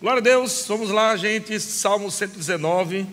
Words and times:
Glória 0.00 0.20
a 0.20 0.22
Deus, 0.22 0.64
vamos 0.66 0.88
lá, 0.88 1.14
gente. 1.14 1.60
Salmo 1.60 2.10
119, 2.10 3.06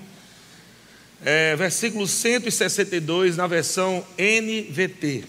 é, 1.22 1.54
versículo 1.58 2.08
162, 2.08 3.36
na 3.36 3.46
versão 3.46 4.08
NVT. 4.18 5.26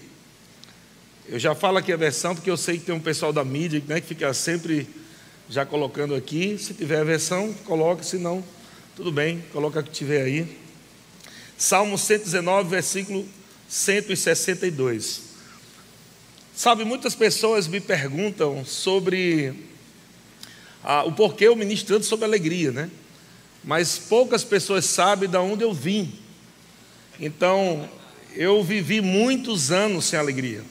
Eu 1.28 1.36
já 1.36 1.56
falo 1.56 1.78
aqui 1.78 1.92
a 1.92 1.96
versão, 1.96 2.32
porque 2.32 2.48
eu 2.48 2.56
sei 2.56 2.78
que 2.78 2.84
tem 2.84 2.94
um 2.94 3.00
pessoal 3.00 3.32
da 3.32 3.44
mídia 3.44 3.82
né, 3.88 4.00
que 4.00 4.06
fica 4.06 4.32
sempre 4.32 4.88
já 5.50 5.66
colocando 5.66 6.14
aqui. 6.14 6.56
Se 6.58 6.74
tiver 6.74 7.00
a 7.00 7.04
versão, 7.04 7.52
coloque, 7.64 8.06
se 8.06 8.18
não, 8.18 8.44
tudo 8.94 9.10
bem, 9.10 9.42
coloca 9.52 9.80
o 9.80 9.82
que 9.82 9.90
tiver 9.90 10.22
aí. 10.22 10.56
Salmo 11.56 11.98
119, 11.98 12.70
versículo 12.70 13.26
162. 13.68 15.22
Sabe, 16.54 16.84
muitas 16.84 17.16
pessoas 17.16 17.66
me 17.66 17.80
perguntam 17.80 18.64
sobre 18.64 19.66
ah, 20.82 21.04
o 21.04 21.12
porquê 21.12 21.48
eu 21.48 21.56
ministrando 21.56 22.04
sobre 22.04 22.24
alegria, 22.24 22.70
né? 22.70 22.90
Mas 23.64 23.98
poucas 23.98 24.44
pessoas 24.44 24.84
sabem 24.84 25.28
de 25.28 25.36
onde 25.36 25.64
eu 25.64 25.72
vim. 25.72 26.12
Então, 27.20 27.88
eu 28.34 28.62
vivi 28.62 29.00
muitos 29.00 29.72
anos 29.72 30.04
sem 30.04 30.18
alegria. 30.18 30.62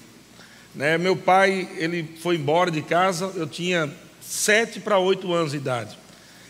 Né? 0.73 0.97
Meu 0.97 1.15
pai, 1.15 1.69
ele 1.77 2.15
foi 2.21 2.35
embora 2.35 2.71
de 2.71 2.81
casa, 2.81 3.31
eu 3.35 3.47
tinha 3.47 3.91
sete 4.21 4.79
para 4.79 4.97
oito 4.97 5.33
anos 5.33 5.51
de 5.51 5.57
idade. 5.57 5.97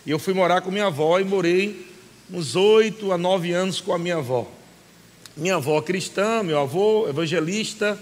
E 0.05 0.12
eu 0.12 0.20
fui 0.20 0.34
morar 0.34 0.62
com 0.62 0.71
minha 0.71 0.88
avó 0.88 1.20
e 1.20 1.24
morei 1.24 1.88
uns 2.32 2.55
oito 2.55 3.12
a 3.12 3.18
nove 3.18 3.52
anos 3.52 3.82
com 3.82 3.94
a 3.94 3.99
minha 3.99 4.18
avó. 4.18 4.49
Minha 5.35 5.55
avó 5.55 5.82
cristã, 5.82 6.44
meu 6.44 6.60
avô 6.60 7.08
evangelista, 7.08 7.98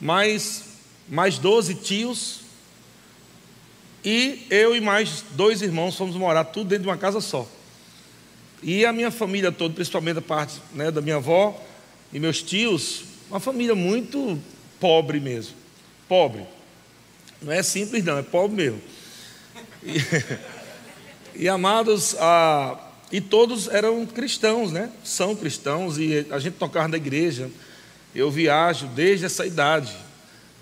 mais, 0.00 0.64
mais 1.08 1.38
12 1.38 1.74
tios, 1.76 2.40
e 4.06 4.46
eu 4.50 4.76
e 4.76 4.80
mais 4.80 5.24
dois 5.32 5.62
irmãos 5.62 5.96
fomos 5.96 6.14
morar 6.14 6.44
tudo 6.44 6.68
dentro 6.68 6.84
de 6.84 6.88
uma 6.88 6.96
casa 6.96 7.20
só. 7.20 7.44
E 8.62 8.86
a 8.86 8.92
minha 8.92 9.10
família 9.10 9.50
toda, 9.50 9.74
principalmente 9.74 10.20
a 10.20 10.22
parte 10.22 10.62
né, 10.72 10.92
da 10.92 11.00
minha 11.00 11.16
avó 11.16 11.60
e 12.12 12.20
meus 12.20 12.40
tios, 12.40 13.02
uma 13.28 13.40
família 13.40 13.74
muito 13.74 14.40
pobre 14.78 15.18
mesmo. 15.18 15.56
Pobre. 16.08 16.46
Não 17.42 17.52
é 17.52 17.64
simples, 17.64 18.04
não, 18.04 18.16
é 18.16 18.22
pobre 18.22 18.56
mesmo. 18.56 18.80
E, 19.82 19.96
e 21.42 21.48
amados, 21.48 22.14
a, 22.20 22.78
e 23.10 23.20
todos 23.20 23.66
eram 23.66 24.06
cristãos, 24.06 24.70
né? 24.70 24.88
São 25.02 25.34
cristãos, 25.34 25.98
e 25.98 26.24
a 26.30 26.38
gente 26.38 26.54
tocava 26.54 26.86
na 26.86 26.96
igreja. 26.96 27.50
Eu 28.14 28.30
viajo 28.30 28.86
desde 28.86 29.26
essa 29.26 29.44
idade 29.44 30.05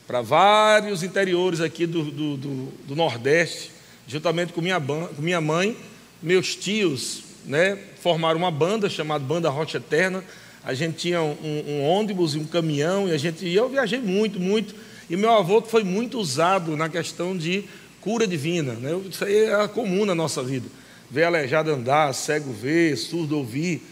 para 0.07 0.21
vários 0.21 1.03
interiores 1.03 1.61
aqui 1.61 1.87
do, 1.87 2.05
do, 2.05 2.37
do, 2.37 2.69
do 2.89 2.97
Nordeste, 2.97 3.71
juntamente 4.07 4.53
com 4.53 4.61
minha, 4.61 4.81
com 4.81 5.23
minha 5.23 5.41
mãe, 5.41 5.77
meus 6.23 6.55
tios, 6.55 7.23
né, 7.45 7.79
formaram 8.01 8.39
uma 8.39 8.51
banda 8.51 8.89
chamada 8.89 9.25
Banda 9.25 9.49
Rocha 9.49 9.79
Eterna. 9.79 10.23
A 10.63 10.75
gente 10.75 10.97
tinha 10.97 11.23
um, 11.23 11.65
um 11.67 11.83
ônibus 11.83 12.35
e 12.35 12.39
um 12.39 12.45
caminhão, 12.45 13.09
e 13.09 13.13
a 13.13 13.19
gente 13.19 13.47
e 13.47 13.55
eu 13.55 13.69
viajei 13.69 14.01
muito, 14.01 14.41
muito. 14.41 14.75
E 15.09 15.17
meu 15.17 15.33
avô 15.33 15.61
foi 15.61 15.85
muito 15.85 16.19
usado 16.19 16.77
na 16.77 16.89
questão 16.89 17.37
de 17.37 17.65
cura 18.01 18.27
divina. 18.27 18.73
Né? 18.75 18.99
Isso 19.11 19.25
aí 19.25 19.45
é 19.45 19.69
comum 19.69 20.07
na 20.07 20.15
nossa 20.15 20.43
vida. 20.43 20.67
Ver 21.11 21.25
aleijado 21.25 21.71
andar, 21.71 22.13
cego 22.15 22.53
ver, 22.53 22.97
surdo 22.97 23.37
ouvir. 23.37 23.83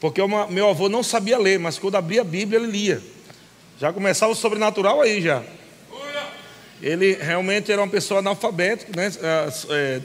Porque 0.00 0.20
uma, 0.20 0.48
meu 0.48 0.68
avô 0.68 0.88
não 0.88 1.02
sabia 1.04 1.38
ler, 1.38 1.60
mas 1.60 1.78
quando 1.78 1.94
abria 1.94 2.22
a 2.22 2.24
Bíblia, 2.24 2.58
ele 2.58 2.70
lia. 2.70 3.02
Já 3.82 3.92
começava 3.92 4.30
o 4.30 4.36
sobrenatural 4.36 5.00
aí 5.00 5.20
já. 5.20 5.42
Ele 6.80 7.14
realmente 7.14 7.72
era 7.72 7.82
uma 7.82 7.88
pessoa 7.88 8.20
analfabeta, 8.20 8.86
né? 8.96 9.12
É, 9.20 9.52
é, 9.70 10.00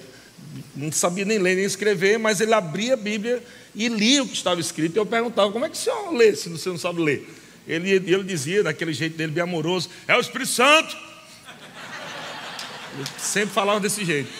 não 0.75 0.91
sabia 0.91 1.23
nem 1.23 1.37
ler 1.37 1.55
nem 1.55 1.63
escrever, 1.63 2.17
mas 2.17 2.41
ele 2.41 2.55
abria 2.55 2.95
a 2.95 2.97
Bíblia 2.97 3.39
e 3.75 3.87
lia 3.87 4.23
o 4.23 4.27
que 4.27 4.33
estava 4.33 4.59
escrito. 4.59 4.95
E 4.95 4.99
eu 4.99 5.05
perguntava: 5.05 5.51
como 5.51 5.63
é 5.63 5.69
que 5.69 5.75
o 5.75 5.77
senhor 5.77 6.11
lê 6.11 6.35
se 6.35 6.49
você 6.49 6.69
não 6.69 6.77
sabe 6.79 7.03
ler? 7.03 7.31
Ele, 7.67 7.91
ele 7.91 8.23
dizia, 8.23 8.63
daquele 8.63 8.93
jeito 8.93 9.15
dele, 9.15 9.31
bem 9.31 9.43
amoroso: 9.43 9.91
é 10.07 10.17
o 10.17 10.19
Espírito 10.19 10.49
Santo. 10.49 10.97
Ele 12.95 13.05
sempre 13.19 13.53
falava 13.53 13.79
desse 13.79 14.03
jeito. 14.03 14.31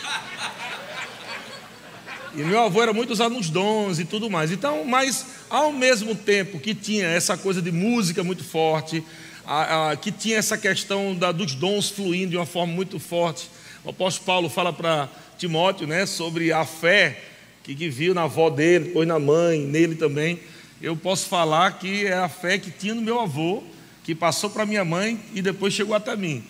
E 2.34 2.42
meu 2.42 2.60
avô 2.60 2.82
era 2.82 2.92
muito 2.92 3.12
usado 3.12 3.36
nos 3.36 3.52
dons 3.52 4.00
e 4.00 4.06
tudo 4.06 4.32
mais. 4.32 4.52
Então, 4.52 4.84
mas 4.84 5.28
ao 5.48 5.72
mesmo 5.72 6.16
tempo 6.16 6.60
que 6.60 6.74
tinha 6.74 7.06
essa 7.06 7.38
coisa 7.38 7.62
de 7.62 7.72
música 7.72 8.24
muito 8.24 8.44
forte, 8.44 9.04
a, 9.48 9.92
a, 9.92 9.96
que 9.96 10.12
tinha 10.12 10.38
essa 10.38 10.58
questão 10.58 11.16
da, 11.16 11.32
dos 11.32 11.56
dons 11.56 11.90
fluindo 11.90 12.32
de 12.32 12.38
uma 12.38 12.46
forma 12.46 12.74
muito 12.74 13.00
forte, 13.00 13.50
o 13.86 13.90
apóstolo 13.90 14.26
Paulo 14.26 14.50
fala 14.50 14.74
para 14.74 15.08
Timóteo 15.38 15.88
né, 15.88 16.06
sobre 16.06 16.52
a 16.52 16.66
fé 16.66 17.24
que, 17.64 17.74
que 17.74 17.90
viu 17.90 18.14
na 18.14 18.24
avó 18.24 18.50
dele, 18.50 18.86
depois 18.86 19.08
na 19.08 19.18
mãe, 19.18 19.60
nele 19.60 19.96
também. 19.96 20.40
Eu 20.82 20.96
posso 20.98 21.28
falar 21.28 21.80
que 21.80 22.06
é 22.06 22.14
a 22.14 22.28
fé 22.28 22.58
que 22.58 22.70
tinha 22.70 22.94
no 22.94 23.02
meu 23.02 23.22
avô, 23.22 23.64
que 24.04 24.14
passou 24.14 24.50
para 24.50 24.66
minha 24.66 24.84
mãe 24.84 25.20
e 25.34 25.42
depois 25.42 25.74
chegou 25.74 25.96
até 25.96 26.16
mim. 26.16 26.44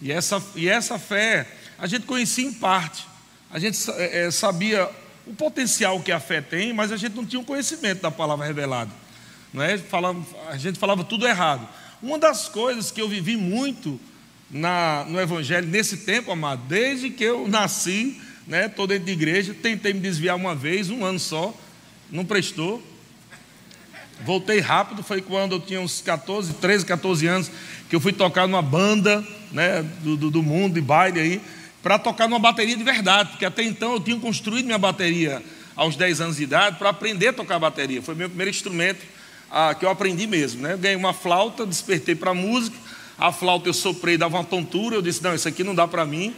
E 0.00 0.10
essa, 0.10 0.42
e 0.56 0.68
essa 0.68 0.98
fé 0.98 1.46
a 1.78 1.86
gente 1.86 2.06
conhecia 2.06 2.44
em 2.44 2.52
parte. 2.52 3.06
A 3.52 3.58
gente 3.58 3.78
é, 3.96 4.30
sabia 4.30 4.88
o 5.26 5.34
potencial 5.34 6.00
que 6.00 6.10
a 6.10 6.18
fé 6.18 6.40
tem, 6.40 6.72
mas 6.72 6.90
a 6.90 6.96
gente 6.96 7.14
não 7.14 7.24
tinha 7.24 7.40
o 7.40 7.44
conhecimento 7.44 8.02
da 8.02 8.10
palavra 8.10 8.46
revelada. 8.46 8.90
Não 9.52 9.62
é? 9.62 9.78
a 10.48 10.56
gente 10.56 10.78
falava 10.78 11.04
tudo 11.04 11.26
errado. 11.26 11.68
Uma 12.02 12.18
das 12.18 12.48
coisas 12.48 12.90
que 12.90 13.00
eu 13.00 13.08
vivi 13.08 13.36
muito 13.36 14.00
na, 14.50 15.06
no 15.08 15.20
Evangelho 15.20 15.68
nesse 15.68 15.98
tempo, 15.98 16.32
amado, 16.32 16.62
desde 16.66 17.10
que 17.10 17.22
eu 17.22 17.46
nasci, 17.46 18.20
né, 18.44 18.66
estou 18.66 18.88
dentro 18.88 19.04
de 19.04 19.12
igreja, 19.12 19.54
tentei 19.54 19.92
me 19.92 20.00
desviar 20.00 20.34
uma 20.34 20.52
vez, 20.52 20.90
um 20.90 21.04
ano 21.04 21.20
só, 21.20 21.56
não 22.10 22.24
prestou. 22.24 22.82
Voltei 24.24 24.58
rápido, 24.58 25.04
foi 25.04 25.22
quando 25.22 25.52
eu 25.52 25.60
tinha 25.60 25.80
uns 25.80 26.00
14, 26.00 26.54
13, 26.54 26.84
14 26.84 27.26
anos, 27.28 27.50
que 27.88 27.94
eu 27.94 28.00
fui 28.00 28.12
tocar 28.12 28.48
numa 28.48 28.62
banda 28.62 29.24
né, 29.52 29.84
do, 30.00 30.16
do, 30.16 30.28
do 30.28 30.42
mundo, 30.42 30.74
de 30.74 30.80
baile 30.80 31.20
aí 31.20 31.40
para 31.84 32.00
tocar 32.00 32.28
numa 32.28 32.40
bateria 32.40 32.76
de 32.76 32.82
verdade, 32.82 33.30
porque 33.30 33.44
até 33.44 33.62
então 33.62 33.92
eu 33.92 34.00
tinha 34.00 34.18
construído 34.18 34.66
minha 34.66 34.78
bateria 34.78 35.40
aos 35.76 35.94
10 35.94 36.20
anos 36.20 36.36
de 36.36 36.42
idade 36.42 36.78
para 36.78 36.90
aprender 36.90 37.28
a 37.28 37.32
tocar 37.32 37.60
bateria. 37.60 38.02
Foi 38.02 38.16
meu 38.16 38.28
primeiro 38.28 38.50
instrumento 38.50 39.04
ah, 39.52 39.74
que 39.74 39.84
eu 39.84 39.90
aprendi 39.90 40.26
mesmo. 40.26 40.62
Né? 40.62 40.72
Eu 40.72 40.78
ganhei 40.78 40.96
uma 40.96 41.12
flauta, 41.12 41.66
despertei 41.66 42.14
para 42.14 42.30
a 42.30 42.34
música, 42.34 42.74
a 43.18 43.30
flauta 43.30 43.68
eu 43.68 43.74
soprei, 43.74 44.16
dava 44.16 44.38
uma 44.38 44.44
tontura, 44.44 44.96
eu 44.96 45.02
disse, 45.02 45.22
não, 45.22 45.34
isso 45.34 45.46
aqui 45.46 45.62
não 45.62 45.74
dá 45.74 45.86
para 45.86 46.06
mim. 46.06 46.34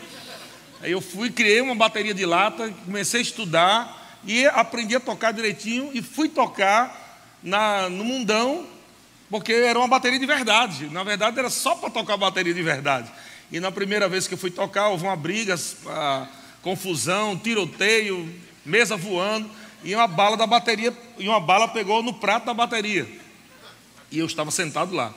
Aí 0.83 0.91
eu 0.91 1.01
fui, 1.01 1.31
criei 1.31 1.61
uma 1.61 1.77
bateria 1.77 2.13
de 2.13 2.27
lata, 2.27 2.69
comecei 2.85 3.21
a 3.21 3.23
estudar 3.23 4.19
e 4.27 4.45
aprendi 4.47 4.97
a 4.97 5.01
tocar 5.01 5.33
direitinho 5.33 5.91
e 5.95 6.03
fui 6.03 6.29
tocar 6.29 7.31
na, 7.41 7.89
no 7.89 8.05
mundão, 8.05 8.67
porque 9.31 9.53
era 9.53 9.79
uma 9.79 9.87
bateria 9.87 10.19
de 10.19 10.27
verdade. 10.27 10.89
Na 10.91 11.05
verdade, 11.05 11.39
era 11.39 11.49
só 11.49 11.77
para 11.77 11.91
tocar 11.91 12.17
bateria 12.17 12.53
de 12.53 12.63
verdade. 12.63 13.11
E 13.53 13.61
na 13.61 13.71
primeira 13.71 14.09
vez 14.09 14.27
que 14.27 14.35
eu 14.35 14.39
fui 14.39 14.51
tocar, 14.51 14.89
houve 14.89 15.05
uma 15.05 15.15
briga, 15.15 15.55
uma 15.85 16.29
confusão, 16.63 17.39
tiroteio, 17.39 18.29
mesa 18.67 18.97
voando, 18.97 19.49
e 19.85 19.95
uma 19.95 20.07
bala 20.07 20.37
da 20.37 20.47
bateria, 20.47 20.93
e 21.19 21.29
uma 21.29 21.39
bala 21.39 21.69
pegou 21.69 22.03
no 22.03 22.15
prato 22.15 22.47
da 22.47 22.55
bateria. 22.55 23.07
E 24.11 24.19
eu 24.19 24.27
estava 24.27 24.51
sentado 24.51 24.95
lá. 24.95 25.15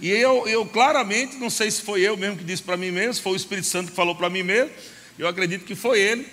E 0.00 0.08
eu, 0.08 0.46
eu 0.48 0.64
claramente, 0.66 1.36
não 1.36 1.50
sei 1.50 1.70
se 1.70 1.82
foi 1.82 2.00
eu 2.00 2.16
mesmo 2.16 2.38
que 2.38 2.44
disse 2.44 2.62
para 2.62 2.76
mim 2.76 2.90
mesmo, 2.90 3.14
se 3.14 3.22
foi 3.22 3.32
o 3.32 3.36
Espírito 3.36 3.66
Santo 3.66 3.90
que 3.90 3.96
falou 3.96 4.14
para 4.14 4.30
mim 4.30 4.42
mesmo, 4.42 4.70
eu 5.18 5.28
acredito 5.28 5.64
que 5.64 5.74
foi 5.74 6.00
ele, 6.00 6.26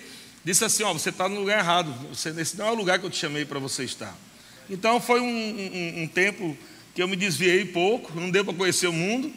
disse 0.44 0.64
assim: 0.64 0.82
Ó, 0.82 0.92
você 0.92 1.10
está 1.10 1.28
no 1.28 1.40
lugar 1.40 1.58
errado, 1.58 1.92
você, 2.08 2.30
esse 2.30 2.56
não 2.56 2.68
é 2.68 2.70
o 2.70 2.74
lugar 2.74 2.98
que 2.98 3.06
eu 3.06 3.10
te 3.10 3.18
chamei 3.18 3.44
para 3.44 3.58
você 3.58 3.84
estar. 3.84 4.16
Então 4.68 5.00
foi 5.00 5.20
um, 5.20 5.26
um, 5.26 6.02
um 6.02 6.08
tempo 6.08 6.56
que 6.94 7.02
eu 7.02 7.08
me 7.08 7.16
desviei 7.16 7.64
pouco, 7.64 8.18
não 8.18 8.30
deu 8.30 8.44
para 8.44 8.54
conhecer 8.54 8.86
o 8.86 8.92
mundo. 8.92 9.32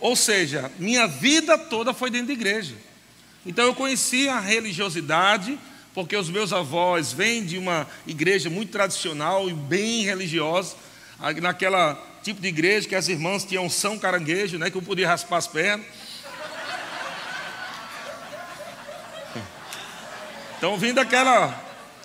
Ou 0.00 0.14
seja, 0.14 0.70
minha 0.78 1.06
vida 1.06 1.56
toda 1.56 1.94
foi 1.94 2.10
dentro 2.10 2.26
de 2.26 2.32
igreja. 2.34 2.74
Então 3.46 3.64
eu 3.64 3.74
conheci 3.74 4.28
a 4.28 4.40
religiosidade, 4.40 5.58
porque 5.94 6.16
os 6.16 6.28
meus 6.28 6.52
avós 6.52 7.12
vêm 7.12 7.44
de 7.44 7.56
uma 7.56 7.86
igreja 8.06 8.50
muito 8.50 8.72
tradicional 8.72 9.48
e 9.48 9.54
bem 9.54 10.02
religiosa, 10.02 10.74
naquela 11.40 11.94
tipo 12.22 12.40
de 12.40 12.48
igreja 12.48 12.88
que 12.88 12.96
as 12.96 13.08
irmãs 13.08 13.44
tinham 13.44 13.70
São 13.70 13.98
Caranguejo, 13.98 14.58
né, 14.58 14.70
que 14.70 14.76
eu 14.76 14.82
podia 14.82 15.06
raspar 15.06 15.36
as 15.36 15.46
pernas. 15.46 15.86
Então 20.56 20.78
vindo 20.78 20.94
daquela, 20.94 21.62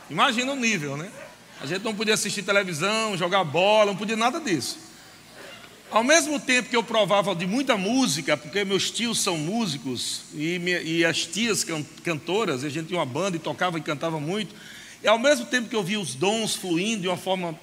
imagina 0.09 0.51
o 0.51 0.55
nível, 0.55 0.97
né? 0.97 1.09
A 1.61 1.65
gente 1.65 1.81
não 1.83 1.95
podia 1.95 2.13
assistir 2.13 2.43
televisão, 2.43 3.15
jogar 3.15 3.43
bola, 3.45 3.91
não 3.91 3.95
podia 3.95 4.17
nada 4.17 4.39
disso. 4.39 4.88
Ao 5.91 6.03
mesmo 6.03 6.39
tempo 6.39 6.69
que 6.69 6.75
eu 6.75 6.83
provava 6.83 7.33
de 7.33 7.47
muita 7.47 7.75
música, 7.75 8.37
porque 8.37 8.63
meus 8.63 8.91
tios 8.91 9.19
são 9.19 9.35
músicos 9.35 10.21
e, 10.35 10.59
minha, 10.59 10.79
e 10.81 11.03
as 11.03 11.25
tias 11.25 11.63
can, 11.63 11.83
cantoras, 12.03 12.63
a 12.63 12.69
gente 12.69 12.87
tinha 12.87 12.99
uma 12.99 13.05
banda 13.07 13.37
e 13.37 13.39
tocava 13.39 13.79
e 13.79 13.81
cantava 13.81 14.19
muito, 14.19 14.53
e 15.03 15.07
ao 15.07 15.17
mesmo 15.17 15.47
tempo 15.47 15.67
que 15.67 15.75
eu 15.75 15.81
via 15.81 15.99
os 15.99 16.13
dons 16.13 16.53
fluindo 16.55 17.01
de 17.01 17.07
uma 17.07 17.17
forma 17.17 17.59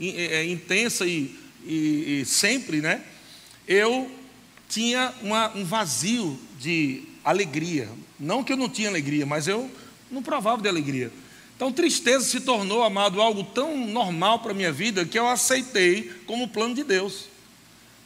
é, 0.00 0.44
intensa 0.44 1.06
e, 1.06 1.34
e, 1.64 2.20
e 2.20 2.24
sempre, 2.24 2.80
né? 2.80 3.02
Eu 3.66 4.08
tinha 4.68 5.12
uma, 5.20 5.50
um 5.56 5.64
vazio 5.64 6.38
de 6.60 7.02
alegria. 7.24 7.88
Não 8.20 8.44
que 8.44 8.52
eu 8.52 8.56
não 8.56 8.68
tinha 8.68 8.88
alegria, 8.88 9.26
mas 9.26 9.48
eu 9.48 9.68
não 10.08 10.22
provava 10.22 10.62
de 10.62 10.68
alegria. 10.68 11.10
Então, 11.56 11.72
tristeza 11.72 12.24
se 12.24 12.40
tornou, 12.40 12.84
amado, 12.84 13.20
algo 13.20 13.42
tão 13.42 13.88
normal 13.88 14.38
para 14.38 14.52
a 14.52 14.54
minha 14.54 14.70
vida 14.70 15.04
que 15.04 15.18
eu 15.18 15.26
aceitei 15.26 16.12
como 16.26 16.46
plano 16.46 16.74
de 16.74 16.84
Deus. 16.84 17.34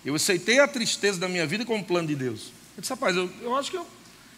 Eu 0.05 0.15
aceitei 0.15 0.59
a 0.59 0.67
tristeza 0.67 1.19
da 1.19 1.29
minha 1.29 1.47
vida 1.47 1.65
como 1.65 1.85
plano 1.85 2.09
de 2.09 2.15
Deus. 2.15 2.53
Eu 2.77 2.81
disse, 2.81 2.93
rapaz, 2.93 3.15
eu, 3.17 3.31
eu 3.43 3.55
acho 3.57 3.71
que 3.71 3.77
eu 3.77 3.87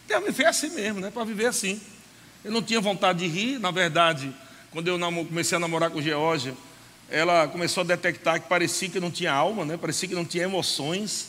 devo 0.08 0.26
viver 0.26 0.46
assim 0.46 0.70
mesmo, 0.70 1.00
né? 1.00 1.10
Para 1.10 1.24
viver 1.24 1.46
assim. 1.46 1.80
Eu 2.44 2.50
não 2.50 2.62
tinha 2.62 2.80
vontade 2.80 3.20
de 3.20 3.26
rir, 3.26 3.60
na 3.60 3.70
verdade, 3.70 4.34
quando 4.72 4.88
eu 4.88 4.98
comecei 4.98 5.56
a 5.56 5.60
namorar 5.60 5.90
com 5.90 6.02
Geórgia, 6.02 6.56
ela 7.08 7.46
começou 7.46 7.82
a 7.82 7.84
detectar 7.84 8.40
que 8.40 8.48
parecia 8.48 8.88
que 8.88 8.98
não 8.98 9.10
tinha 9.10 9.32
alma, 9.32 9.64
né? 9.64 9.76
parecia 9.76 10.08
que 10.08 10.14
não 10.14 10.24
tinha 10.24 10.44
emoções. 10.44 11.28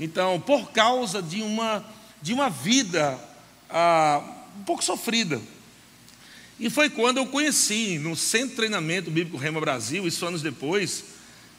Então, 0.00 0.40
por 0.40 0.72
causa 0.72 1.22
de 1.22 1.42
uma, 1.42 1.84
de 2.20 2.32
uma 2.32 2.48
vida 2.48 3.20
ah, 3.70 4.22
um 4.58 4.64
pouco 4.64 4.82
sofrida. 4.82 5.40
E 6.58 6.70
foi 6.70 6.88
quando 6.88 7.18
eu 7.18 7.26
conheci, 7.26 7.98
no 7.98 8.16
Centro 8.16 8.50
de 8.50 8.56
Treinamento 8.56 9.10
Bíblico 9.10 9.36
Rema 9.36 9.60
Brasil, 9.60 10.06
isso 10.06 10.24
anos 10.24 10.42
depois, 10.42 11.04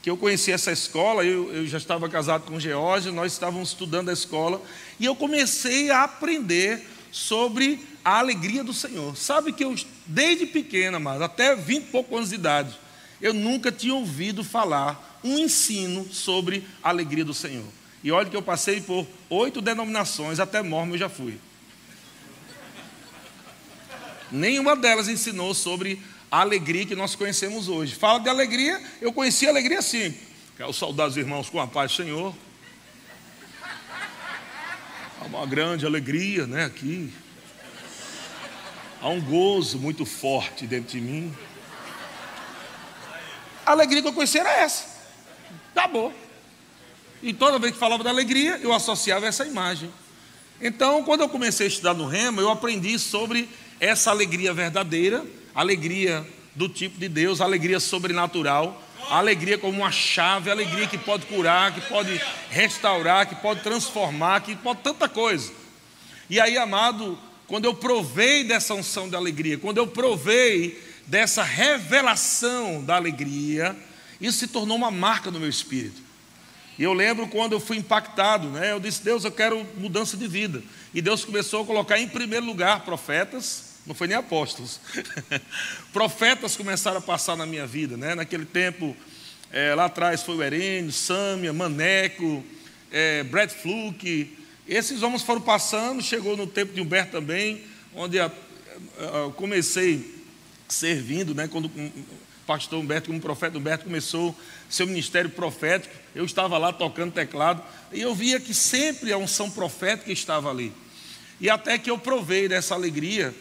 que 0.04 0.10
eu 0.10 0.18
conheci 0.18 0.52
essa 0.52 0.70
escola, 0.70 1.24
eu, 1.24 1.50
eu 1.54 1.66
já 1.66 1.78
estava 1.78 2.10
casado 2.10 2.44
com 2.44 2.60
Geórgia, 2.60 3.10
nós 3.10 3.32
estávamos 3.32 3.70
estudando 3.70 4.10
a 4.10 4.14
escola, 4.14 4.62
e 5.00 5.06
eu 5.06 5.16
comecei 5.16 5.90
a 5.90 6.04
aprender 6.04 6.86
sobre 7.10 7.80
a 8.04 8.20
alegria 8.20 8.66
do 8.66 8.74
Senhor. 8.74 9.16
Sabe 9.16 9.54
que 9.54 9.64
eu, 9.64 9.74
desde 10.06 10.46
pequena, 10.46 11.00
mas 11.00 11.22
até 11.22 11.56
20 11.56 11.84
e 11.84 11.88
poucos 11.88 12.18
anos 12.18 12.30
de 12.30 12.36
idade, 12.36 12.78
eu 13.22 13.34
nunca 13.34 13.72
tinha 13.72 13.96
ouvido 13.96 14.44
falar 14.44 15.22
um 15.24 15.40
ensino 15.40 16.06
sobre 16.12 16.68
a 16.84 16.90
alegria 16.90 17.24
do 17.24 17.34
Senhor. 17.34 17.64
E 18.04 18.12
olha 18.12 18.30
que 18.30 18.36
eu 18.36 18.42
passei 18.42 18.82
por 18.82 19.08
oito 19.30 19.62
denominações, 19.62 20.38
até 20.38 20.62
mormo 20.62 20.96
eu 20.96 21.00
já 21.00 21.08
fui. 21.08 21.40
Nenhuma 24.30 24.76
delas 24.76 25.08
ensinou 25.08 25.54
sobre 25.54 26.02
a 26.34 26.42
alegria 26.42 26.84
que 26.84 26.96
nós 26.96 27.14
conhecemos 27.14 27.70
hoje. 27.70 27.94
Fala 27.94 28.18
de 28.18 28.28
alegria, 28.28 28.82
eu 29.00 29.14
conheci 29.14 29.46
a 29.46 29.52
alegria 29.52 29.78
assim. 29.78 30.18
Quero 30.58 30.74
saudar 30.74 31.08
os 31.08 31.16
irmãos 31.16 31.48
com 31.48 31.62
a 31.62 31.68
paz 31.68 31.92
do 31.92 31.98
Senhor. 31.98 32.34
Há 35.22 35.26
uma 35.26 35.46
grande 35.46 35.86
alegria, 35.86 36.48
né, 36.48 36.66
aqui. 36.66 37.14
Há 39.00 39.10
um 39.10 39.22
gozo 39.22 39.78
muito 39.78 40.08
forte 40.08 40.66
dentro 40.66 40.94
de 40.94 41.02
mim. 41.02 41.32
A 43.64 43.70
alegria 43.70 44.02
que 44.02 44.08
eu 44.08 44.14
conheci 44.14 44.40
era 44.40 44.54
essa. 44.54 44.86
Acabou. 45.76 46.12
E 47.22 47.32
toda 47.32 47.60
vez 47.60 47.74
que 47.74 47.80
falava 47.80 48.04
da 48.04 48.10
alegria, 48.10 48.58
eu 48.64 48.74
associava 48.74 49.28
essa 49.28 49.46
imagem. 49.46 49.94
Então, 50.60 51.04
quando 51.04 51.22
eu 51.22 51.30
comecei 51.30 51.68
a 51.68 51.70
estudar 51.70 51.94
no 51.94 52.08
Rema, 52.08 52.42
eu 52.42 52.50
aprendi 52.50 52.98
sobre 52.98 53.48
essa 53.80 54.10
alegria 54.10 54.52
verdadeira 54.52 55.24
alegria 55.54 56.26
do 56.56 56.70
tipo 56.70 57.00
de 57.00 57.08
Deus, 57.08 57.42
alegria 57.42 57.80
sobrenatural, 57.80 58.82
alegria 59.10 59.58
como 59.58 59.80
uma 59.80 59.92
chave, 59.92 60.50
alegria 60.50 60.88
que 60.88 60.98
pode 60.98 61.26
curar, 61.26 61.74
que 61.74 61.82
pode 61.82 62.20
restaurar, 62.50 63.28
que 63.28 63.36
pode 63.36 63.62
transformar, 63.62 64.42
que 64.42 64.56
pode 64.56 64.82
tanta 64.82 65.10
coisa. 65.10 65.52
E 66.30 66.40
aí, 66.40 66.58
amado, 66.58 67.18
quando 67.48 67.66
eu 67.66 67.74
provei 67.74 68.44
dessa 68.44 68.74
unção 68.74 69.10
de 69.10 69.16
alegria, 69.16 69.58
quando 69.58 69.78
eu 69.78 69.88
provei 69.88 70.82
dessa 71.06 71.44
revelação 71.44 72.84
da 72.84 72.96
alegria, 72.96 73.76
isso 74.22 74.40
se 74.40 74.48
tornou 74.48 74.78
uma 74.78 74.90
marca 74.90 75.30
no 75.30 75.40
meu 75.40 75.50
espírito. 75.50 76.02
E 76.80 76.84
eu 76.84 76.94
lembro 76.94 77.28
quando 77.28 77.54
eu 77.54 77.60
fui 77.60 77.78
impactado, 77.78 78.48
né? 78.50 78.72
Eu 78.72 78.80
disse, 78.80 79.04
Deus, 79.04 79.24
eu 79.24 79.32
quero 79.32 79.66
mudança 79.78 80.18
de 80.18 80.28
vida. 80.28 80.64
E 80.94 81.02
Deus 81.02 81.24
começou 81.24 81.62
a 81.62 81.66
colocar 81.66 82.00
em 82.00 82.08
primeiro 82.08 82.46
lugar 82.46 82.80
profetas, 82.84 83.73
não 83.86 83.94
foi 83.94 84.08
nem 84.08 84.18
apóstolos. 84.18 84.80
Profetas 85.92 86.56
começaram 86.56 86.98
a 86.98 87.02
passar 87.02 87.36
na 87.36 87.46
minha 87.46 87.68
vida, 87.68 87.98
né? 87.98 88.16
Naquele 88.16 88.46
tempo, 88.46 88.96
é, 89.52 89.76
lá 89.76 89.86
atrás 89.86 90.24
foi 90.24 90.36
o 90.36 90.44
Herênio, 90.44 90.92
Sâmia, 90.92 91.52
Maneco, 91.52 92.44
é, 92.92 93.24
Brad 93.24 93.50
Fluke. 93.50 94.38
Esses 94.68 95.04
homens 95.04 95.22
foram 95.22 95.42
passando, 95.42 96.02
chegou 96.02 96.38
no 96.38 96.48
tempo 96.48 96.74
de 96.74 96.80
Humberto 96.80 97.12
também, 97.12 97.64
onde 97.94 98.20
a, 98.20 98.28
a, 98.28 99.32
comecei 99.36 100.24
servindo, 100.70 101.36
né? 101.36 101.50
Quando 101.50 101.66
o 101.66 102.04
pastor 102.48 102.80
Humberto, 102.80 103.08
como 103.08 103.20
profeta 103.20 103.58
Humberto, 103.58 103.84
começou 103.84 104.34
seu 104.70 104.88
ministério 104.88 105.30
profético, 105.30 105.94
eu 106.16 106.24
estava 106.24 106.58
lá 106.58 106.72
tocando 106.72 107.12
teclado, 107.12 107.62
e 107.92 108.02
eu 108.02 108.16
via 108.16 108.40
que 108.40 108.54
sempre 108.54 109.12
a 109.12 109.18
unção 109.18 109.52
profética 109.52 110.12
estava 110.12 110.50
ali. 110.50 110.72
E 111.42 111.50
até 111.50 111.78
que 111.78 111.92
eu 111.92 111.98
provei 111.98 112.48
dessa 112.48 112.74
alegria 112.74 113.36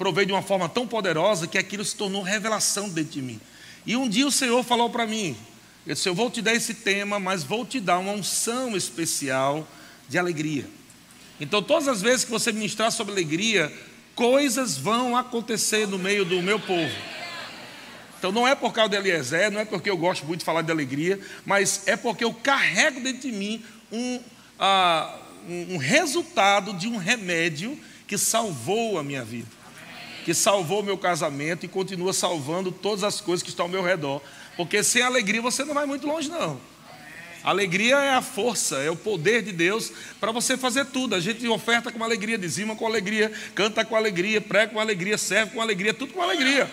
provei 0.00 0.24
de 0.24 0.32
uma 0.32 0.40
forma 0.40 0.66
tão 0.66 0.86
poderosa 0.86 1.46
que 1.46 1.58
aquilo 1.58 1.84
se 1.84 1.94
tornou 1.94 2.22
revelação 2.22 2.88
dentro 2.88 3.12
de 3.12 3.20
mim. 3.20 3.38
E 3.84 3.94
um 3.94 4.08
dia 4.08 4.26
o 4.26 4.32
Senhor 4.32 4.64
falou 4.64 4.88
para 4.88 5.06
mim: 5.06 5.36
Eu 5.86 5.92
disse, 5.92 6.08
eu 6.08 6.14
vou 6.14 6.30
te 6.30 6.40
dar 6.40 6.54
esse 6.54 6.72
tema, 6.72 7.20
mas 7.20 7.44
vou 7.44 7.66
te 7.66 7.78
dar 7.78 7.98
uma 7.98 8.12
unção 8.12 8.74
especial 8.74 9.68
de 10.08 10.18
alegria. 10.18 10.66
Então, 11.38 11.62
todas 11.62 11.86
as 11.86 12.00
vezes 12.00 12.24
que 12.24 12.30
você 12.30 12.50
ministrar 12.50 12.90
sobre 12.90 13.12
alegria, 13.12 13.70
coisas 14.14 14.78
vão 14.78 15.14
acontecer 15.14 15.86
no 15.86 15.98
meio 15.98 16.24
do 16.24 16.40
meu 16.40 16.58
povo. 16.58 16.94
Então, 18.18 18.32
não 18.32 18.48
é 18.48 18.54
por 18.54 18.72
causa 18.72 18.88
de 18.88 18.96
Eliezer, 18.96 19.50
não 19.50 19.60
é 19.60 19.66
porque 19.66 19.90
eu 19.90 19.98
gosto 19.98 20.24
muito 20.24 20.40
de 20.40 20.46
falar 20.46 20.62
de 20.62 20.72
alegria, 20.72 21.20
mas 21.44 21.82
é 21.86 21.96
porque 21.96 22.24
eu 22.24 22.32
carrego 22.32 23.00
dentro 23.00 23.30
de 23.30 23.32
mim 23.32 23.62
um, 23.92 24.16
uh, 24.16 25.18
um 25.46 25.76
resultado 25.76 26.72
de 26.72 26.88
um 26.88 26.96
remédio 26.96 27.78
que 28.06 28.16
salvou 28.16 28.98
a 28.98 29.02
minha 29.02 29.22
vida 29.22 29.59
que 30.30 30.34
salvou 30.34 30.80
meu 30.80 30.96
casamento 30.96 31.66
e 31.66 31.68
continua 31.68 32.12
salvando 32.12 32.70
todas 32.70 33.02
as 33.02 33.20
coisas 33.20 33.42
que 33.42 33.48
estão 33.48 33.66
ao 33.66 33.68
meu 33.68 33.82
redor. 33.82 34.22
Porque 34.56 34.80
sem 34.80 35.02
alegria 35.02 35.42
você 35.42 35.64
não 35.64 35.74
vai 35.74 35.86
muito 35.86 36.06
longe, 36.06 36.28
não. 36.28 36.60
Alegria 37.42 37.96
é 37.96 38.14
a 38.14 38.22
força, 38.22 38.76
é 38.76 38.88
o 38.88 38.94
poder 38.94 39.42
de 39.42 39.50
Deus 39.50 39.90
para 40.20 40.30
você 40.30 40.56
fazer 40.56 40.84
tudo. 40.86 41.16
A 41.16 41.20
gente 41.20 41.44
oferta 41.48 41.90
com 41.90 42.04
alegria, 42.04 42.38
dizima 42.38 42.76
com 42.76 42.86
alegria, 42.86 43.32
canta 43.56 43.84
com 43.84 43.96
alegria, 43.96 44.40
prega 44.40 44.72
com 44.72 44.78
alegria, 44.78 45.18
serve 45.18 45.52
com 45.52 45.60
alegria, 45.60 45.92
tudo 45.92 46.12
com 46.12 46.22
alegria. 46.22 46.70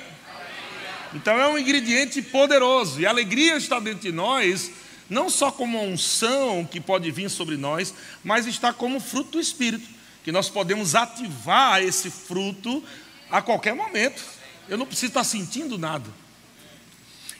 Então 1.16 1.34
é 1.42 1.48
um 1.48 1.58
ingrediente 1.58 2.22
poderoso. 2.22 3.02
E 3.02 3.08
a 3.08 3.10
alegria 3.10 3.58
está 3.58 3.80
dentro 3.80 4.02
de 4.02 4.12
nós, 4.12 4.70
não 5.10 5.32
só 5.32 5.52
como 5.52 5.84
unção 5.84 6.64
que 6.64 6.80
pode 6.80 7.10
vir 7.10 7.28
sobre 7.28 7.58
nós, 7.58 7.92
mas 8.24 8.46
está 8.46 8.72
como 8.72 9.00
fruto 9.00 9.32
do 9.32 9.40
Espírito, 9.40 9.90
que 10.24 10.32
nós 10.32 10.48
podemos 10.48 10.94
ativar 10.94 11.82
esse 11.82 12.12
fruto 12.12 12.84
a 13.30 13.42
qualquer 13.42 13.74
momento. 13.74 14.24
Eu 14.68 14.78
não 14.78 14.86
preciso 14.86 15.08
estar 15.08 15.24
sentindo 15.24 15.78
nada. 15.78 16.10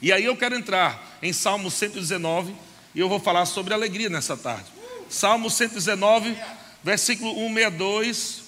E 0.00 0.12
aí 0.12 0.24
eu 0.24 0.36
quero 0.36 0.54
entrar 0.54 1.18
em 1.22 1.32
Salmo 1.32 1.70
119 1.70 2.54
e 2.94 3.00
eu 3.00 3.08
vou 3.08 3.20
falar 3.20 3.46
sobre 3.46 3.74
alegria 3.74 4.08
nessa 4.08 4.36
tarde. 4.36 4.66
Salmo 5.08 5.50
119, 5.50 6.36
versículo 6.82 7.34
162. 7.34 8.42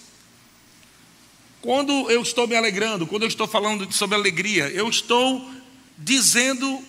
Quando 1.61 2.11
eu 2.11 2.23
estou 2.23 2.47
me 2.47 2.57
alegrando, 2.57 3.07
quando 3.07 3.23
eu 3.23 3.29
estou 3.29 3.47
falando 3.47 3.91
sobre 3.93 4.17
alegria, 4.17 4.69
eu 4.69 4.89
estou 4.89 5.47
dizendo 5.99 6.83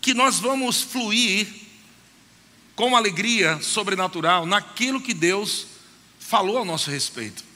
que 0.00 0.12
nós 0.12 0.38
vamos 0.38 0.82
fluir 0.82 1.46
com 2.74 2.96
alegria 2.96 3.60
sobrenatural 3.62 4.44
naquilo 4.44 5.00
que 5.00 5.14
Deus 5.14 5.66
falou 6.18 6.58
a 6.58 6.64
nosso 6.64 6.90
respeito. 6.90 7.51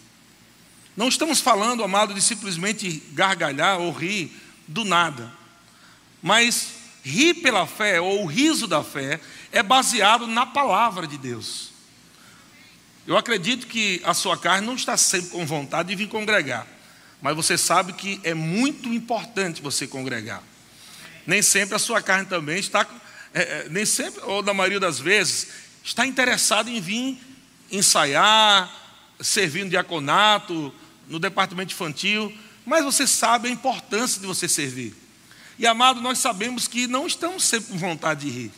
Não 0.96 1.08
estamos 1.08 1.40
falando, 1.40 1.84
amado, 1.84 2.14
de 2.14 2.22
simplesmente 2.22 3.02
gargalhar 3.12 3.78
ou 3.78 3.92
rir 3.92 4.32
do 4.66 4.84
nada. 4.84 5.30
Mas 6.22 6.68
rir 7.04 7.34
pela 7.34 7.66
fé, 7.66 8.00
ou 8.00 8.24
o 8.24 8.26
riso 8.26 8.66
da 8.66 8.82
fé, 8.82 9.20
é 9.52 9.62
baseado 9.62 10.26
na 10.26 10.46
palavra 10.46 11.06
de 11.06 11.18
Deus. 11.18 11.70
Eu 13.06 13.16
acredito 13.16 13.66
que 13.66 14.00
a 14.04 14.12
sua 14.14 14.36
carne 14.36 14.66
não 14.66 14.74
está 14.74 14.96
sempre 14.96 15.30
com 15.30 15.46
vontade 15.46 15.90
de 15.90 15.94
vir 15.94 16.08
congregar, 16.08 16.66
mas 17.22 17.36
você 17.36 17.56
sabe 17.56 17.92
que 17.92 18.20
é 18.24 18.34
muito 18.34 18.88
importante 18.88 19.62
você 19.62 19.86
congregar. 19.86 20.42
Nem 21.24 21.42
sempre 21.42 21.76
a 21.76 21.78
sua 21.78 22.02
carne 22.02 22.26
também 22.26 22.58
está, 22.58 22.84
é, 23.32 23.42
é 23.42 23.68
nem 23.70 23.86
sempre, 23.86 24.20
ou 24.22 24.42
na 24.42 24.52
maioria 24.52 24.80
das 24.80 24.98
vezes, 24.98 25.48
está 25.84 26.04
interessada 26.06 26.68
em 26.68 26.80
vir 26.80 27.20
ensaiar, 27.70 28.68
servindo 29.20 29.70
diaconato, 29.70 30.74
no 31.08 31.18
departamento 31.18 31.72
infantil, 31.72 32.32
mas 32.64 32.84
você 32.84 33.06
sabe 33.06 33.48
a 33.48 33.52
importância 33.52 34.20
de 34.20 34.26
você 34.26 34.48
servir. 34.48 34.94
E 35.58 35.66
amado, 35.66 36.00
nós 36.00 36.18
sabemos 36.18 36.68
que 36.68 36.86
não 36.86 37.06
estamos 37.06 37.44
sempre 37.44 37.72
com 37.72 37.78
vontade 37.78 38.28
de 38.28 38.30
rir. 38.30 38.52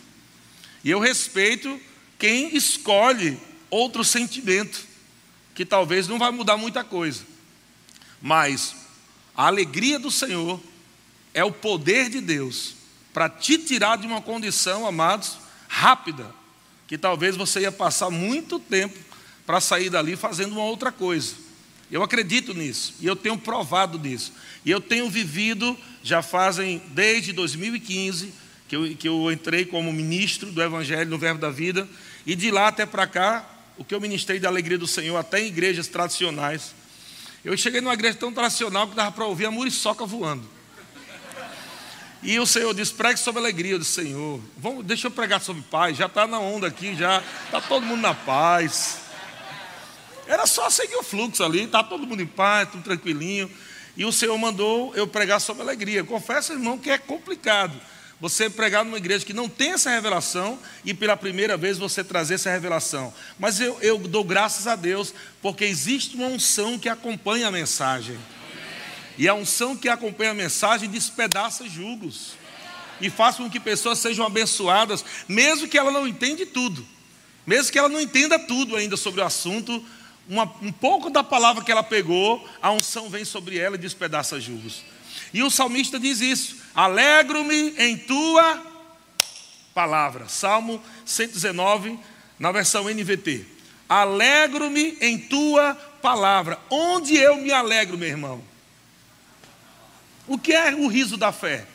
E 0.82 0.90
eu 0.90 0.98
respeito 0.98 1.80
quem 2.18 2.56
escolhe 2.56 3.38
outro 3.70 4.02
sentimento, 4.02 4.86
que 5.54 5.64
talvez 5.64 6.08
não 6.08 6.18
vai 6.18 6.30
mudar 6.30 6.56
muita 6.56 6.82
coisa. 6.82 7.22
Mas 8.20 8.74
a 9.36 9.46
alegria 9.46 9.98
do 9.98 10.10
Senhor 10.10 10.60
é 11.32 11.44
o 11.44 11.52
poder 11.52 12.08
de 12.08 12.20
Deus 12.20 12.74
para 13.12 13.28
te 13.28 13.58
tirar 13.58 13.96
de 13.96 14.06
uma 14.06 14.22
condição, 14.22 14.86
amados, 14.86 15.38
rápida, 15.68 16.34
que 16.86 16.96
talvez 16.96 17.36
você 17.36 17.60
ia 17.60 17.72
passar 17.72 18.10
muito 18.10 18.58
tempo 18.58 18.98
para 19.46 19.60
sair 19.60 19.90
dali 19.90 20.16
fazendo 20.16 20.52
uma 20.52 20.64
outra 20.64 20.90
coisa. 20.90 21.34
Eu 21.90 22.02
acredito 22.02 22.52
nisso 22.52 22.94
e 23.00 23.06
eu 23.06 23.16
tenho 23.16 23.38
provado 23.38 23.98
disso. 23.98 24.32
E 24.64 24.70
eu 24.70 24.80
tenho 24.80 25.08
vivido, 25.08 25.76
já 26.02 26.22
fazem 26.22 26.82
desde 26.90 27.32
2015, 27.32 28.32
que 28.68 28.76
eu, 28.76 28.96
que 28.96 29.08
eu 29.08 29.32
entrei 29.32 29.64
como 29.64 29.92
ministro 29.92 30.52
do 30.52 30.62
Evangelho 30.62 31.08
no 31.08 31.18
Verbo 31.18 31.40
da 31.40 31.50
Vida, 31.50 31.88
e 32.26 32.34
de 32.34 32.50
lá 32.50 32.68
até 32.68 32.84
para 32.84 33.06
cá, 33.06 33.48
o 33.78 33.84
que 33.84 33.94
eu 33.94 34.00
ministrei 34.00 34.38
da 34.38 34.48
alegria 34.48 34.76
do 34.76 34.86
Senhor, 34.86 35.16
até 35.16 35.40
em 35.40 35.46
igrejas 35.46 35.88
tradicionais. 35.88 36.74
Eu 37.44 37.56
cheguei 37.56 37.80
numa 37.80 37.94
igreja 37.94 38.18
tão 38.18 38.32
tradicional 38.32 38.86
que 38.88 38.94
dava 38.94 39.12
para 39.12 39.24
ouvir 39.24 39.46
a 39.46 39.50
muriçoca 39.50 40.04
voando. 40.04 40.58
E 42.22 42.38
o 42.38 42.46
Senhor 42.46 42.74
disse: 42.74 42.92
pregue 42.92 43.18
sobre 43.18 43.40
alegria. 43.40 43.78
Disse: 43.78 44.02
Senhor, 44.02 44.40
vamos, 44.56 44.84
deixa 44.84 45.06
eu 45.06 45.10
pregar 45.10 45.40
sobre 45.40 45.62
paz. 45.62 45.96
Já 45.96 46.06
está 46.06 46.26
na 46.26 46.40
onda 46.40 46.66
aqui, 46.66 46.94
já 46.96 47.22
está 47.46 47.60
todo 47.60 47.86
mundo 47.86 48.02
na 48.02 48.12
paz. 48.12 49.07
Era 50.28 50.46
só 50.46 50.68
seguir 50.68 50.96
o 50.96 51.02
fluxo 51.02 51.42
ali, 51.42 51.64
está 51.64 51.82
todo 51.82 52.06
mundo 52.06 52.22
em 52.22 52.26
paz, 52.26 52.68
tudo 52.70 52.84
tranquilinho. 52.84 53.50
E 53.96 54.04
o 54.04 54.12
Senhor 54.12 54.36
mandou 54.36 54.94
eu 54.94 55.06
pregar 55.06 55.40
sobre 55.40 55.62
alegria. 55.62 56.04
Confesso, 56.04 56.52
irmão, 56.52 56.78
que 56.78 56.90
é 56.90 56.98
complicado 56.98 57.74
você 58.20 58.50
pregar 58.50 58.84
numa 58.84 58.98
igreja 58.98 59.24
que 59.24 59.32
não 59.32 59.48
tem 59.48 59.72
essa 59.72 59.90
revelação 59.90 60.58
e 60.84 60.92
pela 60.92 61.16
primeira 61.16 61.56
vez 61.56 61.78
você 61.78 62.04
trazer 62.04 62.34
essa 62.34 62.50
revelação. 62.50 63.12
Mas 63.38 63.58
eu, 63.58 63.78
eu 63.80 63.98
dou 63.98 64.22
graças 64.22 64.66
a 64.66 64.76
Deus 64.76 65.14
porque 65.40 65.64
existe 65.64 66.14
uma 66.16 66.26
unção 66.26 66.78
que 66.78 66.88
acompanha 66.88 67.48
a 67.48 67.50
mensagem. 67.50 68.18
E 69.16 69.26
a 69.26 69.34
unção 69.34 69.76
que 69.76 69.88
acompanha 69.88 70.32
a 70.32 70.34
mensagem 70.34 70.90
despedaça 70.90 71.68
julgos 71.68 72.32
e 73.00 73.08
faz 73.08 73.36
com 73.36 73.48
que 73.48 73.58
pessoas 73.58 73.98
sejam 73.98 74.26
abençoadas, 74.26 75.04
mesmo 75.26 75.68
que 75.68 75.78
ela 75.78 75.90
não 75.90 76.06
entenda 76.06 76.44
tudo, 76.44 76.86
mesmo 77.46 77.72
que 77.72 77.78
ela 77.78 77.88
não 77.88 78.00
entenda 78.00 78.38
tudo 78.38 78.76
ainda 78.76 78.96
sobre 78.96 79.20
o 79.20 79.24
assunto, 79.24 79.84
uma, 80.28 80.44
um 80.60 80.70
pouco 80.70 81.08
da 81.08 81.24
palavra 81.24 81.64
que 81.64 81.72
ela 81.72 81.82
pegou, 81.82 82.46
a 82.60 82.70
unção 82.70 83.08
vem 83.08 83.24
sobre 83.24 83.58
ela 83.58 83.76
e 83.76 83.78
despedaça 83.78 84.38
julgos. 84.38 84.82
E 85.32 85.42
o 85.42 85.50
salmista 85.50 85.98
diz 85.98 86.20
isso: 86.20 86.56
Alegro-me 86.74 87.74
em 87.78 87.96
tua 87.96 88.62
palavra. 89.74 90.28
Salmo 90.28 90.82
119, 91.06 91.98
na 92.38 92.52
versão 92.52 92.84
NVT. 92.84 93.46
Alegro-me 93.88 94.98
em 95.00 95.18
tua 95.18 95.74
palavra. 96.02 96.58
Onde 96.68 97.16
eu 97.16 97.36
me 97.36 97.50
alegro, 97.50 97.96
meu 97.96 98.08
irmão? 98.08 98.44
O 100.26 100.36
que 100.38 100.52
é 100.52 100.74
o 100.74 100.88
riso 100.88 101.16
da 101.16 101.32
fé? 101.32 101.66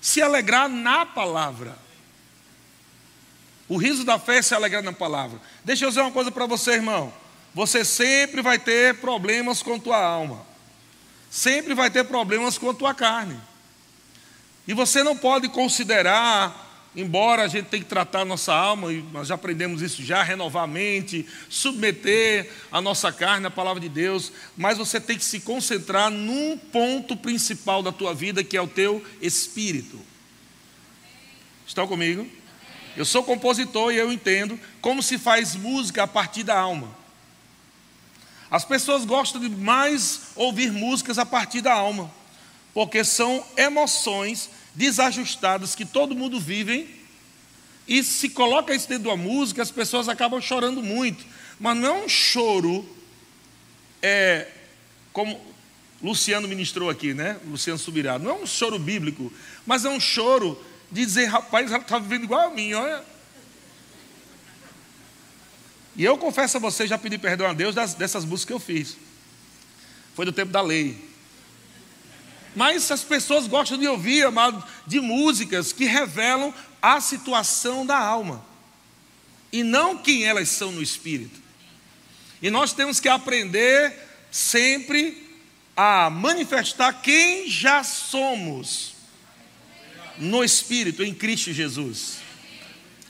Se 0.00 0.20
alegrar 0.20 0.68
na 0.68 1.06
palavra. 1.06 1.78
O 3.68 3.76
riso 3.76 4.04
da 4.04 4.18
fé 4.18 4.38
é 4.38 4.42
se 4.42 4.52
alegrar 4.52 4.82
na 4.82 4.92
palavra. 4.92 5.40
Deixa 5.64 5.84
eu 5.84 5.90
dizer 5.90 6.00
uma 6.00 6.10
coisa 6.10 6.32
para 6.32 6.44
você, 6.44 6.72
irmão. 6.72 7.12
Você 7.54 7.84
sempre 7.84 8.42
vai 8.42 8.58
ter 8.58 8.96
problemas 8.96 9.62
com 9.62 9.78
tua 9.78 10.02
alma 10.02 10.50
sempre 11.30 11.74
vai 11.74 11.88
ter 11.88 12.04
problemas 12.04 12.58
com 12.58 12.74
tua 12.74 12.92
carne. 12.92 13.40
E 14.66 14.74
você 14.74 15.02
não 15.04 15.16
pode 15.16 15.48
considerar, 15.48 16.90
embora 16.94 17.44
a 17.44 17.48
gente 17.48 17.66
tenha 17.66 17.82
que 17.82 17.88
tratar 17.88 18.22
a 18.22 18.24
nossa 18.24 18.52
alma, 18.52 18.92
e 18.92 19.00
nós 19.12 19.28
já 19.28 19.36
aprendemos 19.36 19.80
isso 19.80 20.02
já, 20.02 20.22
renovar 20.22 20.64
a 20.64 20.66
mente, 20.66 21.24
submeter 21.48 22.50
a 22.70 22.80
nossa 22.80 23.12
carne 23.12 23.46
à 23.46 23.50
palavra 23.50 23.80
de 23.80 23.88
Deus, 23.88 24.32
mas 24.56 24.76
você 24.76 25.00
tem 25.00 25.16
que 25.16 25.24
se 25.24 25.40
concentrar 25.40 26.10
num 26.10 26.58
ponto 26.58 27.16
principal 27.16 27.80
da 27.82 27.92
tua 27.92 28.12
vida, 28.12 28.42
que 28.42 28.56
é 28.56 28.62
o 28.62 28.68
teu 28.68 29.02
espírito. 29.22 30.00
Estão 31.66 31.86
comigo? 31.86 32.26
Eu 32.96 33.04
sou 33.04 33.22
compositor 33.22 33.92
e 33.92 33.96
eu 33.96 34.12
entendo 34.12 34.58
como 34.80 35.00
se 35.00 35.16
faz 35.16 35.54
música 35.54 36.02
a 36.02 36.06
partir 36.08 36.42
da 36.42 36.58
alma. 36.58 36.99
As 38.50 38.64
pessoas 38.64 39.04
gostam 39.04 39.40
de 39.40 39.48
mais 39.48 40.22
ouvir 40.34 40.72
músicas 40.72 41.18
a 41.18 41.24
partir 41.24 41.60
da 41.60 41.72
alma, 41.72 42.10
porque 42.74 43.04
são 43.04 43.44
emoções 43.56 44.50
desajustadas 44.74 45.74
que 45.74 45.84
todo 45.84 46.16
mundo 46.16 46.40
vive. 46.40 46.98
E 47.86 48.02
se 48.02 48.28
coloca 48.28 48.74
isso 48.74 48.88
dentro 48.88 49.04
de 49.04 49.08
uma 49.08 49.16
música, 49.16 49.62
as 49.62 49.70
pessoas 49.70 50.08
acabam 50.08 50.40
chorando 50.40 50.82
muito. 50.82 51.24
Mas 51.58 51.76
não 51.76 51.88
é 51.88 52.04
um 52.04 52.08
choro, 52.08 52.88
é, 54.02 54.48
como 55.12 55.40
Luciano 56.02 56.48
ministrou 56.48 56.88
aqui, 56.88 57.14
né? 57.14 57.38
Luciano 57.46 57.78
Subirá. 57.78 58.18
Não 58.18 58.30
é 58.30 58.34
um 58.34 58.46
choro 58.46 58.78
bíblico, 58.78 59.32
mas 59.66 59.84
é 59.84 59.90
um 59.90 60.00
choro 60.00 60.60
de 60.90 61.04
dizer, 61.04 61.26
rapaz, 61.26 61.70
ela 61.70 61.82
está 61.82 61.98
vivendo 61.98 62.24
igual 62.24 62.48
a 62.48 62.50
mim, 62.50 62.72
olha. 62.74 63.04
E 65.96 66.04
eu 66.04 66.16
confesso 66.16 66.56
a 66.56 66.60
você, 66.60 66.86
já 66.86 66.96
pedi 66.96 67.18
perdão 67.18 67.46
a 67.46 67.52
Deus 67.52 67.74
das, 67.74 67.94
dessas 67.94 68.24
músicas 68.24 68.46
que 68.46 68.52
eu 68.52 68.60
fiz. 68.60 68.96
Foi 70.14 70.24
do 70.24 70.32
tempo 70.32 70.52
da 70.52 70.60
lei. 70.60 71.10
Mas 72.54 72.90
as 72.90 73.02
pessoas 73.02 73.46
gostam 73.46 73.78
de 73.78 73.86
ouvir, 73.86 74.24
amado, 74.24 74.64
de 74.86 75.00
músicas 75.00 75.72
que 75.72 75.84
revelam 75.84 76.52
a 76.82 77.00
situação 77.00 77.86
da 77.86 77.98
alma. 77.98 78.44
E 79.52 79.62
não 79.62 79.98
quem 79.98 80.24
elas 80.24 80.48
são 80.48 80.72
no 80.72 80.82
espírito. 80.82 81.40
E 82.42 82.50
nós 82.50 82.72
temos 82.72 82.98
que 82.98 83.08
aprender 83.08 83.94
sempre 84.30 85.28
a 85.76 86.08
manifestar 86.08 86.92
quem 87.02 87.48
já 87.48 87.82
somos 87.82 88.94
no 90.18 90.44
espírito, 90.44 91.02
em 91.02 91.14
Cristo 91.14 91.52
Jesus. 91.52 92.19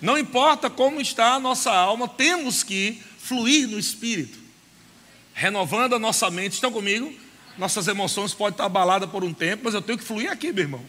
Não 0.00 0.19
importa 0.19 0.71
como 0.71 1.00
está 1.00 1.35
a 1.35 1.40
nossa 1.40 1.71
alma, 1.71 2.09
temos 2.09 2.62
que 2.62 3.02
fluir 3.19 3.69
no 3.69 3.78
Espírito, 3.78 4.38
renovando 5.35 5.95
a 5.95 5.99
nossa 5.99 6.30
mente. 6.30 6.54
Estão 6.54 6.73
comigo? 6.73 7.12
Nossas 7.59 7.87
emoções 7.88 8.33
podem 8.33 8.54
estar 8.54 8.64
abaladas 8.64 9.11
por 9.11 9.23
um 9.23 9.35
tempo, 9.35 9.64
mas 9.64 9.75
eu 9.75 9.83
tenho 9.83 9.99
que 9.99 10.04
fluir 10.04 10.30
aqui, 10.30 10.52
meu 10.52 10.64
irmão. 10.64 10.85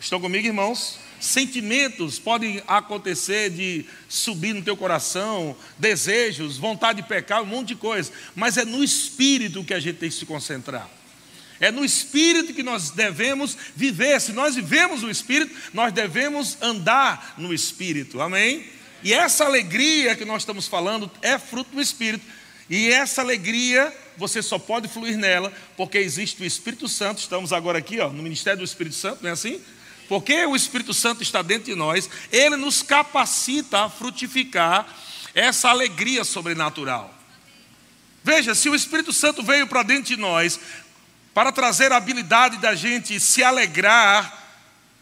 Estão 0.00 0.20
comigo, 0.20 0.46
irmãos? 0.46 0.98
Sentimentos 1.20 2.18
podem 2.18 2.62
acontecer 2.66 3.50
de 3.50 3.86
subir 4.08 4.54
no 4.54 4.62
teu 4.62 4.76
coração, 4.76 5.56
desejos, 5.78 6.58
vontade 6.58 7.00
de 7.02 7.08
pecar, 7.08 7.42
um 7.42 7.46
monte 7.46 7.68
de 7.68 7.76
coisa, 7.76 8.12
mas 8.34 8.58
é 8.58 8.64
no 8.64 8.84
espírito 8.84 9.64
que 9.64 9.72
a 9.72 9.80
gente 9.80 9.96
tem 9.96 10.08
que 10.08 10.14
se 10.14 10.26
concentrar. 10.26 10.88
É 11.60 11.70
no 11.70 11.84
Espírito 11.84 12.52
que 12.52 12.62
nós 12.62 12.90
devemos 12.90 13.56
viver. 13.76 14.20
Se 14.20 14.32
nós 14.32 14.54
vivemos 14.54 15.02
o 15.02 15.10
Espírito, 15.10 15.54
nós 15.72 15.92
devemos 15.92 16.58
andar 16.60 17.34
no 17.38 17.54
Espírito. 17.54 18.20
Amém? 18.20 18.66
E 19.02 19.12
essa 19.12 19.44
alegria 19.44 20.16
que 20.16 20.24
nós 20.24 20.42
estamos 20.42 20.66
falando 20.66 21.10
é 21.22 21.38
fruto 21.38 21.74
do 21.74 21.80
Espírito. 21.80 22.24
E 22.68 22.88
essa 22.88 23.20
alegria, 23.20 23.94
você 24.16 24.42
só 24.42 24.58
pode 24.58 24.88
fluir 24.88 25.18
nela, 25.18 25.52
porque 25.76 25.98
existe 25.98 26.42
o 26.42 26.46
Espírito 26.46 26.88
Santo. 26.88 27.18
Estamos 27.18 27.52
agora 27.52 27.78
aqui 27.78 28.00
ó, 28.00 28.08
no 28.08 28.22
Ministério 28.22 28.60
do 28.60 28.64
Espírito 28.64 28.96
Santo, 28.96 29.22
não 29.22 29.30
é 29.30 29.32
assim? 29.32 29.60
Porque 30.08 30.44
o 30.46 30.56
Espírito 30.56 30.94
Santo 30.94 31.22
está 31.22 31.42
dentro 31.42 31.66
de 31.66 31.74
nós, 31.74 32.08
ele 32.32 32.56
nos 32.56 32.82
capacita 32.82 33.84
a 33.84 33.90
frutificar 33.90 34.86
essa 35.34 35.68
alegria 35.68 36.24
sobrenatural. 36.24 37.12
Veja, 38.22 38.54
se 38.54 38.70
o 38.70 38.74
Espírito 38.74 39.12
Santo 39.12 39.42
veio 39.42 39.66
para 39.66 39.82
dentro 39.82 40.04
de 40.04 40.16
nós, 40.16 40.58
para 41.34 41.50
trazer 41.50 41.90
a 41.92 41.96
habilidade 41.96 42.58
da 42.58 42.74
gente 42.74 43.18
se 43.18 43.42
alegrar 43.42 44.42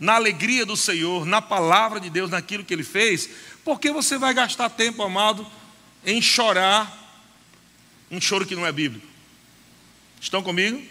na 0.01 0.15
alegria 0.15 0.67
do 0.67 0.77
Senhor, 0.77 1.27
na 1.27 1.43
palavra 1.43 2.01
de 2.01 2.11
Deus, 2.11 2.31
naquilo 2.31 2.65
que 2.65 2.75
Ele 2.75 2.83
fez, 2.83 3.29
porque 3.63 3.93
você 3.93 4.19
vai 4.19 4.35
gastar 4.35 4.71
tempo, 4.71 5.03
amado, 5.03 5.47
em 6.05 6.21
chorar 6.21 7.01
um 8.11 8.21
choro 8.21 8.45
que 8.45 8.57
não 8.57 8.67
é 8.67 8.73
bíblico. 8.73 9.07
Estão 10.21 10.43
comigo? 10.43 10.83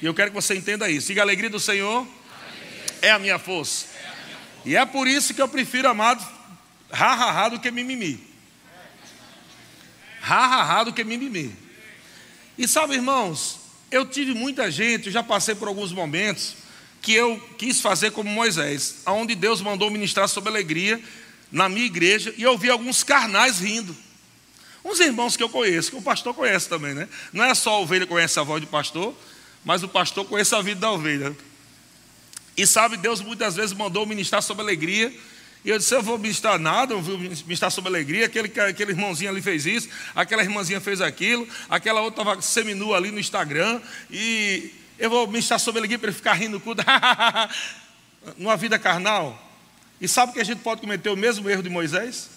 E 0.00 0.06
eu 0.06 0.14
quero 0.14 0.30
que 0.30 0.34
você 0.34 0.54
entenda 0.56 0.88
isso. 0.88 1.08
Diga 1.08 1.20
a 1.20 1.24
alegria 1.24 1.50
do 1.50 1.60
Senhor 1.60 2.06
é 3.02 3.10
a 3.10 3.18
minha 3.18 3.38
força. 3.38 3.86
E 4.64 4.76
é 4.76 4.84
por 4.84 5.06
isso 5.06 5.34
que 5.34 5.40
eu 5.40 5.48
prefiro, 5.48 5.88
amado, 5.88 6.26
ha, 6.90 7.44
ha, 7.44 7.48
do 7.48 7.60
que 7.60 7.70
mimimi. 7.70 8.26
Ha, 10.22 10.36
ha, 10.36 10.80
ha 10.80 10.84
do 10.84 10.92
que 10.92 11.04
mimimi. 11.04 11.54
E 12.58 12.66
sabe, 12.68 12.94
irmãos, 12.94 13.59
eu 13.90 14.06
tive 14.06 14.34
muita 14.34 14.70
gente, 14.70 15.06
eu 15.06 15.12
já 15.12 15.22
passei 15.22 15.54
por 15.54 15.68
alguns 15.68 15.92
momentos 15.92 16.54
que 17.02 17.12
eu 17.12 17.38
quis 17.58 17.80
fazer 17.80 18.12
como 18.12 18.30
Moisés, 18.30 19.02
aonde 19.06 19.34
Deus 19.34 19.60
mandou 19.60 19.90
ministrar 19.90 20.28
sobre 20.28 20.50
alegria 20.50 21.02
na 21.50 21.68
minha 21.68 21.86
igreja 21.86 22.32
e 22.36 22.42
eu 22.42 22.56
vi 22.56 22.70
alguns 22.70 23.02
carnais 23.02 23.58
rindo. 23.58 23.96
Uns 24.84 25.00
irmãos 25.00 25.36
que 25.36 25.42
eu 25.42 25.48
conheço, 25.48 25.90
que 25.90 25.96
o 25.96 26.02
pastor 26.02 26.34
conhece 26.34 26.68
também, 26.68 26.94
né? 26.94 27.08
Não 27.32 27.44
é 27.44 27.54
só 27.54 27.70
a 27.70 27.78
ovelha 27.80 28.06
conhece 28.06 28.38
a 28.38 28.42
voz 28.42 28.60
do 28.60 28.66
pastor, 28.66 29.14
mas 29.64 29.82
o 29.82 29.88
pastor 29.88 30.24
conhece 30.26 30.54
a 30.54 30.62
vida 30.62 30.80
da 30.80 30.90
ovelha. 30.90 31.36
E 32.56 32.66
sabe, 32.66 32.96
Deus 32.96 33.20
muitas 33.20 33.56
vezes 33.56 33.72
mandou 33.72 34.06
ministrar 34.06 34.42
sobre 34.42 34.62
alegria 34.62 35.12
e 35.64 35.70
eu 35.70 35.78
disse: 35.78 35.94
Eu 35.94 36.02
vou 36.02 36.18
ministrar 36.18 36.58
nada, 36.58 36.94
eu 36.94 37.02
vou 37.02 37.18
ministrar 37.18 37.70
sobre 37.70 37.90
alegria. 37.90 38.26
Aquele, 38.26 38.52
aquele 38.60 38.92
irmãozinho 38.92 39.30
ali 39.30 39.42
fez 39.42 39.66
isso, 39.66 39.88
aquela 40.14 40.42
irmãzinha 40.42 40.80
fez 40.80 41.00
aquilo, 41.00 41.46
aquela 41.68 42.00
outra 42.00 42.22
estava 42.22 42.42
seminua 42.42 42.96
ali 42.96 43.10
no 43.10 43.18
Instagram. 43.18 43.80
E 44.10 44.72
eu 44.98 45.10
vou 45.10 45.26
ministrar 45.26 45.60
sobre 45.60 45.80
alegria 45.80 45.98
para 45.98 46.08
ele 46.08 46.16
ficar 46.16 46.34
rindo 46.34 46.58
tudo. 46.58 46.82
Numa 48.36 48.56
vida 48.56 48.78
carnal. 48.78 49.46
E 50.00 50.08
sabe 50.08 50.32
que 50.32 50.40
a 50.40 50.44
gente 50.44 50.60
pode 50.60 50.80
cometer 50.80 51.10
o 51.10 51.16
mesmo 51.16 51.48
erro 51.48 51.62
de 51.62 51.68
Moisés? 51.68 52.30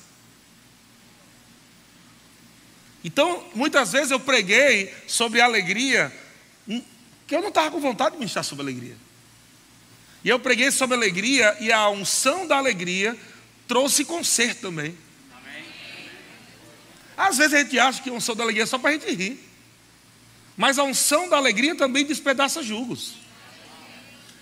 Então, 3.03 3.46
muitas 3.53 3.92
vezes 3.92 4.12
eu 4.12 4.20
preguei 4.20 4.94
sobre 5.08 5.42
alegria, 5.42 6.12
hum, 6.68 6.82
que 7.27 7.36
eu 7.36 7.42
não 7.42 7.50
estava 7.50 7.72
com 7.72 7.80
vontade 7.80 8.12
de 8.12 8.18
ministrar 8.18 8.44
sobre 8.44 8.63
alegria. 8.63 8.96
E 10.24 10.30
eu 10.30 10.39
preguei 10.39 10.72
sobre 10.72 10.96
alegria, 10.96 11.56
e 11.60 11.72
a 11.72 11.89
unção 11.89 12.48
da 12.48 12.58
alegria 12.58 13.18
trouxe 13.68 14.06
conserto 14.06 14.62
também. 14.62 14.98
Às 17.18 17.38
vezes 17.38 17.53
a 17.53 17.63
gente 17.63 17.77
acha 17.77 18.01
que 18.01 18.10
a 18.10 18.13
unção 18.13 18.36
da 18.36 18.44
alegria 18.44 18.63
é 18.63 18.65
só 18.65 18.77
para 18.77 18.92
a 18.92 18.94
gente 18.94 19.13
rir. 19.13 19.39
Mas 20.56 20.77
a 20.80 20.84
unção 20.84 21.30
da 21.30 21.38
alegria 21.38 21.75
também 21.75 22.06
despedaça 22.06 22.63
julgos. 22.63 23.23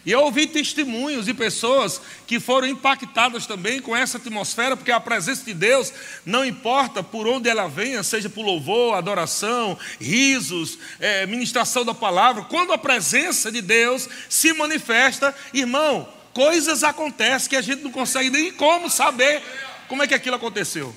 E 0.03 0.11
eu 0.11 0.21
ouvi 0.21 0.47
testemunhos 0.47 1.25
de 1.25 1.33
pessoas 1.33 2.01
que 2.25 2.39
foram 2.39 2.67
impactadas 2.67 3.45
também 3.45 3.79
com 3.79 3.95
essa 3.95 4.17
atmosfera, 4.17 4.75
porque 4.75 4.91
a 4.91 4.99
presença 4.99 5.45
de 5.45 5.53
Deus, 5.53 5.93
não 6.25 6.43
importa 6.43 7.03
por 7.03 7.27
onde 7.27 7.47
ela 7.47 7.67
venha, 7.67 8.01
seja 8.01 8.27
por 8.27 8.43
louvor, 8.43 8.95
adoração, 8.95 9.77
risos, 9.99 10.79
é, 10.99 11.27
ministração 11.27 11.85
da 11.85 11.93
palavra, 11.93 12.45
quando 12.45 12.73
a 12.73 12.79
presença 12.79 13.51
de 13.51 13.61
Deus 13.61 14.09
se 14.27 14.51
manifesta, 14.53 15.35
irmão, 15.53 16.09
coisas 16.33 16.83
acontecem 16.83 17.49
que 17.49 17.55
a 17.55 17.61
gente 17.61 17.83
não 17.83 17.91
consegue 17.91 18.31
nem 18.31 18.51
como 18.51 18.89
saber 18.89 19.43
como 19.87 20.01
é 20.01 20.07
que 20.07 20.15
aquilo 20.15 20.35
aconteceu. 20.35 20.95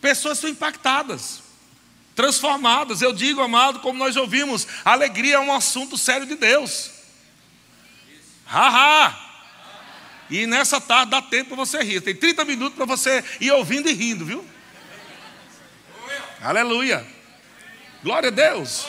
Pessoas 0.00 0.38
são 0.38 0.48
impactadas, 0.48 1.42
transformadas. 2.14 3.02
Eu 3.02 3.12
digo, 3.12 3.40
amado, 3.40 3.80
como 3.80 3.98
nós 3.98 4.14
ouvimos, 4.16 4.68
alegria 4.84 5.36
é 5.36 5.40
um 5.40 5.52
assunto 5.52 5.98
sério 5.98 6.26
de 6.26 6.36
Deus. 6.36 6.93
Haha! 8.46 9.24
E 10.30 10.46
nessa 10.46 10.80
tarde 10.80 11.10
dá 11.10 11.22
tempo 11.22 11.50
para 11.50 11.56
você 11.56 11.82
rir. 11.82 12.00
Tem 12.00 12.14
30 12.14 12.44
minutos 12.44 12.76
para 12.76 12.86
você 12.86 13.22
ir 13.40 13.50
ouvindo 13.52 13.88
e 13.88 13.92
rindo, 13.92 14.24
viu? 14.24 14.44
Aleluia. 16.40 17.06
Glória 18.02 18.28
a 18.28 18.32
Deus. 18.32 18.86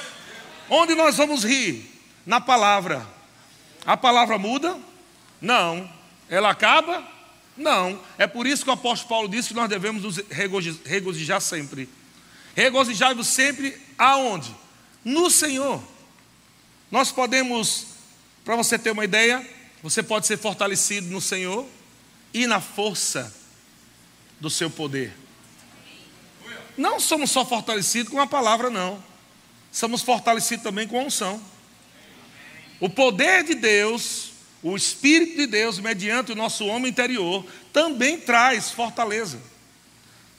Onde 0.70 0.96
nós 0.96 1.18
vamos 1.18 1.44
rir? 1.44 1.92
Na 2.26 2.42
palavra. 2.42 3.06
A 3.86 3.96
palavra 3.96 4.38
muda? 4.38 4.78
Não. 5.40 5.90
Ela 6.30 6.50
acaba? 6.50 7.04
Não. 7.56 8.02
É 8.18 8.28
por 8.28 8.48
isso 8.48 8.64
que 8.64 8.70
o 8.70 8.74
apóstolo 8.74 9.10
Paulo 9.10 9.30
disse 9.30 9.50
que 9.50 9.54
nós 9.54 9.70
devemos 9.70 10.04
nos 10.04 10.18
regozijar 10.84 11.40
sempre. 11.40 11.88
Regozijai-vos 12.56 13.28
sempre 13.28 13.80
aonde? 13.98 14.56
No 15.04 15.30
Senhor. 15.30 15.82
Nós 16.90 17.12
podemos 17.12 17.95
para 18.46 18.56
você 18.56 18.78
ter 18.78 18.92
uma 18.92 19.04
ideia, 19.04 19.46
você 19.82 20.04
pode 20.04 20.28
ser 20.28 20.38
fortalecido 20.38 21.08
no 21.08 21.20
Senhor 21.20 21.68
e 22.32 22.46
na 22.46 22.62
força 22.62 23.34
do 24.40 24.52
seu 24.52 24.70
poder. 24.70 25.12
Não 26.78 27.00
somos 27.00 27.32
só 27.32 27.44
fortalecidos 27.44 28.12
com 28.12 28.22
a 28.22 28.28
palavra, 28.28 28.70
não. 28.70 29.04
Somos 29.72 30.04
fortalecidos 30.04 30.64
também 30.64 30.88
com 30.88 31.00
a 31.00 31.04
unção. 31.04 31.42
O 32.80 32.88
poder 32.88 33.44
de 33.44 33.56
Deus, 33.56 34.32
o 34.62 34.76
Espírito 34.76 35.38
de 35.38 35.48
Deus, 35.48 35.80
mediante 35.80 36.32
o 36.32 36.36
nosso 36.36 36.68
homem 36.68 36.92
interior, 36.92 37.44
também 37.74 38.20
traz 38.20 38.70
fortaleza, 38.70 39.42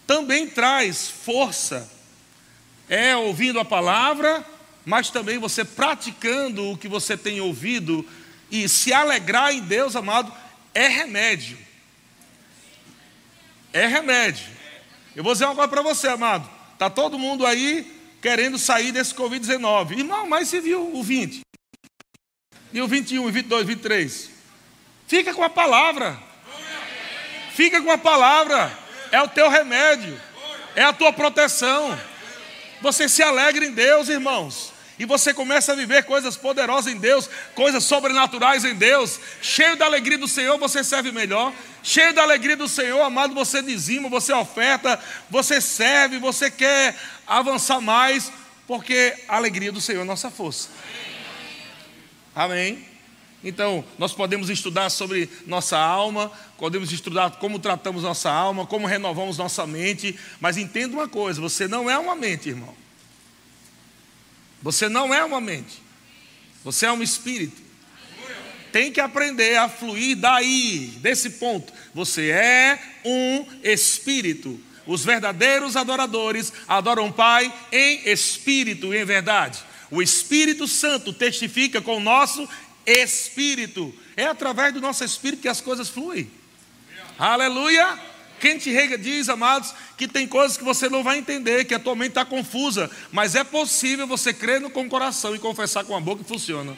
também 0.07 0.47
traz 0.47 1.09
força. 1.09 1.91
É 2.89 3.17
ouvindo 3.17 3.59
a 3.59 3.65
palavra 3.65 4.47
mas 4.87 5.11
também 5.11 5.37
você 5.37 5.65
praticando 5.65 6.71
o 6.71 6.79
que 6.79 6.87
você 6.87 7.17
tem 7.17 7.41
ouvido 7.41 8.09
e 8.49 8.69
se 8.69 8.93
alegrar 8.93 9.53
em 9.53 9.61
Deus, 9.61 9.97
amado, 9.97 10.33
é 10.73 10.87
remédio. 10.87 11.59
É 13.73 13.85
remédio. 13.85 14.47
Eu 15.17 15.25
vou 15.25 15.33
dizer 15.33 15.47
uma 15.47 15.57
coisa 15.57 15.69
para 15.69 15.83
você, 15.83 16.07
amado. 16.07 16.49
Está 16.73 16.89
todo 16.89 17.19
mundo 17.19 17.45
aí 17.45 18.01
querendo 18.23 18.59
sair 18.59 18.93
desse 18.93 19.13
Covid-19. 19.13 19.99
Irmão, 19.99 20.29
mas 20.29 20.49
você 20.49 20.61
viu 20.61 20.95
o 20.95 21.03
20? 21.03 21.41
E 22.73 22.81
o 22.81 22.87
21, 22.87 23.29
22, 23.29 23.67
23? 23.67 24.31
Fica 25.09 25.35
com 25.35 25.43
a 25.43 25.51
palavra. 25.51 26.17
Fica 27.55 27.83
com 27.83 27.91
a 27.91 27.99
palavra. 27.99 28.79
É 29.11 29.21
o 29.21 29.27
teu 29.27 29.51
remédio. 29.51 30.17
É 30.77 30.85
a 30.85 30.93
tua 30.93 31.13
proteção. 31.13 31.99
Você 32.81 33.09
se 33.09 33.21
alegra 33.21 33.65
em 33.65 33.73
Deus, 33.73 34.09
irmãos 34.09 34.76
e 34.99 35.05
você 35.05 35.35
começa 35.35 35.73
a 35.73 35.75
viver 35.75 36.05
coisas 36.05 36.37
poderosas 36.37 36.93
em 36.93 36.97
Deus, 36.97 37.29
coisas 37.55 37.85
sobrenaturais 37.85 38.65
em 38.65 38.75
Deus, 38.75 39.21
cheio 39.43 39.77
da 39.77 39.85
alegria 39.85 40.17
do 40.17 40.27
Senhor, 40.27 40.57
você 40.59 40.83
serve 40.83 41.13
melhor. 41.13 41.53
Cheio 41.83 42.13
da 42.15 42.23
alegria 42.23 42.57
do 42.57 42.67
Senhor, 42.67 43.01
amado, 43.03 43.35
você 43.35 43.63
dizima, 43.63 44.09
você 44.09 44.33
oferta, 44.33 44.99
você 45.31 45.61
serve, 45.61 46.19
você 46.19 46.51
quer 46.51 46.97
avançar 47.27 47.81
mais, 47.81 48.33
porque 48.67 49.15
a 49.29 49.37
alegria 49.37 49.71
do 49.71 49.81
Senhor 49.81 50.01
é 50.01 50.05
nossa 50.05 50.31
força. 50.31 50.69
Amém? 52.35 52.85
Então, 53.45 53.85
nós 53.99 54.13
podemos 54.13 54.51
estudar 54.51 54.91
sobre 54.91 55.31
nossa 55.47 55.79
alma, 55.79 56.33
podemos 56.59 56.91
estudar 56.91 57.31
como 57.33 57.59
tratamos 57.59 58.03
nossa 58.03 58.31
alma, 58.31 58.67
como 58.67 58.87
renovamos 58.87 59.39
nossa 59.39 59.67
mente, 59.67 60.19
mas 60.41 60.57
entenda 60.57 60.97
uma 60.97 61.09
coisa: 61.09 61.41
você 61.41 61.69
não 61.69 61.89
é 61.89 61.97
uma 61.97 62.17
mente, 62.17 62.49
irmão. 62.49 62.86
Você 64.67 64.89
não 64.89 65.15
é 65.15 65.25
uma 65.25 65.41
mente, 65.41 65.81
você 66.65 66.87
é 66.87 66.93
um 66.93 67.01
espírito. 67.01 67.63
Tem 68.73 68.91
que 68.91 69.01
aprender 69.01 69.55
a 69.55 69.69
fluir 69.69 70.17
daí, 70.17 70.93
desse 70.97 71.31
ponto. 71.31 71.73
Você 71.95 72.31
é 72.31 72.77
um 73.05 73.47
espírito. 73.63 74.61
Os 74.85 75.05
verdadeiros 75.05 75.77
adoradores 75.77 76.53
adoram 76.67 77.07
o 77.07 77.13
Pai 77.13 77.55
em 77.71 78.11
espírito 78.11 78.93
e 78.93 78.99
em 78.99 79.05
verdade. 79.05 79.61
O 79.89 80.03
Espírito 80.03 80.67
Santo 80.67 81.13
testifica 81.13 81.81
com 81.81 81.99
o 81.99 82.01
nosso 82.01 82.49
espírito. 82.85 83.95
É 84.17 84.25
através 84.25 84.75
do 84.75 84.81
nosso 84.81 85.05
espírito 85.05 85.43
que 85.43 85.49
as 85.49 85.61
coisas 85.61 85.89
fluem. 85.89 86.29
Aleluia! 87.17 88.01
Kent 88.41 88.67
Rega 88.67 88.99
diz, 88.99 89.29
amados, 89.29 89.75
que 89.97 90.07
tem 90.07 90.27
coisas 90.27 90.57
que 90.57 90.65
você 90.65 90.89
não 90.89 91.03
vai 91.03 91.19
entender, 91.19 91.65
que 91.65 91.75
a 91.75 91.79
tua 91.79 91.97
mente 91.97 92.11
está 92.11 92.25
confusa, 92.25 92.91
mas 93.11 93.35
é 93.35 93.43
possível 93.43 94.07
você 94.07 94.33
crer 94.33 94.61
no 94.61 94.71
com 94.71 94.83
o 94.83 94.89
coração 94.89 95.35
e 95.35 95.39
confessar 95.39 95.85
com 95.85 95.97
a 95.97 96.01
boca 96.01 96.23
que 96.23 96.29
funciona. 96.29 96.77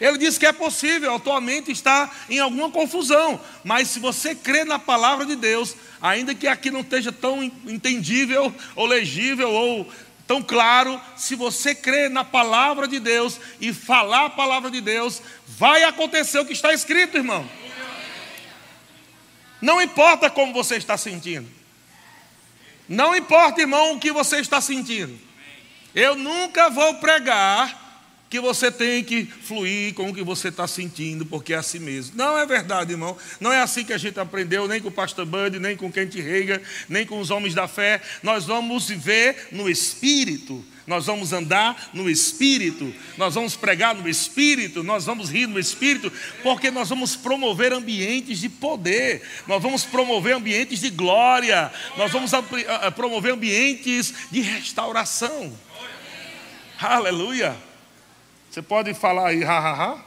Ele 0.00 0.16
diz 0.16 0.38
que 0.38 0.46
é 0.46 0.52
possível, 0.52 1.14
a 1.14 1.18
tua 1.18 1.40
mente 1.40 1.72
está 1.72 2.10
em 2.30 2.38
alguma 2.38 2.70
confusão, 2.70 3.40
mas 3.64 3.88
se 3.88 3.98
você 3.98 4.34
crê 4.34 4.64
na 4.64 4.78
palavra 4.78 5.26
de 5.26 5.34
Deus, 5.34 5.74
ainda 6.00 6.34
que 6.34 6.46
aqui 6.46 6.70
não 6.70 6.80
esteja 6.80 7.10
tão 7.10 7.42
entendível 7.42 8.54
ou 8.76 8.86
legível 8.86 9.50
ou 9.50 9.90
tão 10.26 10.42
claro, 10.42 11.00
se 11.16 11.34
você 11.34 11.74
crê 11.74 12.08
na 12.08 12.22
palavra 12.22 12.86
de 12.86 13.00
Deus 13.00 13.40
e 13.60 13.72
falar 13.72 14.26
a 14.26 14.30
palavra 14.30 14.70
de 14.70 14.80
Deus, 14.80 15.20
vai 15.46 15.82
acontecer 15.82 16.38
o 16.38 16.44
que 16.44 16.52
está 16.52 16.72
escrito, 16.72 17.16
irmão. 17.16 17.48
Não 19.60 19.82
importa 19.82 20.30
como 20.30 20.52
você 20.52 20.76
está 20.76 20.96
sentindo. 20.96 21.48
Não 22.88 23.14
importa, 23.14 23.60
irmão, 23.60 23.94
o 23.94 24.00
que 24.00 24.12
você 24.12 24.38
está 24.38 24.60
sentindo. 24.60 25.18
Eu 25.94 26.14
nunca 26.14 26.70
vou 26.70 26.94
pregar 26.94 27.87
que 28.28 28.40
você 28.40 28.70
tem 28.70 29.02
que 29.02 29.24
fluir 29.24 29.94
com 29.94 30.10
o 30.10 30.14
que 30.14 30.22
você 30.22 30.48
está 30.48 30.66
sentindo, 30.66 31.24
porque 31.24 31.52
é 31.54 31.56
assim 31.56 31.78
mesmo. 31.78 32.16
Não 32.16 32.36
é 32.38 32.44
verdade, 32.44 32.92
irmão. 32.92 33.16
Não 33.40 33.52
é 33.52 33.60
assim 33.60 33.84
que 33.84 33.92
a 33.92 33.98
gente 33.98 34.20
aprendeu, 34.20 34.68
nem 34.68 34.80
com 34.80 34.88
o 34.88 34.92
pastor 34.92 35.24
Bud, 35.24 35.58
nem 35.58 35.76
com 35.76 35.90
Kent 35.90 36.14
Reagan, 36.14 36.60
nem 36.88 37.06
com 37.06 37.18
os 37.18 37.30
homens 37.30 37.54
da 37.54 37.66
fé. 37.66 38.00
Nós 38.22 38.44
vamos 38.44 38.88
viver 38.88 39.48
no 39.52 39.68
Espírito 39.68 40.64
nós 40.88 41.04
vamos 41.04 41.34
andar 41.34 41.90
no 41.92 42.08
Espírito, 42.08 42.92
nós 43.18 43.34
vamos 43.34 43.54
pregar 43.54 43.94
no 43.94 44.08
Espírito, 44.08 44.82
nós 44.82 45.04
vamos 45.04 45.30
rir 45.30 45.46
no 45.46 45.58
Espírito, 45.58 46.10
porque 46.42 46.70
nós 46.70 46.88
vamos 46.88 47.14
promover 47.14 47.74
ambientes 47.74 48.40
de 48.40 48.48
poder, 48.48 49.22
nós 49.46 49.62
vamos 49.62 49.84
promover 49.84 50.34
ambientes 50.34 50.80
de 50.80 50.88
glória, 50.88 51.70
nós 51.98 52.10
vamos 52.10 52.30
promover 52.96 53.34
ambientes 53.34 54.14
de 54.30 54.40
restauração. 54.40 55.52
Aleluia. 56.80 57.67
Você 58.58 58.62
pode 58.62 58.92
falar 58.92 59.28
aí, 59.28 59.44
ha, 59.44 59.56
ha, 59.56 59.84
ha? 59.84 60.04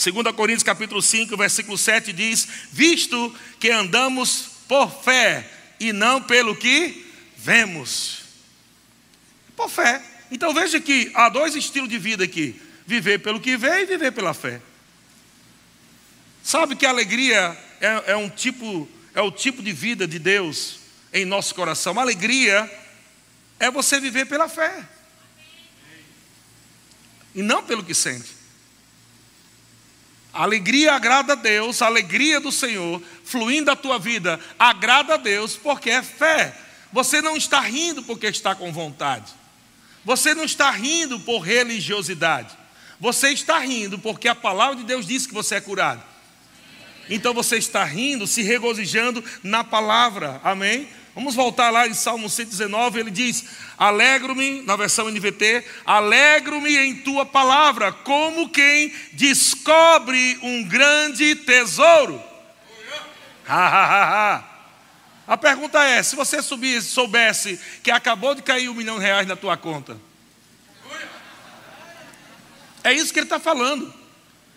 2 0.00 0.36
Coríntios 0.36 0.62
capítulo 0.62 1.02
5, 1.02 1.36
versículo 1.36 1.76
7 1.76 2.12
diz: 2.12 2.46
Visto 2.70 3.34
que 3.58 3.68
andamos 3.68 4.50
por 4.68 5.02
fé 5.02 5.44
e 5.80 5.92
não 5.92 6.22
pelo 6.22 6.54
que 6.54 7.12
vemos. 7.36 8.22
Por 9.56 9.68
fé. 9.68 10.00
Então 10.30 10.54
veja 10.54 10.80
que 10.80 11.10
há 11.16 11.28
dois 11.28 11.56
estilos 11.56 11.88
de 11.88 11.98
vida 11.98 12.22
aqui: 12.22 12.62
viver 12.86 13.18
pelo 13.18 13.40
que 13.40 13.56
vê 13.56 13.82
e 13.82 13.86
viver 13.86 14.12
pela 14.12 14.32
fé. 14.32 14.62
Sabe 16.44 16.76
que 16.76 16.86
a 16.86 16.90
alegria 16.90 17.58
é, 17.80 18.12
é 18.12 18.16
um 18.16 18.30
tipo, 18.30 18.88
é 19.12 19.20
o 19.20 19.32
tipo 19.32 19.64
de 19.64 19.72
vida 19.72 20.06
de 20.06 20.20
Deus 20.20 20.78
em 21.12 21.24
nosso 21.24 21.56
coração. 21.56 21.98
A 21.98 22.02
alegria 22.02 22.70
é 23.58 23.68
você 23.68 23.98
viver 23.98 24.26
pela 24.26 24.48
fé. 24.48 24.93
E 27.34 27.42
não 27.42 27.62
pelo 27.62 27.84
que 27.84 27.94
sente. 27.94 28.30
A 30.32 30.42
alegria 30.42 30.94
agrada 30.94 31.34
a 31.34 31.36
Deus, 31.36 31.80
a 31.80 31.86
alegria 31.86 32.40
do 32.40 32.50
Senhor, 32.50 33.00
fluindo 33.24 33.66
da 33.66 33.76
tua 33.76 33.98
vida, 33.98 34.40
agrada 34.58 35.14
a 35.14 35.16
Deus, 35.16 35.56
porque 35.56 35.90
é 35.90 36.02
fé. 36.02 36.56
Você 36.92 37.22
não 37.22 37.36
está 37.36 37.60
rindo 37.60 38.02
porque 38.02 38.26
está 38.26 38.54
com 38.54 38.72
vontade. 38.72 39.32
Você 40.04 40.34
não 40.34 40.44
está 40.44 40.70
rindo 40.70 41.20
por 41.20 41.40
religiosidade. 41.40 42.56
Você 43.00 43.30
está 43.30 43.58
rindo 43.58 43.98
porque 43.98 44.28
a 44.28 44.34
palavra 44.34 44.76
de 44.76 44.84
Deus 44.84 45.06
diz 45.06 45.26
que 45.26 45.34
você 45.34 45.56
é 45.56 45.60
curado. 45.60 46.02
Então 47.08 47.34
você 47.34 47.56
está 47.56 47.84
rindo, 47.84 48.26
se 48.26 48.42
regozijando 48.42 49.22
na 49.42 49.62
palavra. 49.62 50.40
Amém? 50.42 50.88
Vamos 51.14 51.36
voltar 51.36 51.70
lá 51.70 51.86
em 51.86 51.94
Salmo 51.94 52.28
119, 52.28 52.98
ele 52.98 53.10
diz: 53.10 53.44
Alegro-me, 53.78 54.62
na 54.62 54.74
versão 54.74 55.08
NVT, 55.08 55.64
alegro-me 55.86 56.76
em 56.76 56.96
tua 56.96 57.24
palavra, 57.24 57.92
como 57.92 58.48
quem 58.48 58.92
descobre 59.12 60.38
um 60.42 60.64
grande 60.64 61.36
tesouro. 61.36 62.20
A 63.46 65.36
pergunta 65.40 65.82
é: 65.84 66.02
se 66.02 66.16
você 66.16 66.42
subisse, 66.42 66.90
soubesse 66.90 67.60
que 67.82 67.92
acabou 67.92 68.34
de 68.34 68.42
cair 68.42 68.68
um 68.68 68.74
milhão 68.74 68.98
de 68.98 69.04
reais 69.04 69.26
na 69.26 69.36
tua 69.36 69.56
conta, 69.56 69.96
é 72.82 72.92
isso 72.92 73.12
que 73.12 73.20
ele 73.20 73.26
está 73.26 73.38
falando. 73.38 73.92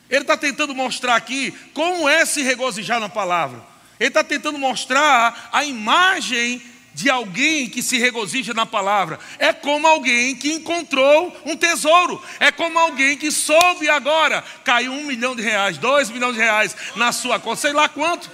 Ele 0.09 0.21
está 0.21 0.35
tentando 0.37 0.73
mostrar 0.73 1.15
aqui 1.15 1.51
como 1.73 2.09
é 2.09 2.25
se 2.25 2.41
regozijar 2.41 2.99
na 2.99 3.09
palavra. 3.09 3.76
Ele 3.99 4.09
está 4.09 4.23
tentando 4.23 4.57
mostrar 4.57 5.49
a 5.51 5.63
imagem 5.63 6.61
de 6.93 7.11
alguém 7.11 7.69
que 7.69 7.83
se 7.83 7.99
regozija 7.99 8.55
na 8.55 8.65
palavra. 8.65 9.19
É 9.37 9.53
como 9.53 9.85
alguém 9.85 10.35
que 10.35 10.51
encontrou 10.51 11.35
um 11.45 11.55
tesouro. 11.55 12.19
É 12.39 12.51
como 12.51 12.79
alguém 12.79 13.15
que 13.15 13.29
soube 13.29 13.87
agora. 13.87 14.43
Caiu 14.63 14.91
um 14.91 15.03
milhão 15.03 15.35
de 15.35 15.43
reais, 15.43 15.77
dois 15.77 16.09
milhões 16.09 16.33
de 16.33 16.41
reais 16.41 16.75
na 16.95 17.11
sua 17.11 17.39
conta, 17.39 17.61
sei 17.61 17.71
lá 17.71 17.87
quanto. 17.87 18.31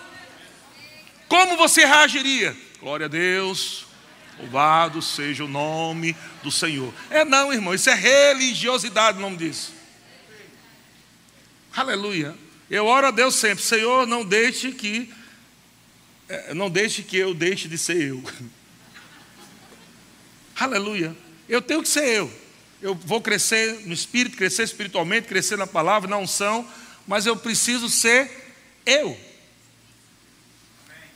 Como 1.28 1.58
você 1.58 1.86
reagiria? 1.86 2.56
Glória 2.80 3.08
a 3.08 3.10
Deus. 3.10 3.86
Louvado 4.40 5.02
seja 5.02 5.44
o 5.44 5.48
nome 5.48 6.16
do 6.42 6.50
Senhor. 6.50 6.94
É 7.10 7.26
não, 7.26 7.52
irmão, 7.52 7.74
isso 7.74 7.90
é 7.90 7.94
religiosidade 7.94 9.18
o 9.18 9.22
nome 9.22 9.38
disso. 9.38 9.74
Aleluia. 11.76 12.34
Eu 12.70 12.86
oro 12.86 13.08
a 13.08 13.12
Deus 13.12 13.36
sempre, 13.36 13.64
Senhor, 13.64 14.08
não 14.08 14.24
deixe 14.24 14.72
que 14.72 15.14
não 16.54 16.70
deixe 16.70 17.04
que 17.04 17.18
eu 17.18 17.34
deixe 17.34 17.68
de 17.68 17.78
ser 17.78 18.02
eu. 18.02 18.24
Aleluia. 20.56 21.16
Eu 21.48 21.62
tenho 21.62 21.82
que 21.82 21.90
ser 21.90 22.08
eu. 22.08 22.32
Eu 22.82 22.96
vou 22.96 23.22
crescer 23.22 23.86
no 23.86 23.94
espírito, 23.94 24.38
crescer 24.38 24.64
espiritualmente, 24.64 25.28
crescer 25.28 25.58
na 25.58 25.68
palavra, 25.68 26.10
na 26.10 26.18
unção, 26.18 26.68
mas 27.08 27.26
eu 27.26 27.36
preciso 27.36 27.90
ser 27.90 28.30
eu. 28.86 29.18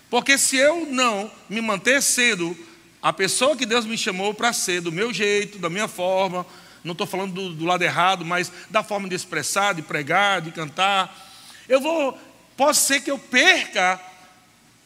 Porque 0.10 0.38
se 0.38 0.56
eu 0.56 0.86
não 0.86 1.32
me 1.50 1.60
manter 1.60 2.02
sendo 2.02 2.58
a 3.02 3.12
pessoa 3.12 3.56
que 3.56 3.66
Deus 3.66 3.86
me 3.86 3.98
chamou 3.98 4.34
para 4.34 4.54
ser, 4.54 4.82
do 4.82 4.92
meu 4.92 5.14
jeito, 5.14 5.60
da 5.60 5.70
minha 5.70 5.88
forma, 5.88 6.46
não 6.84 6.94
estou 6.94 7.06
falando 7.06 7.34
do, 7.34 7.54
do, 7.54 7.66
lado 7.66 7.84
errado, 7.84 8.24
mas 8.24 8.52
da 8.70 8.84
forma 8.84 9.10
de 9.10 9.16
expressar, 9.16 9.74
de 9.74 9.82
pregar, 9.82 10.42
de 10.42 10.52
cantar. 10.52 11.14
Eu 11.68 11.82
vou, 11.82 12.18
pode 12.56 12.78
ser 12.78 13.02
que 13.02 13.12
eu 13.12 13.20
perca 13.20 14.00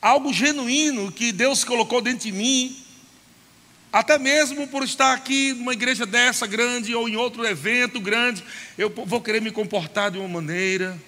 algo 0.02 0.34
genuíno 0.34 1.12
que 1.12 1.32
Deus 1.32 1.64
colocou 1.64 2.02
dentro 2.02 2.26
de 2.26 2.32
mim, 2.32 2.76
até 3.94 4.18
mesmo 4.18 4.68
por 4.68 4.84
estar 4.84 5.14
aqui 5.14 5.54
numa 5.54 5.74
igreja 5.74 6.06
dessa 6.06 6.48
grande 6.48 6.96
ou 6.96 7.08
em 7.08 7.16
outro 7.16 7.46
evento 7.46 8.00
grande, 8.00 8.44
eu 8.78 8.90
vou 8.90 9.22
querer 9.22 9.42
me 9.42 9.52
comportar 9.52 10.10
de 10.10 10.18
uma 10.18 10.28
maneira 10.28 11.00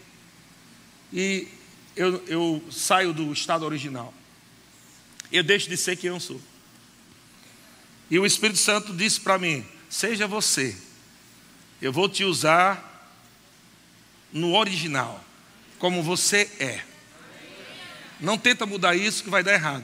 e 1.12 1.48
eu, 1.96 2.24
eu 2.28 2.64
saio 2.72 3.14
do 3.14 3.32
estado 3.32 3.66
original. 3.66 4.14
Eu 5.32 5.44
deixo 5.44 5.70
de 5.70 5.78
ser 5.78 5.96
quem 5.96 6.10
eu 6.10 6.20
sou. 6.20 6.40
E 8.10 8.20
o 8.20 8.26
Espírito 8.26 8.60
Santo 8.60 8.94
disse 8.94 9.20
para 9.20 9.40
mim: 9.40 9.66
seja 9.90 10.28
você. 10.28 10.76
Eu 11.82 11.92
vou 11.92 12.08
te 12.08 12.24
usar 12.24 12.90
no 14.32 14.56
original, 14.56 15.24
como 15.80 16.02
você 16.02 16.50
é. 16.60 16.93
Não 18.20 18.38
tenta 18.38 18.66
mudar 18.66 18.96
isso 18.96 19.24
que 19.24 19.30
vai 19.30 19.44
dar 19.44 19.54
errado. 19.54 19.84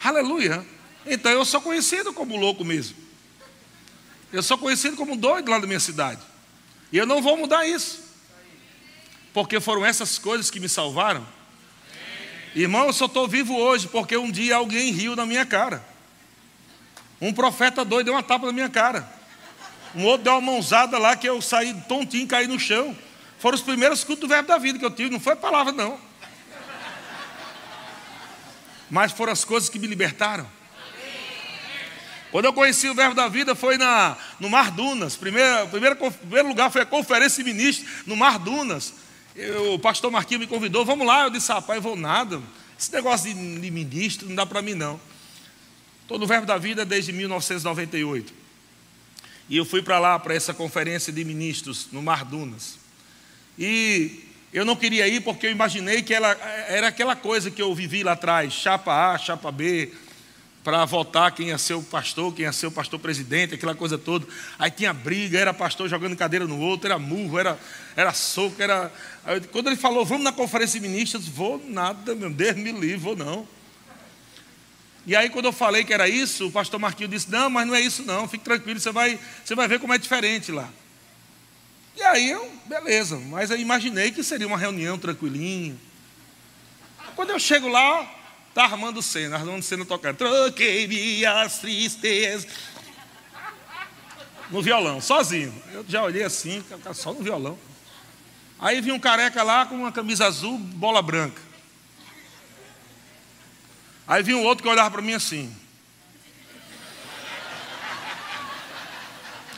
Aleluia. 0.00 0.64
Então 1.06 1.32
eu 1.32 1.44
sou 1.44 1.60
conhecido 1.60 2.12
como 2.12 2.36
louco 2.36 2.64
mesmo. 2.64 2.96
Eu 4.32 4.42
sou 4.42 4.58
conhecido 4.58 4.96
como 4.96 5.16
doido 5.16 5.50
lá 5.50 5.58
da 5.58 5.66
minha 5.66 5.80
cidade. 5.80 6.20
E 6.92 6.98
eu 6.98 7.06
não 7.06 7.22
vou 7.22 7.36
mudar 7.36 7.66
isso. 7.66 8.02
Porque 9.32 9.60
foram 9.60 9.84
essas 9.84 10.18
coisas 10.18 10.50
que 10.50 10.60
me 10.60 10.68
salvaram. 10.68 11.26
Irmão, 12.54 12.86
eu 12.86 12.92
só 12.92 13.06
estou 13.06 13.26
vivo 13.26 13.56
hoje 13.56 13.88
porque 13.88 14.16
um 14.16 14.30
dia 14.30 14.56
alguém 14.56 14.92
riu 14.92 15.16
na 15.16 15.26
minha 15.26 15.44
cara. 15.44 15.84
Um 17.20 17.32
profeta 17.32 17.84
doido 17.84 18.06
deu 18.06 18.14
uma 18.14 18.22
tapa 18.22 18.46
na 18.46 18.52
minha 18.52 18.68
cara. 18.68 19.08
Um 19.94 20.04
outro 20.04 20.24
deu 20.24 20.34
uma 20.34 20.40
mãozada 20.40 20.98
lá 20.98 21.16
que 21.16 21.28
eu 21.28 21.40
saí 21.40 21.74
tontinho, 21.88 22.26
caí 22.26 22.46
no 22.46 22.58
chão. 22.58 22.96
Foram 23.38 23.56
os 23.56 23.62
primeiros 23.62 24.04
cultos 24.04 24.22
do 24.22 24.28
verbo 24.28 24.48
da 24.48 24.58
vida 24.58 24.78
que 24.78 24.84
eu 24.84 24.90
tive, 24.90 25.10
não 25.10 25.20
foi 25.20 25.36
palavra, 25.36 25.72
não. 25.72 25.98
Mas 28.94 29.10
foram 29.10 29.32
as 29.32 29.44
coisas 29.44 29.68
que 29.68 29.76
me 29.76 29.88
libertaram. 29.88 30.46
Quando 32.30 32.44
eu 32.44 32.52
conheci 32.52 32.88
o 32.88 32.94
verbo 32.94 33.12
da 33.12 33.26
vida 33.26 33.52
foi 33.56 33.76
na, 33.76 34.16
no 34.38 34.48
Mar 34.48 34.70
Dunas. 34.70 35.16
Primeiro, 35.16 35.66
primeiro, 35.66 35.96
primeiro 35.96 36.46
lugar 36.46 36.70
foi 36.70 36.82
a 36.82 36.86
conferência 36.86 37.42
de 37.42 37.52
ministros 37.52 38.06
no 38.06 38.14
Mar 38.14 38.38
Dunas. 38.38 38.94
Eu, 39.34 39.74
o 39.74 39.78
pastor 39.80 40.12
Marquinhos 40.12 40.42
me 40.42 40.46
convidou, 40.46 40.84
vamos 40.84 41.04
lá. 41.04 41.24
Eu 41.24 41.30
disse, 41.30 41.50
rapaz, 41.52 41.82
vou 41.82 41.96
nada. 41.96 42.40
Esse 42.78 42.92
negócio 42.92 43.34
de, 43.34 43.58
de 43.58 43.68
ministro 43.68 44.28
não 44.28 44.36
dá 44.36 44.46
para 44.46 44.62
mim, 44.62 44.74
não. 44.74 45.00
Estou 46.02 46.16
no 46.16 46.24
Verbo 46.24 46.46
da 46.46 46.56
Vida 46.56 46.84
desde 46.84 47.12
1998. 47.12 48.32
E 49.48 49.56
eu 49.56 49.64
fui 49.64 49.82
para 49.82 49.98
lá, 49.98 50.20
para 50.20 50.34
essa 50.34 50.54
conferência 50.54 51.12
de 51.12 51.24
ministros 51.24 51.88
no 51.90 52.00
Mar 52.00 52.24
Dunas. 52.24 52.78
E 53.58 54.22
eu 54.54 54.64
não 54.64 54.76
queria 54.76 55.08
ir 55.08 55.20
porque 55.20 55.48
eu 55.48 55.50
imaginei 55.50 56.00
que 56.00 56.14
ela, 56.14 56.30
era 56.68 56.86
aquela 56.86 57.16
coisa 57.16 57.50
que 57.50 57.60
eu 57.60 57.74
vivi 57.74 58.04
lá 58.04 58.12
atrás: 58.12 58.52
chapa 58.52 59.12
A, 59.12 59.18
chapa 59.18 59.50
B, 59.50 59.90
para 60.62 60.84
votar 60.84 61.32
quem 61.32 61.48
ia 61.48 61.58
ser 61.58 61.74
o 61.74 61.82
pastor, 61.82 62.32
quem 62.32 62.44
ia 62.44 62.52
ser 62.52 62.68
o 62.68 62.70
pastor 62.70 63.00
presidente, 63.00 63.56
aquela 63.56 63.74
coisa 63.74 63.98
toda. 63.98 64.24
Aí 64.56 64.70
tinha 64.70 64.92
briga, 64.92 65.40
era 65.40 65.52
pastor 65.52 65.88
jogando 65.88 66.14
cadeira 66.14 66.46
no 66.46 66.60
outro, 66.60 66.86
era 66.86 67.00
murro, 67.00 67.36
era, 67.36 67.58
era 67.96 68.12
soco, 68.12 68.62
era. 68.62 68.92
Quando 69.50 69.66
ele 69.66 69.76
falou, 69.76 70.04
vamos 70.04 70.22
na 70.22 70.32
conferência 70.32 70.80
de 70.80 70.88
ministros, 70.88 71.26
vou 71.26 71.60
nada, 71.66 72.14
meu 72.14 72.30
Deus 72.30 72.54
me 72.54 72.70
livre, 72.70 72.96
vou 72.96 73.16
não. 73.16 73.48
E 75.04 75.16
aí, 75.16 75.30
quando 75.30 75.46
eu 75.46 75.52
falei 75.52 75.82
que 75.82 75.92
era 75.92 76.08
isso, 76.08 76.46
o 76.46 76.52
pastor 76.52 76.78
Marquinhos 76.78 77.10
disse: 77.10 77.30
Não, 77.30 77.50
mas 77.50 77.66
não 77.66 77.74
é 77.74 77.80
isso, 77.80 78.04
não, 78.04 78.28
fique 78.28 78.44
tranquilo, 78.44 78.78
você 78.78 78.92
vai, 78.92 79.18
você 79.44 79.56
vai 79.56 79.66
ver 79.66 79.80
como 79.80 79.92
é 79.92 79.98
diferente 79.98 80.52
lá. 80.52 80.70
E 81.96 82.02
aí 82.02 82.30
eu, 82.30 82.50
beleza, 82.66 83.16
mas 83.18 83.50
eu 83.50 83.56
imaginei 83.56 84.10
que 84.10 84.22
seria 84.22 84.46
uma 84.46 84.58
reunião 84.58 84.98
tranquilinha. 84.98 85.76
Quando 87.14 87.30
eu 87.30 87.38
chego 87.38 87.68
lá, 87.68 88.04
tá 88.52 88.64
Armando 88.64 89.00
Senna, 89.00 89.36
Armando 89.36 89.62
Senna 89.62 89.84
tocando, 89.84 90.16
troquei 90.16 90.86
minhas 90.86 91.58
tristezas. 91.58 92.46
No 94.50 94.60
violão, 94.60 95.00
sozinho. 95.00 95.54
Eu 95.72 95.84
já 95.88 96.02
olhei 96.02 96.22
assim, 96.22 96.64
só 96.94 97.12
no 97.12 97.22
violão. 97.22 97.58
Aí 98.58 98.80
vi 98.80 98.92
um 98.92 98.98
careca 98.98 99.42
lá 99.42 99.66
com 99.66 99.76
uma 99.76 99.92
camisa 99.92 100.26
azul, 100.26 100.58
bola 100.58 101.02
branca. 101.02 101.40
Aí 104.06 104.22
vinha 104.22 104.36
um 104.36 104.44
outro 104.44 104.62
que 104.62 104.68
olhava 104.68 104.90
para 104.90 105.02
mim 105.02 105.14
assim. 105.14 105.54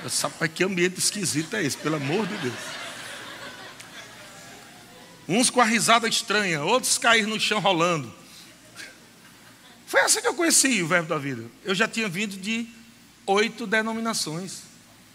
Eu 0.06 0.12
rapaz, 0.22 0.52
que 0.54 0.62
ambiente 0.62 1.00
esquisito 1.00 1.56
é 1.56 1.64
esse, 1.64 1.76
pelo 1.76 1.96
amor 1.96 2.28
de 2.28 2.36
Deus. 2.36 2.54
Uns 5.26 5.50
com 5.50 5.60
a 5.60 5.64
risada 5.64 6.06
estranha, 6.06 6.62
outros 6.62 6.96
caíram 6.96 7.30
no 7.30 7.40
chão 7.40 7.58
rolando. 7.58 8.14
Foi 9.84 10.00
assim 10.02 10.20
que 10.20 10.28
eu 10.28 10.34
conheci 10.34 10.80
o 10.80 10.86
Verbo 10.86 11.08
da 11.08 11.18
Vida. 11.18 11.44
Eu 11.64 11.74
já 11.74 11.88
tinha 11.88 12.08
vindo 12.08 12.36
de 12.36 12.68
oito 13.26 13.66
denominações. 13.66 14.62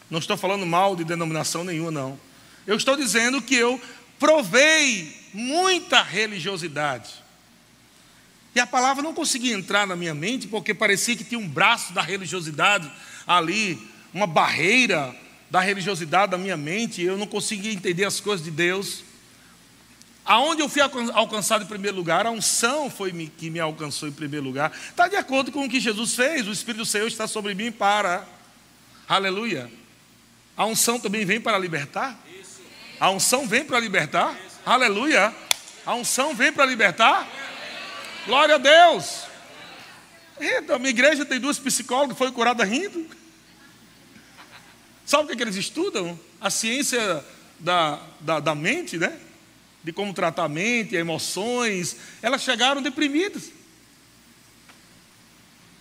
Não 0.10 0.20
estou 0.20 0.36
falando 0.36 0.66
mal 0.66 0.94
de 0.94 1.06
denominação 1.06 1.64
nenhuma, 1.64 1.90
não. 1.90 2.20
Eu 2.68 2.76
estou 2.76 2.98
dizendo 2.98 3.42
que 3.42 3.56
eu 3.56 3.80
provei 4.20 5.18
muita 5.34 6.02
religiosidade. 6.02 7.14
E 8.54 8.60
a 8.60 8.68
palavra 8.68 9.02
não 9.02 9.14
conseguia 9.14 9.54
entrar 9.54 9.88
na 9.88 9.96
minha 9.96 10.14
mente, 10.14 10.48
porque 10.48 10.74
parecia 10.74 11.16
que 11.16 11.24
tinha 11.24 11.40
um 11.40 11.48
braço 11.48 11.94
da 11.94 12.02
religiosidade 12.02 12.92
ali, 13.26 13.90
uma 14.14 14.28
barreira 14.28 15.16
da 15.50 15.60
religiosidade 15.60 16.32
da 16.32 16.38
minha 16.38 16.56
mente, 16.56 17.02
eu 17.02 17.18
não 17.18 17.28
conseguia 17.28 17.74
entender 17.74 18.06
as 18.06 18.20
coisas 18.20 18.44
de 18.44 18.52
Deus. 18.52 19.04
Aonde 20.24 20.62
eu 20.62 20.70
fui 20.70 20.82
alcançado 20.82 21.64
em 21.64 21.68
primeiro 21.68 21.98
lugar, 21.98 22.26
a 22.26 22.32
unção 22.32 22.90
foi 22.90 23.12
que 23.38 23.50
me 23.50 23.60
alcançou 23.60 24.08
em 24.08 24.12
primeiro 24.12 24.46
lugar. 24.46 24.72
Está 24.90 25.08
de 25.08 25.16
acordo 25.16 25.52
com 25.52 25.66
o 25.66 25.70
que 25.70 25.80
Jesus 25.80 26.16
fez, 26.16 26.48
o 26.48 26.52
Espírito 26.52 26.84
do 26.84 26.86
Senhor 26.86 27.08
está 27.08 27.28
sobre 27.28 27.54
mim 27.54 27.72
para. 27.72 28.26
Aleluia. 29.10 29.70
A 30.56 30.66
unção 30.66 31.00
também 31.00 31.26
vem 31.26 31.42
para 31.42 31.58
libertar? 31.58 32.18
A 33.00 33.10
unção 33.10 33.48
vem 33.48 33.66
para 33.66 33.80
libertar? 33.80 34.38
Aleluia. 34.66 35.34
A 35.86 35.96
unção 35.96 36.36
vem 36.36 36.54
para 36.54 36.66
libertar? 36.66 37.28
Glória 38.26 38.56
a 38.56 38.58
Deus. 38.60 39.24
A 40.74 40.78
minha 40.78 40.92
igreja 40.92 41.26
tem 41.26 41.40
duas 41.40 41.58
psicólogas, 41.58 42.18
foi 42.18 42.32
curada 42.32 42.64
rindo. 42.64 43.06
Sabe 45.12 45.26
o 45.26 45.28
que, 45.28 45.34
é 45.34 45.36
que 45.36 45.44
eles 45.44 45.58
estudam? 45.58 46.18
A 46.40 46.50
ciência 46.50 47.22
da, 47.60 48.02
da, 48.22 48.40
da 48.40 48.56
mente, 48.56 48.98
né? 48.98 49.20
De 49.84 49.92
como 49.92 50.14
tratar 50.14 50.46
a 50.46 50.48
mente, 50.48 50.96
emoções. 50.96 51.98
Elas 52.22 52.42
chegaram 52.42 52.82
deprimidas. 52.82 53.52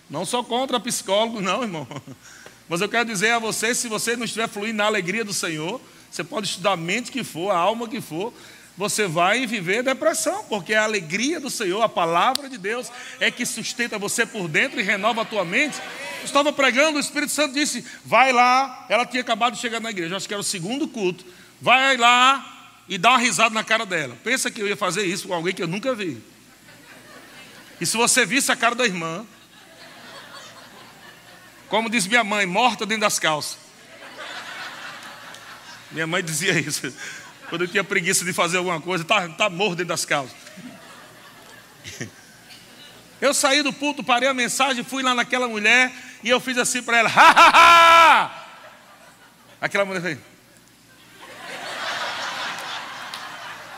Não 0.09 0.25
sou 0.25 0.43
contra 0.43 0.81
psicólogo, 0.81 1.39
não, 1.39 1.61
irmão. 1.61 1.87
Mas 2.67 2.81
eu 2.81 2.89
quero 2.89 3.05
dizer 3.05 3.29
a 3.29 3.39
você: 3.39 3.73
se 3.73 3.87
você 3.87 4.17
não 4.17 4.25
estiver 4.25 4.49
fluindo 4.49 4.75
na 4.75 4.85
alegria 4.85 5.23
do 5.23 5.31
Senhor, 5.31 5.79
você 6.11 6.25
pode 6.25 6.47
estudar 6.47 6.73
a 6.73 6.75
mente 6.75 7.09
que 7.09 7.23
for, 7.23 7.51
a 7.51 7.57
alma 7.57 7.87
que 7.87 8.01
for, 8.01 8.33
você 8.77 9.07
vai 9.07 9.45
viver 9.45 9.83
depressão, 9.83 10.43
porque 10.45 10.73
a 10.73 10.83
alegria 10.83 11.39
do 11.39 11.49
Senhor, 11.49 11.81
a 11.81 11.89
palavra 11.89 12.49
de 12.49 12.57
Deus, 12.57 12.91
é 13.19 13.29
que 13.29 13.45
sustenta 13.45 13.99
você 13.99 14.25
por 14.25 14.47
dentro 14.47 14.79
e 14.79 14.83
renova 14.83 15.21
a 15.21 15.25
tua 15.25 15.43
mente. 15.43 15.77
Eu 16.19 16.25
estava 16.25 16.53
pregando, 16.53 16.97
o 16.97 16.99
Espírito 16.99 17.31
Santo 17.31 17.53
disse: 17.53 17.85
vai 18.05 18.31
lá. 18.31 18.85
Ela 18.89 19.05
tinha 19.05 19.21
acabado 19.21 19.53
de 19.53 19.59
chegar 19.59 19.79
na 19.79 19.89
igreja, 19.89 20.15
acho 20.15 20.27
que 20.27 20.33
era 20.33 20.41
o 20.41 20.43
segundo 20.43 20.87
culto. 20.87 21.25
Vai 21.59 21.97
lá 21.97 22.79
e 22.87 22.97
dá 22.97 23.09
uma 23.11 23.19
risada 23.19 23.53
na 23.53 23.63
cara 23.63 23.85
dela. 23.85 24.17
Pensa 24.23 24.49
que 24.49 24.61
eu 24.61 24.67
ia 24.67 24.77
fazer 24.77 25.05
isso 25.05 25.27
com 25.27 25.33
alguém 25.33 25.53
que 25.53 25.61
eu 25.61 25.67
nunca 25.67 25.93
vi. 25.93 26.21
E 27.79 27.85
se 27.85 27.97
você 27.97 28.25
visse 28.25 28.51
a 28.51 28.55
cara 28.55 28.75
da 28.75 28.85
irmã, 28.85 29.25
como 31.67 31.89
diz 31.89 32.05
minha 32.05 32.23
mãe, 32.23 32.45
morta 32.45 32.85
dentro 32.85 33.01
das 33.01 33.17
calças. 33.17 33.57
Minha 35.91 36.07
mãe 36.07 36.23
dizia 36.23 36.57
isso. 36.59 36.93
Quando 37.51 37.63
eu 37.63 37.67
tinha 37.67 37.83
preguiça 37.83 38.23
de 38.23 38.31
fazer 38.31 38.59
alguma 38.59 38.79
coisa, 38.79 39.03
tá, 39.03 39.27
tá 39.27 39.49
morto 39.49 39.75
dentro 39.75 39.89
das 39.89 40.05
calças. 40.05 40.37
Eu 43.19 43.33
saí 43.33 43.61
do 43.61 43.73
culto, 43.73 44.03
parei 44.03 44.27
a 44.27 44.33
mensagem, 44.33 44.85
fui 44.85 45.03
lá 45.03 45.13
naquela 45.13 45.47
mulher 45.47 45.91
e 46.23 46.29
eu 46.29 46.39
fiz 46.39 46.57
assim 46.57 46.81
para 46.81 46.97
ela, 46.97 47.09
ha, 47.09 47.29
ha, 47.29 47.51
ha! 47.53 48.45
Aquela 49.61 49.85
mulher 49.85 50.01
fez. 50.01 50.17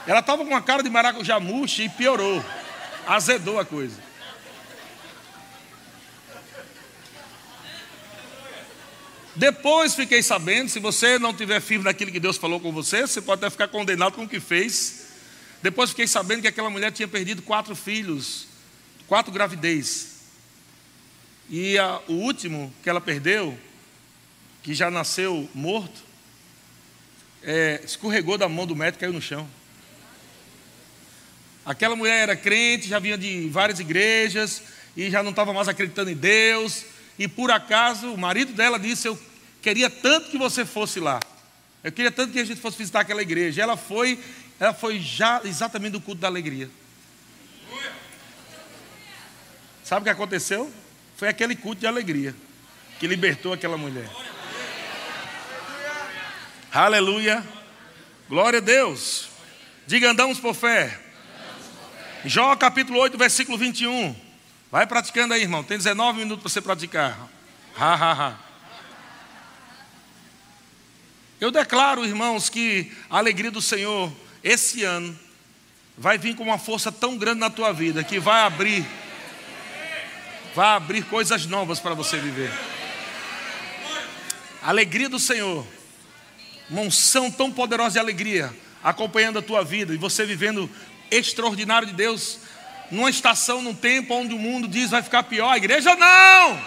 Ela 0.07 0.19
estava 0.19 0.45
com 0.45 0.51
uma 0.51 0.62
cara 0.62 0.81
de 0.81 0.89
maracujá 0.89 1.41
murcha 1.41 1.83
e 1.83 1.89
piorou. 1.89 2.41
Azedou 3.05 3.59
a 3.59 3.65
coisa. 3.65 3.99
Depois 9.35 9.95
fiquei 9.95 10.21
sabendo, 10.21 10.69
se 10.69 10.79
você 10.79 11.17
não 11.17 11.33
tiver 11.33 11.59
firme 11.59 11.85
naquilo 11.85 12.11
que 12.11 12.19
Deus 12.19 12.37
falou 12.37 12.59
com 12.59 12.71
você, 12.71 13.01
você 13.01 13.21
pode 13.21 13.39
até 13.39 13.49
ficar 13.49 13.67
condenado 13.67 14.13
com 14.13 14.23
o 14.23 14.29
que 14.29 14.39
fez. 14.39 15.07
Depois 15.61 15.89
fiquei 15.89 16.07
sabendo 16.07 16.41
que 16.41 16.47
aquela 16.47 16.69
mulher 16.69 16.91
tinha 16.91 17.07
perdido 17.07 17.41
quatro 17.41 17.75
filhos, 17.75 18.47
quatro 19.07 19.31
gravidez. 19.31 20.13
E 21.49 21.77
a, 21.79 21.99
o 22.07 22.13
último 22.13 22.71
que 22.83 22.89
ela 22.89 23.01
perdeu, 23.01 23.57
que 24.61 24.75
já 24.75 24.91
nasceu 24.91 25.49
morto, 25.53 26.03
é, 27.41 27.81
escorregou 27.83 28.37
da 28.37 28.47
mão 28.47 28.67
do 28.67 28.75
médico 28.75 28.99
e 28.99 29.01
caiu 29.01 29.13
no 29.13 29.21
chão. 29.21 29.49
Aquela 31.65 31.95
mulher 31.95 32.19
era 32.19 32.35
crente, 32.35 32.87
já 32.87 32.99
vinha 32.99 33.17
de 33.17 33.49
várias 33.49 33.79
igrejas 33.79 34.61
e 34.95 35.09
já 35.09 35.23
não 35.23 35.31
estava 35.31 35.51
mais 35.53 35.67
acreditando 35.67 36.11
em 36.11 36.15
Deus 36.15 36.92
e 37.17 37.28
por 37.28 37.52
acaso 37.52 38.12
o 38.13 38.17
marido 38.17 38.54
dela 38.54 38.80
disse: 38.80 39.08
Eu 39.08 39.19
queria 39.62 39.89
tanto 39.89 40.30
que 40.30 40.38
você 40.38 40.65
fosse 40.65 40.99
lá. 40.99 41.19
Eu 41.84 41.91
queria 41.91 42.12
tanto 42.12 42.32
que 42.32 42.39
a 42.39 42.45
gente 42.45 42.62
fosse 42.62 42.78
visitar 42.78 43.02
aquela 43.02 43.21
igreja. 43.21 43.62
Ela 43.62 43.78
foi, 43.78 44.19
ela 44.60 44.73
foi 44.73 44.99
já 44.99 45.41
exatamente 45.43 45.93
do 45.93 46.02
culto 46.02 46.21
da 46.21 46.28
alegria. 46.28 46.69
Sabe 49.84 50.02
o 50.02 50.04
que 50.06 50.10
aconteceu? 50.10 50.71
Foi 51.17 51.28
aquele 51.28 51.56
culto 51.56 51.82
de 51.82 51.88
alegria 51.88 52.34
que 52.99 53.06
libertou 53.06 53.54
aquela 53.54 53.78
mulher. 53.78 54.10
Aleluia. 56.71 57.43
Glória 58.30 58.60
a 58.60 58.62
Deus. 58.62 59.28
Diga 59.86 60.10
andamos 60.10 60.39
por 60.39 60.56
fé. 60.56 60.99
Jó 62.26 62.56
capítulo 62.56 62.99
8, 62.99 63.17
versículo 63.17 63.58
21. 63.58 64.15
Vai 64.73 64.88
praticando 64.88 65.36
aí, 65.36 65.43
irmão. 65.43 65.63
Tem 65.63 65.77
19 65.77 66.17
minutos 66.17 66.41
para 66.41 66.49
você 66.49 66.59
praticar. 66.59 67.29
Ha, 67.77 67.93
ha, 67.93 68.12
ha. 68.12 68.39
Eu 71.39 71.51
declaro, 71.51 72.03
irmãos, 72.03 72.49
que 72.49 72.91
a 73.07 73.19
alegria 73.19 73.51
do 73.51 73.62
Senhor 73.62 74.12
esse 74.43 74.83
ano 74.83 75.15
vai 75.95 76.17
vir 76.17 76.36
com 76.36 76.41
uma 76.41 76.57
força 76.57 76.91
tão 76.91 77.19
grande 77.19 77.39
na 77.39 77.51
tua 77.51 77.71
vida 77.71 78.03
que 78.03 78.19
vai 78.19 78.41
abrir 78.41 78.83
vai 80.55 80.69
abrir 80.75 81.03
coisas 81.03 81.45
novas 81.45 81.79
para 81.79 81.93
você 81.93 82.17
viver. 82.17 82.51
Alegria 84.59 85.07
do 85.07 85.19
Senhor, 85.19 85.67
uma 86.67 86.81
unção 86.81 87.29
tão 87.29 87.51
poderosa 87.51 87.91
de 87.91 87.99
alegria 87.99 88.51
acompanhando 88.83 89.38
a 89.38 89.43
tua 89.43 89.63
vida 89.63 89.93
e 89.93 89.97
você 89.97 90.25
vivendo 90.25 90.67
extraordinário 91.12 91.88
de 91.88 91.93
Deus 91.93 92.39
numa 92.93 93.10
estação, 93.10 93.60
num 93.60 93.73
tempo 93.73 94.13
onde 94.13 94.36
o 94.36 94.39
mundo 94.39 94.67
diz 94.67 94.91
vai 94.91 95.01
ficar 95.01 95.23
pior, 95.23 95.49
a 95.49 95.58
igreja 95.58 95.95
não! 95.95 96.62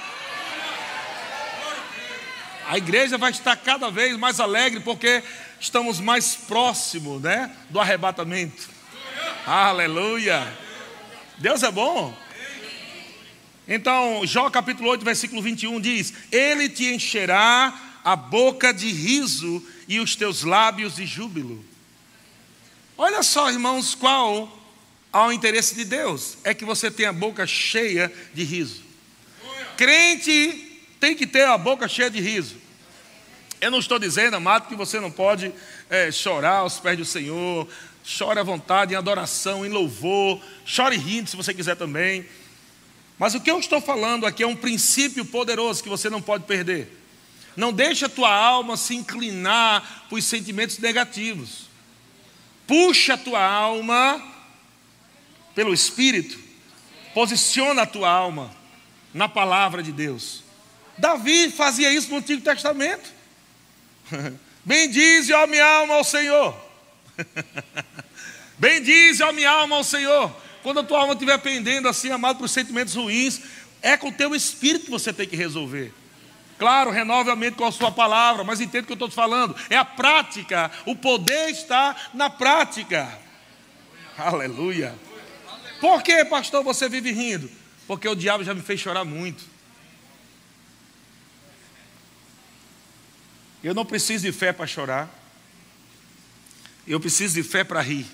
A 2.68 2.76
igreja 2.76 3.16
vai 3.16 3.30
estar 3.30 3.54
cada 3.56 3.92
vez 3.92 4.16
mais 4.18 4.40
alegre 4.40 4.80
porque 4.80 5.22
estamos 5.60 6.00
mais 6.00 6.34
próximos 6.34 7.22
né, 7.22 7.54
do 7.70 7.80
arrebatamento. 7.80 8.68
Aleluia! 9.46 10.52
Deus 11.38 11.62
é 11.62 11.70
bom. 11.70 12.12
Então, 13.68 14.22
Jó 14.24 14.50
capítulo 14.50 14.90
8, 14.90 15.04
versículo 15.04 15.40
21 15.40 15.80
diz: 15.80 16.12
Ele 16.32 16.68
te 16.68 16.92
encherá 16.92 17.72
a 18.04 18.16
boca 18.16 18.74
de 18.74 18.90
riso 18.90 19.64
e 19.86 20.00
os 20.00 20.16
teus 20.16 20.42
lábios 20.42 20.96
de 20.96 21.06
júbilo. 21.06 21.64
Olha 22.98 23.22
só, 23.22 23.48
irmãos, 23.48 23.94
qual 23.94 24.55
ao 25.16 25.32
interesse 25.32 25.74
de 25.74 25.86
Deus 25.86 26.36
é 26.44 26.52
que 26.52 26.62
você 26.62 26.90
tenha 26.90 27.08
a 27.08 27.12
boca 27.12 27.46
cheia 27.46 28.12
de 28.34 28.44
riso. 28.44 28.82
Crente 29.74 30.82
tem 31.00 31.16
que 31.16 31.26
ter 31.26 31.46
a 31.46 31.56
boca 31.56 31.88
cheia 31.88 32.10
de 32.10 32.20
riso. 32.20 32.56
Eu 33.58 33.70
não 33.70 33.78
estou 33.78 33.98
dizendo, 33.98 34.36
amado, 34.36 34.68
que 34.68 34.74
você 34.74 35.00
não 35.00 35.10
pode 35.10 35.54
é, 35.88 36.12
chorar 36.12 36.58
aos 36.58 36.78
pés 36.78 36.98
do 36.98 37.04
Senhor, 37.06 37.66
chore 38.04 38.38
à 38.38 38.42
vontade 38.42 38.92
em 38.92 38.96
adoração, 38.96 39.64
em 39.64 39.70
louvor, 39.70 40.38
chore 40.66 40.98
rindo 40.98 41.30
se 41.30 41.36
você 41.36 41.54
quiser 41.54 41.76
também. 41.76 42.26
Mas 43.18 43.34
o 43.34 43.40
que 43.40 43.50
eu 43.50 43.58
estou 43.58 43.80
falando 43.80 44.26
aqui 44.26 44.42
é 44.42 44.46
um 44.46 44.54
princípio 44.54 45.24
poderoso 45.24 45.82
que 45.82 45.88
você 45.88 46.10
não 46.10 46.20
pode 46.20 46.44
perder. 46.44 46.94
Não 47.56 47.72
deixe 47.72 48.04
a 48.04 48.10
tua 48.10 48.34
alma 48.34 48.76
se 48.76 48.94
inclinar 48.94 50.04
para 50.10 50.18
os 50.18 50.24
sentimentos 50.26 50.78
negativos. 50.78 51.70
Puxa 52.66 53.14
a 53.14 53.18
tua 53.18 53.42
alma 53.42 54.35
pelo 55.56 55.72
Espírito, 55.72 56.38
posiciona 57.14 57.82
a 57.82 57.86
tua 57.86 58.10
alma 58.10 58.54
na 59.12 59.26
palavra 59.26 59.82
de 59.82 59.90
Deus. 59.90 60.44
Davi 60.98 61.50
fazia 61.50 61.90
isso 61.90 62.10
no 62.10 62.18
Antigo 62.18 62.42
Testamento. 62.42 63.10
Bendize, 64.62 65.32
ó 65.32 65.46
minha 65.46 65.64
alma, 65.64 65.94
ao 65.94 66.04
Senhor. 66.04 66.54
Bendize, 68.58 69.22
ó 69.22 69.32
minha 69.32 69.50
alma, 69.50 69.76
ao 69.76 69.84
Senhor. 69.84 70.30
Quando 70.62 70.80
a 70.80 70.84
tua 70.84 71.00
alma 71.00 71.14
estiver 71.14 71.38
pendendo 71.38 71.88
assim, 71.88 72.10
amado, 72.10 72.36
por 72.38 72.48
sentimentos 72.50 72.94
ruins, 72.94 73.40
é 73.80 73.96
com 73.96 74.08
o 74.08 74.12
teu 74.12 74.34
espírito 74.34 74.84
que 74.84 74.90
você 74.90 75.10
tem 75.10 75.26
que 75.26 75.36
resolver. 75.36 75.90
Claro, 76.58 76.90
renove 76.90 77.30
a 77.30 77.36
mente 77.36 77.56
com 77.56 77.64
a 77.64 77.72
sua 77.72 77.90
palavra, 77.90 78.44
mas 78.44 78.60
entende 78.60 78.84
o 78.84 78.86
que 78.86 78.92
eu 78.92 78.94
estou 78.94 79.08
te 79.08 79.14
falando. 79.14 79.56
É 79.70 79.76
a 79.76 79.84
prática. 79.86 80.70
O 80.84 80.94
poder 80.94 81.48
está 81.48 81.96
na 82.12 82.28
prática. 82.28 83.18
Aleluia. 84.18 84.94
Por 85.80 86.02
que, 86.02 86.24
pastor, 86.24 86.62
você 86.62 86.88
vive 86.88 87.12
rindo? 87.12 87.50
Porque 87.86 88.08
o 88.08 88.14
diabo 88.14 88.42
já 88.42 88.54
me 88.54 88.62
fez 88.62 88.80
chorar 88.80 89.04
muito. 89.04 89.44
Eu 93.62 93.74
não 93.74 93.84
preciso 93.84 94.24
de 94.24 94.32
fé 94.32 94.52
para 94.52 94.66
chorar. 94.66 95.10
Eu 96.86 97.00
preciso 97.00 97.34
de 97.34 97.42
fé 97.42 97.64
para 97.64 97.80
rir. 97.80 98.06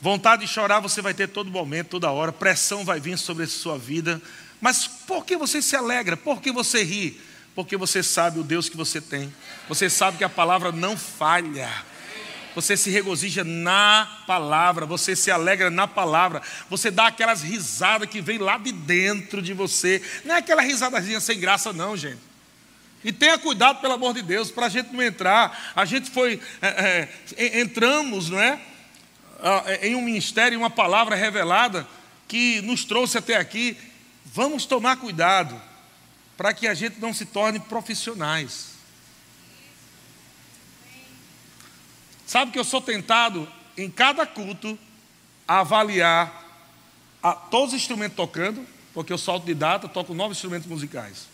Vontade 0.00 0.46
de 0.46 0.52
chorar 0.52 0.80
você 0.80 1.00
vai 1.00 1.14
ter 1.14 1.28
todo 1.28 1.50
momento, 1.50 1.88
toda 1.88 2.10
hora. 2.10 2.32
Pressão 2.32 2.84
vai 2.84 3.00
vir 3.00 3.18
sobre 3.18 3.44
a 3.44 3.48
sua 3.48 3.78
vida. 3.78 4.20
Mas 4.60 4.86
por 4.86 5.24
que 5.24 5.36
você 5.36 5.62
se 5.62 5.74
alegra? 5.74 6.16
Por 6.16 6.40
que 6.40 6.52
você 6.52 6.82
ri? 6.82 7.20
Porque 7.54 7.76
você 7.76 8.02
sabe 8.02 8.38
o 8.38 8.44
Deus 8.44 8.68
que 8.68 8.76
você 8.76 9.00
tem. 9.00 9.34
Você 9.68 9.88
sabe 9.88 10.18
que 10.18 10.24
a 10.24 10.28
palavra 10.28 10.70
não 10.70 10.96
falha 10.96 11.70
você 12.56 12.74
se 12.74 12.88
regozija 12.88 13.44
na 13.44 14.22
palavra, 14.26 14.86
você 14.86 15.14
se 15.14 15.30
alegra 15.30 15.68
na 15.68 15.86
palavra, 15.86 16.40
você 16.70 16.90
dá 16.90 17.08
aquelas 17.08 17.42
risadas 17.42 18.08
que 18.08 18.22
vem 18.22 18.38
lá 18.38 18.56
de 18.56 18.72
dentro 18.72 19.42
de 19.42 19.52
você, 19.52 20.00
não 20.24 20.34
é 20.34 20.38
aquela 20.38 20.62
risadazinha 20.62 21.20
sem 21.20 21.38
graça, 21.38 21.70
não, 21.74 21.94
gente. 21.94 22.18
E 23.04 23.12
tenha 23.12 23.36
cuidado, 23.36 23.82
pelo 23.82 23.92
amor 23.92 24.14
de 24.14 24.22
Deus, 24.22 24.50
para 24.50 24.66
a 24.66 24.68
gente 24.70 24.90
não 24.90 25.02
entrar. 25.02 25.74
A 25.76 25.84
gente 25.84 26.10
foi, 26.10 26.40
é, 26.62 27.08
é, 27.36 27.60
entramos, 27.60 28.30
não 28.30 28.40
é? 28.40 28.58
Em 29.82 29.94
um 29.94 30.00
ministério, 30.00 30.58
uma 30.58 30.70
palavra 30.70 31.14
revelada, 31.14 31.86
que 32.26 32.62
nos 32.62 32.86
trouxe 32.86 33.18
até 33.18 33.36
aqui, 33.36 33.76
vamos 34.24 34.64
tomar 34.64 34.96
cuidado 34.96 35.60
para 36.38 36.54
que 36.54 36.66
a 36.66 36.72
gente 36.72 36.98
não 37.00 37.12
se 37.12 37.26
torne 37.26 37.60
profissionais. 37.60 38.75
Sabe 42.26 42.50
que 42.50 42.58
eu 42.58 42.64
sou 42.64 42.80
tentado 42.80 43.48
em 43.78 43.88
cada 43.88 44.26
culto 44.26 44.76
a 45.46 45.60
avaliar 45.60 46.44
a, 47.22 47.32
todos 47.32 47.68
os 47.68 47.80
instrumentos 47.80 48.16
tocando, 48.16 48.66
porque 48.92 49.12
eu 49.12 49.18
sou 49.18 49.34
autodidata, 49.34 49.88
toco 49.88 50.12
nove 50.12 50.32
instrumentos 50.32 50.68
musicais. 50.68 51.28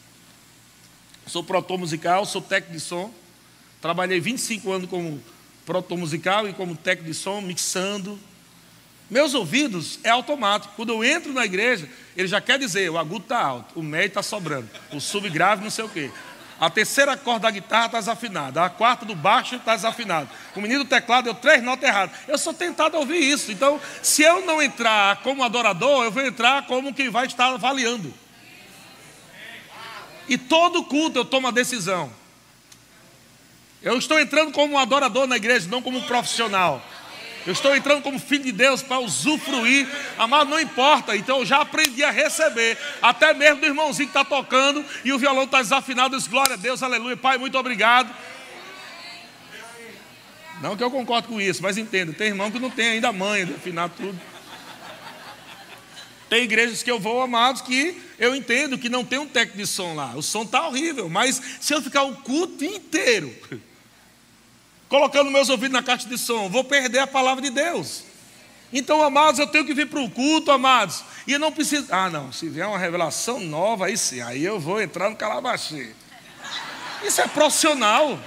Sou 1.26 1.42
produtor 1.42 1.78
musical, 1.78 2.26
sou 2.26 2.42
técnico 2.42 2.74
de 2.74 2.80
som. 2.80 3.10
Trabalhei 3.80 4.20
25 4.20 4.70
anos 4.70 4.90
como 4.90 5.22
produtor 5.64 5.96
musical 5.96 6.46
e 6.46 6.52
como 6.52 6.76
técnico 6.76 7.10
de 7.10 7.16
som, 7.16 7.40
mixando. 7.40 8.18
Meus 9.08 9.32
ouvidos 9.32 9.98
é 10.02 10.10
automático. 10.10 10.74
Quando 10.76 10.90
eu 10.90 11.04
entro 11.04 11.32
na 11.32 11.44
igreja, 11.44 11.88
ele 12.16 12.28
já 12.28 12.40
quer 12.40 12.58
dizer: 12.58 12.90
o 12.90 12.98
agudo 12.98 13.24
está 13.24 13.42
alto, 13.42 13.78
o 13.78 13.82
médio 13.82 14.08
está 14.08 14.22
sobrando, 14.22 14.68
o 14.92 15.00
subgrave 15.00 15.62
não 15.62 15.70
sei 15.70 15.84
o 15.84 15.88
quê. 15.88 16.10
A 16.60 16.70
terceira 16.70 17.16
corda 17.16 17.40
da 17.40 17.50
guitarra 17.50 17.86
está 17.86 17.98
desafinada, 17.98 18.64
a 18.64 18.70
quarta 18.70 19.04
do 19.04 19.14
baixo 19.14 19.56
está 19.56 19.74
desafinada. 19.74 20.28
O 20.54 20.60
menino 20.60 20.84
do 20.84 20.88
teclado 20.88 21.24
deu 21.24 21.34
três 21.34 21.62
notas 21.62 21.88
erradas. 21.88 22.16
Eu 22.28 22.38
sou 22.38 22.54
tentado 22.54 22.96
a 22.96 23.00
ouvir 23.00 23.18
isso. 23.18 23.50
Então, 23.50 23.80
se 24.02 24.22
eu 24.22 24.46
não 24.46 24.62
entrar 24.62 25.16
como 25.22 25.42
adorador, 25.42 26.04
eu 26.04 26.10
vou 26.10 26.24
entrar 26.24 26.66
como 26.66 26.94
quem 26.94 27.10
vai 27.10 27.26
estar 27.26 27.46
avaliando. 27.46 28.14
E 30.28 30.38
todo 30.38 30.84
culto 30.84 31.18
eu 31.18 31.24
tomo 31.24 31.48
a 31.48 31.50
decisão. 31.50 32.12
Eu 33.82 33.98
estou 33.98 34.18
entrando 34.20 34.52
como 34.52 34.74
um 34.74 34.78
adorador 34.78 35.26
na 35.26 35.36
igreja, 35.36 35.68
não 35.68 35.82
como 35.82 35.98
um 35.98 36.02
profissional. 36.02 36.80
Eu 37.46 37.52
estou 37.52 37.74
entrando 37.74 38.02
como 38.02 38.18
filho 38.18 38.44
de 38.44 38.52
Deus 38.52 38.82
para 38.82 39.00
usufruir. 39.00 39.88
Amado, 40.16 40.48
não 40.48 40.60
importa. 40.60 41.16
Então 41.16 41.40
eu 41.40 41.46
já 41.46 41.60
aprendi 41.60 42.04
a 42.04 42.10
receber. 42.10 42.78
Até 43.00 43.34
mesmo 43.34 43.60
do 43.60 43.66
irmãozinho 43.66 44.08
que 44.08 44.16
está 44.16 44.24
tocando 44.24 44.84
e 45.04 45.12
o 45.12 45.18
violão 45.18 45.44
está 45.44 45.60
desafinado. 45.60 46.14
Eu 46.14 46.18
disse, 46.18 46.30
glória 46.30 46.54
a 46.54 46.56
Deus, 46.56 46.82
aleluia. 46.82 47.16
Pai, 47.16 47.38
muito 47.38 47.58
obrigado. 47.58 48.14
Não 50.60 50.76
que 50.76 50.84
eu 50.84 50.90
concordo 50.90 51.26
com 51.26 51.40
isso, 51.40 51.60
mas 51.60 51.76
entenda, 51.76 52.12
tem 52.12 52.28
irmão 52.28 52.48
que 52.48 52.60
não 52.60 52.70
tem 52.70 52.90
ainda 52.90 53.12
mãe 53.12 53.44
de 53.44 53.52
afinar 53.52 53.88
tudo. 53.88 54.18
Tem 56.30 56.44
igrejas 56.44 56.84
que 56.84 56.90
eu 56.90 57.00
vou, 57.00 57.20
amados, 57.20 57.60
que 57.60 58.00
eu 58.16 58.34
entendo 58.34 58.78
que 58.78 58.88
não 58.88 59.04
tem 59.04 59.18
um 59.18 59.26
técnico 59.26 59.58
de 59.58 59.66
som 59.66 59.94
lá. 59.94 60.14
O 60.14 60.22
som 60.22 60.44
está 60.44 60.66
horrível, 60.66 61.08
mas 61.08 61.42
se 61.60 61.74
eu 61.74 61.82
ficar 61.82 62.04
o 62.04 62.14
culto 62.18 62.64
inteiro 62.64 63.34
colocando 64.92 65.30
meus 65.30 65.48
ouvidos 65.48 65.72
na 65.72 65.82
caixa 65.82 66.06
de 66.06 66.18
som, 66.18 66.50
vou 66.50 66.62
perder 66.62 66.98
a 66.98 67.06
palavra 67.06 67.40
de 67.40 67.48
Deus. 67.48 68.04
Então, 68.70 69.02
amados, 69.02 69.40
eu 69.40 69.46
tenho 69.46 69.64
que 69.64 69.72
vir 69.72 69.88
para 69.88 69.98
o 69.98 70.10
culto, 70.10 70.50
amados, 70.50 71.02
e 71.26 71.32
eu 71.32 71.38
não 71.38 71.50
preciso. 71.50 71.86
Ah, 71.90 72.10
não, 72.10 72.30
se 72.30 72.46
vier 72.46 72.66
uma 72.66 72.78
revelação 72.78 73.40
nova, 73.40 73.86
aí 73.86 73.96
sim, 73.96 74.20
aí 74.20 74.44
eu 74.44 74.60
vou 74.60 74.82
entrar 74.82 75.08
no 75.08 75.16
calabachê. 75.16 75.94
Isso 77.02 77.22
é 77.22 77.26
profissional. 77.26 78.18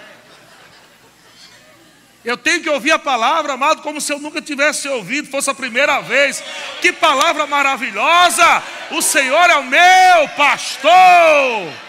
Eu 2.24 2.36
tenho 2.36 2.64
que 2.64 2.70
ouvir 2.72 2.94
a 2.94 2.98
palavra, 2.98 3.54
amado, 3.54 3.84
como 3.84 4.02
se 4.02 4.12
eu 4.12 4.18
nunca 4.18 4.42
tivesse 4.42 4.88
ouvido, 4.88 5.30
fosse 5.30 5.52
a 5.52 5.54
primeira 5.54 6.02
vez. 6.02 6.44
Que 6.82 6.92
palavra 6.92 7.46
maravilhosa! 7.46 8.64
O 8.90 9.04
Senhor 9.04 9.52
é 9.52 9.58
o 9.58 9.64
meu 9.64 10.30
pastor 10.36 11.85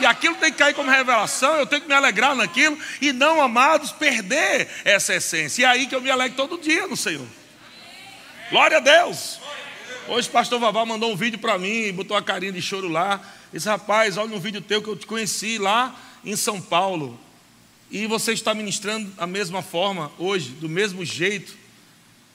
e 0.00 0.06
aquilo 0.06 0.34
tem 0.36 0.52
que 0.52 0.58
cair 0.58 0.74
como 0.74 0.90
revelação, 0.90 1.56
eu 1.56 1.66
tenho 1.66 1.82
que 1.82 1.88
me 1.88 1.94
alegrar 1.94 2.34
naquilo, 2.34 2.78
e 3.00 3.12
não, 3.12 3.40
amados, 3.40 3.92
perder 3.92 4.68
essa 4.84 5.14
essência. 5.14 5.62
E 5.62 5.64
é 5.64 5.68
aí 5.68 5.86
que 5.86 5.94
eu 5.94 6.00
me 6.00 6.10
alegro 6.10 6.36
todo 6.36 6.58
dia 6.58 6.86
no 6.86 6.96
Senhor. 6.96 7.26
Glória 8.50 8.76
a 8.76 8.80
Deus. 8.80 9.40
Hoje 10.06 10.28
o 10.28 10.32
pastor 10.32 10.60
Vavá 10.60 10.84
mandou 10.84 11.10
um 11.10 11.16
vídeo 11.16 11.38
para 11.38 11.58
mim, 11.58 11.90
botou 11.92 12.16
a 12.16 12.22
carinha 12.22 12.52
de 12.52 12.60
choro 12.60 12.88
lá. 12.88 13.20
Disse, 13.52 13.68
rapaz, 13.68 14.16
olha 14.16 14.36
um 14.36 14.40
vídeo 14.40 14.60
teu 14.60 14.82
que 14.82 14.88
eu 14.88 14.96
te 14.96 15.06
conheci 15.06 15.56
lá 15.58 15.94
em 16.24 16.36
São 16.36 16.60
Paulo. 16.60 17.18
E 17.90 18.06
você 18.06 18.32
está 18.32 18.52
ministrando 18.52 19.08
da 19.12 19.26
mesma 19.26 19.62
forma 19.62 20.10
hoje, 20.18 20.50
do 20.50 20.68
mesmo 20.68 21.04
jeito, 21.04 21.56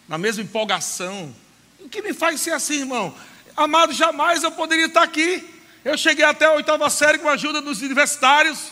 na 0.07 0.17
mesma 0.17 0.41
empolgação. 0.41 1.35
O 1.79 1.87
que 1.87 2.01
me 2.01 2.13
faz 2.13 2.41
ser 2.41 2.51
assim, 2.51 2.79
irmão? 2.79 3.13
Amado, 3.55 3.93
jamais 3.93 4.43
eu 4.43 4.51
poderia 4.51 4.85
estar 4.85 5.03
aqui. 5.03 5.58
Eu 5.83 5.97
cheguei 5.97 6.25
até 6.25 6.45
a 6.45 6.53
oitava 6.53 6.89
série 6.89 7.19
com 7.19 7.29
a 7.29 7.33
ajuda 7.33 7.61
dos 7.61 7.81
universitários. 7.81 8.71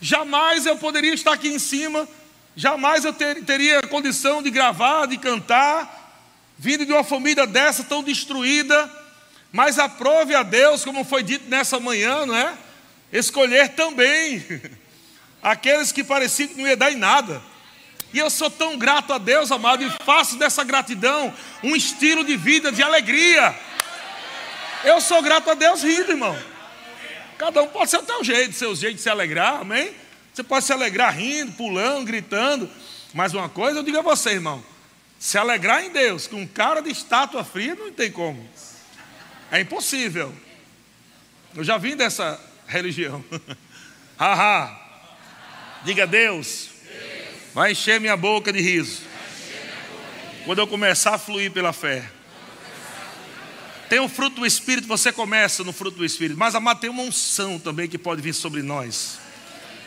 Jamais 0.00 0.66
eu 0.66 0.76
poderia 0.76 1.12
estar 1.12 1.32
aqui 1.32 1.48
em 1.48 1.58
cima, 1.58 2.06
jamais 2.54 3.04
eu 3.04 3.12
ter, 3.12 3.42
teria 3.44 3.82
condição 3.82 4.40
de 4.40 4.50
gravar, 4.50 5.06
de 5.06 5.18
cantar, 5.18 6.22
vindo 6.56 6.86
de 6.86 6.92
uma 6.92 7.02
família 7.02 7.44
dessa 7.44 7.82
tão 7.82 8.04
destruída. 8.04 8.88
Mas 9.50 9.80
aprove 9.80 10.32
a 10.34 10.44
Deus, 10.44 10.84
como 10.84 11.02
foi 11.02 11.24
dito 11.24 11.48
nessa 11.48 11.80
manhã, 11.80 12.24
não 12.24 12.36
é? 12.36 12.56
Escolher 13.12 13.70
também 13.70 14.44
aqueles 15.42 15.90
que 15.90 16.04
pareciam 16.04 16.50
que 16.50 16.60
não 16.60 16.68
ia 16.68 16.76
dar 16.76 16.92
em 16.92 16.96
nada. 16.96 17.42
E 18.16 18.18
eu 18.18 18.30
sou 18.30 18.48
tão 18.50 18.78
grato 18.78 19.12
a 19.12 19.18
Deus, 19.18 19.52
amado, 19.52 19.84
e 19.84 19.90
faço 20.02 20.38
dessa 20.38 20.64
gratidão 20.64 21.34
um 21.62 21.76
estilo 21.76 22.24
de 22.24 22.34
vida 22.34 22.72
de 22.72 22.82
alegria. 22.82 23.54
Eu 24.82 25.02
sou 25.02 25.20
grato 25.20 25.50
a 25.50 25.54
Deus 25.54 25.82
rindo, 25.82 26.12
irmão. 26.12 26.34
Cada 27.36 27.62
um 27.62 27.68
pode 27.68 27.90
ser 27.90 27.98
o 27.98 28.02
teu 28.02 28.24
jeito, 28.24 28.54
seu 28.54 28.74
jeito 28.74 28.96
de 28.96 29.02
se 29.02 29.10
alegrar, 29.10 29.60
amém? 29.60 29.94
Você 30.32 30.42
pode 30.42 30.64
se 30.64 30.72
alegrar 30.72 31.14
rindo, 31.14 31.52
pulando, 31.52 32.06
gritando. 32.06 32.70
Mas 33.12 33.34
uma 33.34 33.50
coisa 33.50 33.80
eu 33.80 33.82
digo 33.82 33.98
a 33.98 34.02
você, 34.02 34.30
irmão: 34.30 34.64
se 35.18 35.36
alegrar 35.36 35.84
em 35.84 35.90
Deus 35.90 36.26
com 36.26 36.40
um 36.40 36.46
cara 36.46 36.80
de 36.80 36.88
estátua 36.88 37.44
fria, 37.44 37.74
não 37.74 37.92
tem 37.92 38.10
como. 38.10 38.48
É 39.52 39.60
impossível. 39.60 40.34
Eu 41.54 41.62
já 41.62 41.76
vim 41.76 41.94
dessa 41.94 42.40
religião. 42.66 43.22
Haha. 44.18 44.84
Diga 45.84 46.06
Deus, 46.06 46.70
vai 47.56 47.72
encher 47.72 47.98
minha 47.98 48.18
boca 48.18 48.52
de 48.52 48.60
riso. 48.60 49.00
Quando 50.44 50.58
eu 50.58 50.66
começar 50.66 51.14
a 51.14 51.18
fluir 51.18 51.50
pela 51.50 51.72
fé. 51.72 52.06
Tem 53.88 53.98
o 53.98 54.10
fruto 54.10 54.40
do 54.40 54.46
Espírito, 54.46 54.86
você 54.86 55.10
começa 55.10 55.64
no 55.64 55.72
fruto 55.72 55.96
do 55.96 56.04
Espírito. 56.04 56.38
Mas, 56.38 56.54
amado, 56.54 56.80
tem 56.80 56.90
uma 56.90 57.02
unção 57.02 57.58
também 57.58 57.88
que 57.88 57.96
pode 57.96 58.20
vir 58.20 58.34
sobre 58.34 58.60
nós. 58.60 59.18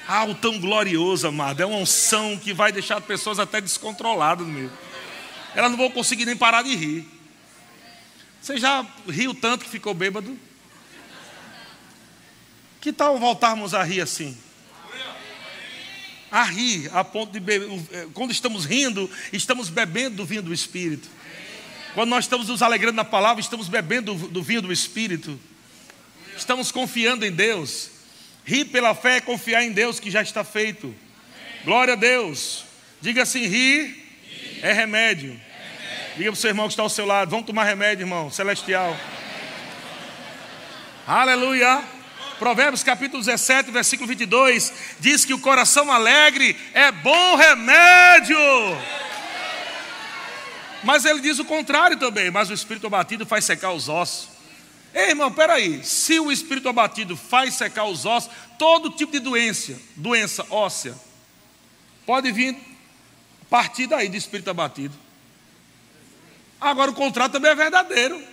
Ah, 0.08 0.26
o 0.26 0.34
tão 0.34 0.60
glorioso, 0.60 1.28
amado. 1.28 1.62
É 1.62 1.66
uma 1.66 1.78
unção 1.78 2.40
que 2.40 2.56
vai 2.56 2.72
deixar 2.72 3.00
pessoas 3.02 3.38
até 3.38 3.62
descontroladas 3.62 4.48
mesmo. 4.48 4.76
Elas 5.54 5.70
não 5.70 5.78
vão 5.78 5.92
conseguir 5.92 6.26
nem 6.26 6.36
parar 6.36 6.64
de 6.64 6.76
rir. 6.76 7.08
Você 8.42 8.58
já 8.58 8.84
riu 9.08 9.36
tanto 9.36 9.66
que 9.66 9.70
ficou 9.70 9.94
bêbado? 9.94 10.36
Que 12.82 12.92
tal 12.92 13.20
voltarmos 13.20 13.76
a 13.76 13.84
rir 13.84 14.02
assim? 14.02 14.36
A 16.32 16.44
rir, 16.44 16.90
a 16.94 17.04
ponto 17.04 17.32
de 17.32 17.40
beber. 17.40 17.70
Eh, 17.92 18.08
quando 18.14 18.32
estamos 18.32 18.66
rindo, 18.66 19.10
estamos 19.34 19.70
bebendo 19.70 20.18
do 20.18 20.26
vinho 20.26 20.44
do 20.44 20.54
Espírito. 20.54 21.08
Quando 21.94 22.10
nós 22.10 22.26
estamos 22.26 22.48
nos 22.48 22.62
alegrando 22.62 22.96
na 22.96 23.06
palavra, 23.06 23.42
estamos 23.42 23.68
bebendo 23.68 24.14
do 24.14 24.44
vinho 24.44 24.62
do 24.62 24.72
Espírito. 24.72 25.40
Estamos 26.38 26.72
confiando 26.72 27.26
em 27.26 27.32
Deus. 27.32 27.90
Rir 28.46 28.66
pela 28.66 28.96
fé 28.96 29.18
é 29.18 29.22
confiar 29.22 29.64
em 29.64 29.72
Deus 29.72 30.00
que 30.00 30.10
já 30.10 30.22
está 30.22 30.44
feito. 30.44 30.94
Glória 31.66 31.94
a 31.94 31.98
Deus. 31.98 32.64
Diga 33.02 33.24
assim: 33.24 33.46
rir 33.46 33.96
é 34.62 34.72
remédio. 34.72 35.40
Diga 36.16 36.32
para 36.32 36.34
o 36.34 36.36
seu 36.36 36.50
irmão 36.50 36.68
que 36.68 36.74
está 36.74 36.84
ao 36.84 36.90
seu 36.90 37.06
lado: 37.06 37.32
vamos 37.32 37.46
tomar 37.46 37.66
remédio, 37.66 38.04
irmão, 38.04 38.32
celestial. 38.32 38.98
Aleluia. 41.06 41.99
Provérbios 42.40 42.84
capítulo 42.84 43.22
17, 43.22 43.70
versículo 43.70 44.08
22 44.08 44.72
diz 45.02 45.26
que 45.26 45.34
o 45.34 45.40
coração 45.40 45.92
alegre 45.92 46.56
é 46.74 46.90
bom 46.90 47.36
remédio. 47.36 48.38
Mas 50.82 51.04
ele 51.04 51.20
diz 51.20 51.38
o 51.38 51.44
contrário 51.44 51.98
também, 51.98 52.32
mas 52.32 52.50
o 52.50 52.54
espírito 52.54 52.88
abatido 52.88 53.26
faz 53.26 53.44
secar 53.44 53.74
os 53.74 53.90
ossos. 53.90 54.30
Ei, 54.94 55.10
irmão, 55.10 55.30
peraí. 55.30 55.84
Se 55.84 56.18
o 56.18 56.32
espírito 56.32 56.70
abatido 56.70 57.18
faz 57.18 57.56
secar 57.56 57.84
os 57.84 58.06
ossos, 58.06 58.32
todo 58.58 58.90
tipo 58.90 59.12
de 59.12 59.20
doença, 59.20 59.78
doença 59.98 60.46
óssea, 60.50 60.96
pode 62.06 62.32
vir 62.32 62.56
a 62.56 63.46
partir 63.50 63.86
daí 63.86 64.08
de 64.08 64.16
espírito 64.16 64.50
abatido. 64.50 64.96
Agora 66.62 66.90
o 66.90 66.96
contrário 66.96 67.34
também 67.34 67.52
é 67.52 67.56
verdadeiro. 67.56 68.24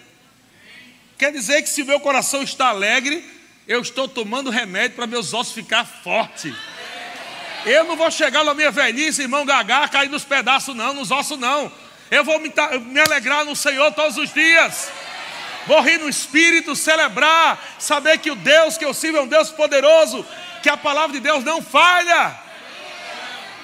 Quer 1.18 1.33
dizer 1.33 1.61
que 1.62 1.68
se 1.68 1.83
o 1.83 1.87
meu 1.87 1.99
coração 1.99 2.45
está 2.45 2.68
alegre, 2.68 3.36
eu 3.67 3.81
estou 3.81 4.07
tomando 4.07 4.49
remédio 4.49 4.97
para 4.97 5.07
meus 5.07 5.35
ossos 5.35 5.53
ficar 5.53 5.85
fortes. 5.85 6.55
Eu 7.64 7.85
não 7.85 7.97
vou 7.97 8.11
chegar 8.11 8.45
na 8.45 8.55
minha 8.55 8.71
velhice, 8.71 9.23
irmão 9.23 9.45
gagar, 9.45 9.91
cair 9.91 10.09
nos 10.09 10.25
pedaços, 10.25 10.75
não, 10.75 10.95
nos 10.95 11.11
ossos 11.11 11.39
não. 11.39 11.71
Eu 12.09 12.23
vou 12.23 12.39
me, 12.39 12.53
me 12.87 13.01
alegrar 13.01 13.45
no 13.45 13.57
Senhor 13.57 13.93
todos 13.93 14.17
os 14.17 14.33
dias. 14.33 14.89
Vou 15.67 15.81
rir 15.81 15.99
no 15.99 16.09
espírito, 16.09 16.77
celebrar, 16.77 17.61
saber 17.81 18.19
que 18.19 18.31
o 18.31 18.37
Deus 18.37 18.79
que 18.79 18.85
eu 18.85 18.95
sirvo 18.95 19.19
é 19.19 19.23
um 19.23 19.27
Deus 19.27 19.51
poderoso, 19.51 20.25
que 20.62 20.69
a 20.69 20.77
palavra 20.77 21.14
de 21.14 21.21
Deus 21.21 21.43
não 21.43 21.61
falha. 21.61 22.39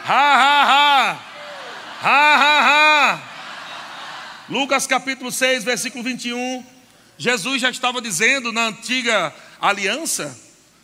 Ha, 0.04 0.34
ha, 0.34 0.64
ha. 0.64 1.18
Ha, 2.02 2.34
ha, 2.34 3.12
ha. 3.12 3.18
Lucas 4.48 4.84
capítulo 4.84 5.30
6, 5.30 5.62
versículo 5.62 6.02
21. 6.02 6.66
Jesus 7.16 7.62
já 7.62 7.70
estava 7.70 8.02
dizendo 8.02 8.52
na 8.52 8.62
antiga 8.62 9.32
aliança, 9.62 10.36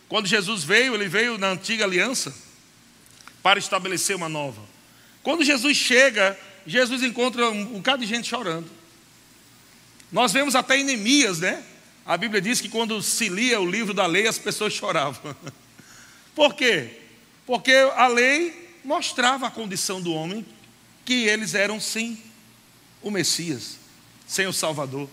quando 0.09 0.27
Jesus 0.27 0.63
veio, 0.63 0.95
ele 0.95 1.09
veio 1.09 1.37
na 1.37 1.49
antiga 1.49 1.85
aliança 1.85 2.33
para 3.43 3.59
estabelecer 3.59 4.15
uma 4.15 4.29
nova. 4.29 4.63
Quando 5.23 5.45
Jesus 5.45 5.77
chega, 5.77 6.39
Jesus 6.65 7.03
encontra 7.03 7.51
um 7.51 7.65
bocado 7.65 8.03
de 8.03 8.09
gente 8.09 8.29
chorando. 8.29 8.71
Nós 10.13 10.33
vemos 10.33 10.55
até 10.55 10.79
em 10.79 10.85
Neemias, 10.85 11.41
né? 11.41 11.63
A 12.07 12.17
Bíblia 12.17 12.41
diz 12.41 12.61
que 12.61 12.69
quando 12.69 13.03
se 13.03 13.29
lia 13.29 13.61
o 13.61 13.69
livro 13.69 13.93
da 13.93 14.07
lei, 14.07 14.27
as 14.27 14.39
pessoas 14.39 14.73
choravam. 14.73 15.37
Por 16.35 16.55
quê? 16.55 17.01
Porque 17.45 17.73
a 17.73 18.07
lei 18.07 18.79
mostrava 18.85 19.49
a 19.49 19.51
condição 19.51 20.01
do 20.01 20.13
homem, 20.13 20.47
que 21.05 21.27
eles 21.27 21.55
eram 21.55 21.81
sim 21.81 22.17
o 23.03 23.11
Messias, 23.11 23.77
sem 24.27 24.47
o 24.47 24.53
Salvador. 24.53 25.11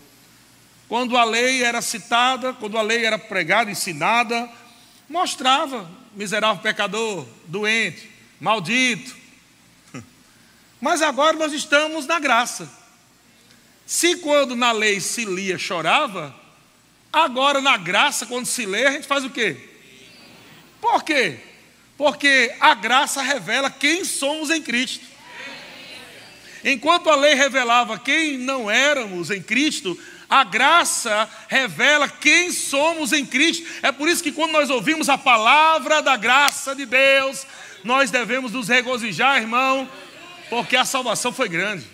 Quando 0.88 1.16
a 1.16 1.24
lei 1.24 1.62
era 1.62 1.82
citada, 1.82 2.52
quando 2.52 2.78
a 2.78 2.82
lei 2.82 3.04
era 3.04 3.18
pregada, 3.18 3.70
ensinada, 3.70 4.48
mostrava 5.08 5.90
miserável 6.14 6.62
pecador, 6.62 7.26
doente, 7.46 8.10
maldito. 8.40 9.16
Mas 10.80 11.02
agora 11.02 11.36
nós 11.36 11.52
estamos 11.52 12.06
na 12.06 12.18
graça. 12.20 12.70
Se 13.84 14.16
quando 14.16 14.56
na 14.56 14.72
lei 14.72 15.00
se 15.00 15.24
lia 15.24 15.58
chorava, 15.58 16.34
agora 17.12 17.60
na 17.60 17.76
graça, 17.76 18.26
quando 18.26 18.46
se 18.46 18.66
lê, 18.66 18.86
a 18.86 18.92
gente 18.92 19.06
faz 19.06 19.24
o 19.24 19.30
quê? 19.30 19.56
Por 20.80 21.02
quê? 21.02 21.38
Porque 21.96 22.54
a 22.60 22.74
graça 22.74 23.22
revela 23.22 23.70
quem 23.70 24.04
somos 24.04 24.50
em 24.50 24.62
Cristo. 24.62 25.04
Enquanto 26.64 27.08
a 27.08 27.14
lei 27.14 27.34
revelava 27.34 27.98
quem 27.98 28.36
não 28.36 28.70
éramos 28.70 29.30
em 29.30 29.40
Cristo, 29.40 29.98
a 30.28 30.42
graça 30.42 31.28
revela 31.48 32.08
quem 32.08 32.50
somos 32.50 33.12
em 33.12 33.24
Cristo. 33.24 33.66
É 33.82 33.92
por 33.92 34.08
isso 34.08 34.22
que 34.22 34.32
quando 34.32 34.52
nós 34.52 34.70
ouvimos 34.70 35.08
a 35.08 35.16
palavra 35.16 36.02
da 36.02 36.16
graça 36.16 36.74
de 36.74 36.84
Deus, 36.84 37.46
nós 37.84 38.10
devemos 38.10 38.52
nos 38.52 38.68
regozijar, 38.68 39.40
irmão, 39.40 39.88
porque 40.50 40.76
a 40.76 40.84
salvação 40.84 41.32
foi 41.32 41.48
grande. 41.48 41.86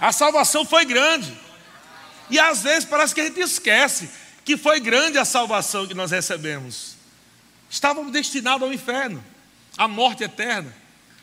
A 0.00 0.12
salvação 0.12 0.64
foi 0.64 0.84
grande. 0.84 1.36
E 2.30 2.38
às 2.38 2.62
vezes 2.62 2.84
parece 2.84 3.14
que 3.14 3.20
a 3.20 3.24
gente 3.24 3.40
esquece 3.40 4.10
que 4.44 4.56
foi 4.56 4.80
grande 4.80 5.18
a 5.18 5.24
salvação 5.24 5.86
que 5.86 5.94
nós 5.94 6.10
recebemos. 6.10 6.96
Estávamos 7.68 8.12
destinados 8.12 8.62
ao 8.66 8.72
inferno, 8.72 9.22
à 9.76 9.86
morte 9.86 10.24
eterna. 10.24 10.74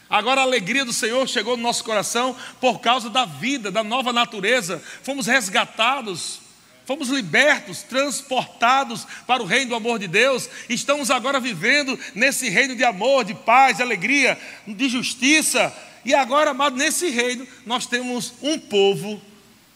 Agora 0.10 0.42
a 0.42 0.44
alegria 0.44 0.86
do 0.86 0.94
Senhor 0.94 1.28
chegou 1.28 1.58
no 1.58 1.64
nosso 1.64 1.84
coração 1.84 2.36
por 2.62 2.80
causa 2.80 3.10
da 3.10 3.26
vida, 3.26 3.72
da 3.72 3.84
nova 3.84 4.14
natureza. 4.14 4.82
Fomos 5.02 5.26
resgatados, 5.26 6.42
fomos 6.86 7.10
libertos, 7.10 7.82
transportados 7.82 9.06
para 9.26 9.42
o 9.42 9.46
reino 9.46 9.70
do 9.70 9.76
amor 9.76 9.98
de 9.98 10.08
Deus. 10.08 10.48
Estamos 10.70 11.10
agora 11.10 11.40
vivendo 11.40 12.00
nesse 12.14 12.50
reino 12.50 12.76
de 12.76 12.84
amor, 12.84 13.26
de 13.26 13.34
paz, 13.34 13.78
de 13.78 13.84
alegria, 13.84 14.40
de 14.68 14.88
justiça. 14.88 15.76
E 16.06 16.14
agora, 16.14 16.52
amado, 16.52 16.78
nesse 16.78 17.10
reino 17.10 17.48
nós 17.66 17.88
temos 17.88 18.34
um 18.44 18.60
povo 18.60 19.20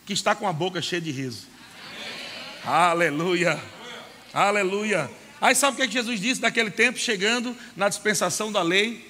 que 0.05 0.13
está 0.13 0.35
com 0.35 0.47
a 0.47 0.53
boca 0.53 0.79
cheia 0.79 1.01
de 1.01 1.11
riso. 1.11 1.47
Aleluia! 2.63 3.59
Aleluia! 4.31 5.09
Aí 5.41 5.55
sabe 5.55 5.73
o 5.73 5.75
que, 5.77 5.83
é 5.83 5.87
que 5.87 5.93
Jesus 5.93 6.19
disse 6.19 6.41
naquele 6.41 6.69
tempo, 6.69 6.99
chegando 6.99 7.57
na 7.75 7.89
dispensação 7.89 8.51
da 8.51 8.61
lei? 8.61 9.08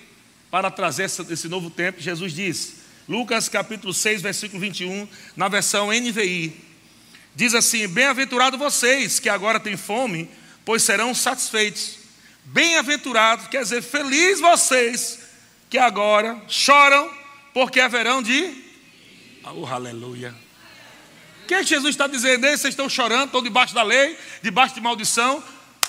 Para 0.52 0.72
trazer 0.72 1.04
esse 1.04 1.48
novo 1.48 1.70
tempo, 1.70 2.02
Jesus 2.02 2.34
diz, 2.34 2.76
Lucas 3.08 3.50
capítulo 3.50 3.94
6, 3.94 4.22
versículo 4.22 4.60
21, 4.60 5.08
na 5.36 5.48
versão 5.48 5.92
NVI, 5.92 6.56
diz 7.36 7.54
assim: 7.54 7.88
Bem-aventurado 7.88 8.58
vocês 8.58 9.20
que 9.20 9.30
agora 9.30 9.60
têm 9.60 9.78
fome, 9.78 10.30
pois 10.66 10.84
serão 10.84 11.14
satisfeitos. 11.14 11.98
Bem-aventurados, 12.46 13.48
quer 13.48 13.62
dizer, 13.62 13.82
feliz 13.82 14.40
vocês 14.40 15.20
que 15.70 15.78
agora 15.78 16.40
choram, 16.48 17.12
porque 17.54 17.80
haverão 17.80 18.22
de. 18.22 18.64
Oh, 19.44 19.66
aleluia. 19.66 20.34
O 21.44 21.48
que, 21.48 21.56
é 21.56 21.60
que 21.60 21.70
Jesus 21.70 21.96
está 21.96 22.06
dizendo 22.06 22.46
aí? 22.46 22.58
Vocês 22.58 22.74
estão 22.74 22.88
chorando, 22.88 23.26
estão 23.26 23.42
debaixo 23.42 23.74
da 23.74 23.82
lei, 23.82 24.18
debaixo 24.42 24.76
de 24.76 24.82
maldição, 24.82 25.44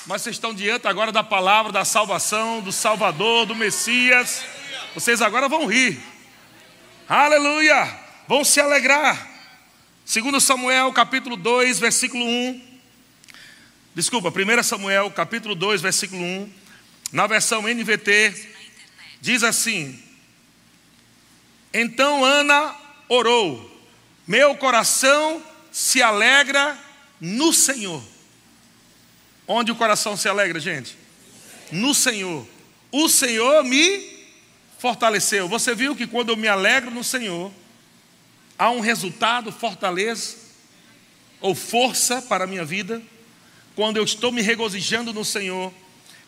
mas 0.06 0.22
vocês 0.22 0.36
estão 0.36 0.54
diante 0.54 0.86
agora 0.88 1.12
da 1.12 1.22
palavra 1.22 1.72
da 1.72 1.84
salvação, 1.84 2.60
do 2.60 2.72
Salvador, 2.72 3.46
do 3.46 3.54
Messias. 3.54 4.44
Vocês 4.94 5.20
agora 5.20 5.48
vão 5.48 5.66
rir. 5.66 6.00
Aleluia! 7.08 7.98
Vão 8.26 8.44
se 8.44 8.60
alegrar. 8.60 9.28
Segundo 10.04 10.40
Samuel, 10.40 10.92
capítulo 10.92 11.36
2, 11.36 11.78
versículo 11.78 12.24
1. 12.24 12.80
Desculpa, 13.94 14.28
1 14.30 14.62
Samuel, 14.62 15.10
capítulo 15.10 15.54
2, 15.54 15.82
versículo 15.82 16.22
1. 16.22 16.52
Na 17.12 17.26
versão 17.26 17.62
NVT, 17.62 18.48
diz 19.20 19.42
assim: 19.42 20.00
Então 21.74 22.24
Ana 22.24 22.74
orou, 23.08 23.70
meu 24.26 24.56
coração 24.56 25.42
se 25.70 26.02
alegra 26.02 26.78
no 27.20 27.52
Senhor. 27.52 28.02
Onde 29.52 29.72
o 29.72 29.74
coração 29.74 30.16
se 30.16 30.28
alegra, 30.28 30.60
gente? 30.60 30.96
No 31.72 31.92
Senhor. 31.92 32.46
O 32.92 33.08
Senhor 33.08 33.64
me 33.64 34.08
fortaleceu. 34.78 35.48
Você 35.48 35.74
viu 35.74 35.96
que 35.96 36.06
quando 36.06 36.28
eu 36.28 36.36
me 36.36 36.46
alegro 36.46 36.92
no 36.92 37.02
Senhor, 37.02 37.50
há 38.56 38.70
um 38.70 38.78
resultado, 38.78 39.50
fortaleza 39.50 40.36
ou 41.40 41.52
força 41.52 42.22
para 42.22 42.44
a 42.44 42.46
minha 42.46 42.64
vida. 42.64 43.02
Quando 43.74 43.96
eu 43.96 44.04
estou 44.04 44.30
me 44.30 44.40
regozijando 44.40 45.12
no 45.12 45.24
Senhor, 45.24 45.74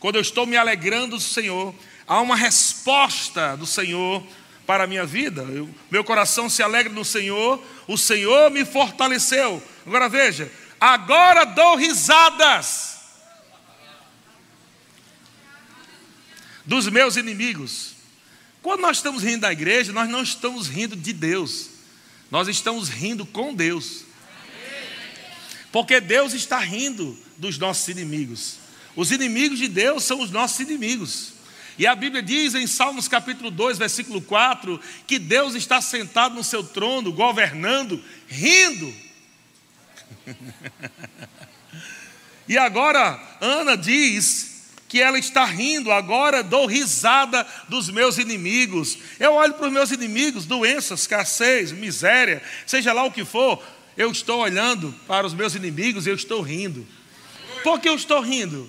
quando 0.00 0.16
eu 0.16 0.20
estou 0.20 0.44
me 0.44 0.56
alegrando 0.56 1.14
no 1.14 1.20
Senhor, 1.20 1.72
há 2.08 2.20
uma 2.20 2.34
resposta 2.34 3.56
do 3.56 3.66
Senhor 3.66 4.20
para 4.66 4.82
a 4.82 4.86
minha 4.88 5.06
vida. 5.06 5.42
Eu, 5.42 5.70
meu 5.88 6.02
coração 6.02 6.50
se 6.50 6.60
alegra 6.60 6.92
no 6.92 7.04
Senhor, 7.04 7.62
o 7.86 7.96
Senhor 7.96 8.50
me 8.50 8.64
fortaleceu. 8.64 9.62
Agora 9.86 10.08
veja, 10.08 10.50
agora 10.80 11.44
dou 11.44 11.76
risadas 11.76 12.91
dos 16.64 16.88
meus 16.88 17.16
inimigos. 17.16 17.94
Quando 18.62 18.80
nós 18.80 18.98
estamos 18.98 19.22
rindo 19.22 19.40
da 19.40 19.52
igreja, 19.52 19.92
nós 19.92 20.08
não 20.08 20.22
estamos 20.22 20.68
rindo 20.68 20.94
de 20.94 21.12
Deus, 21.12 21.70
nós 22.30 22.48
estamos 22.48 22.88
rindo 22.88 23.26
com 23.26 23.52
Deus. 23.54 24.04
Porque 25.72 26.00
Deus 26.00 26.32
está 26.34 26.58
rindo 26.58 27.18
dos 27.38 27.58
nossos 27.58 27.88
inimigos. 27.88 28.56
Os 28.94 29.10
inimigos 29.10 29.58
de 29.58 29.68
Deus 29.68 30.04
são 30.04 30.20
os 30.20 30.30
nossos 30.30 30.60
inimigos. 30.60 31.32
E 31.78 31.86
a 31.86 31.94
Bíblia 31.94 32.22
diz 32.22 32.54
em 32.54 32.66
Salmos 32.66 33.08
capítulo 33.08 33.50
2, 33.50 33.78
versículo 33.78 34.20
4, 34.20 34.78
que 35.06 35.18
Deus 35.18 35.54
está 35.54 35.80
sentado 35.80 36.34
no 36.34 36.44
seu 36.44 36.62
trono, 36.62 37.10
governando, 37.10 38.02
rindo. 38.28 38.94
e 42.46 42.58
agora, 42.58 43.18
Ana 43.40 43.74
diz 43.76 44.51
que 44.93 45.01
ela 45.01 45.18
está 45.18 45.47
rindo, 45.47 45.90
agora 45.90 46.43
dou 46.43 46.66
risada 46.66 47.47
dos 47.66 47.88
meus 47.88 48.18
inimigos. 48.18 48.99
Eu 49.18 49.32
olho 49.32 49.55
para 49.55 49.68
os 49.68 49.72
meus 49.72 49.90
inimigos, 49.90 50.45
doenças, 50.45 51.01
escassez, 51.01 51.72
miséria, 51.72 52.43
seja 52.66 52.93
lá 52.93 53.03
o 53.03 53.11
que 53.11 53.24
for, 53.24 53.64
eu 53.97 54.12
estou 54.12 54.40
olhando 54.40 54.95
para 55.07 55.26
os 55.26 55.32
meus 55.32 55.55
inimigos 55.55 56.07
e 56.07 56.11
eu 56.11 56.14
estou 56.14 56.43
rindo. 56.43 56.86
Por 57.64 57.80
que 57.80 57.88
eu 57.88 57.95
estou 57.95 58.20
rindo? 58.20 58.68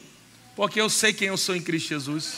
Porque 0.56 0.80
eu 0.80 0.90
sei 0.90 1.12
quem 1.12 1.28
eu 1.28 1.36
sou 1.36 1.58
em 1.58 1.62
Cristo 1.62 1.90
Jesus. 1.90 2.36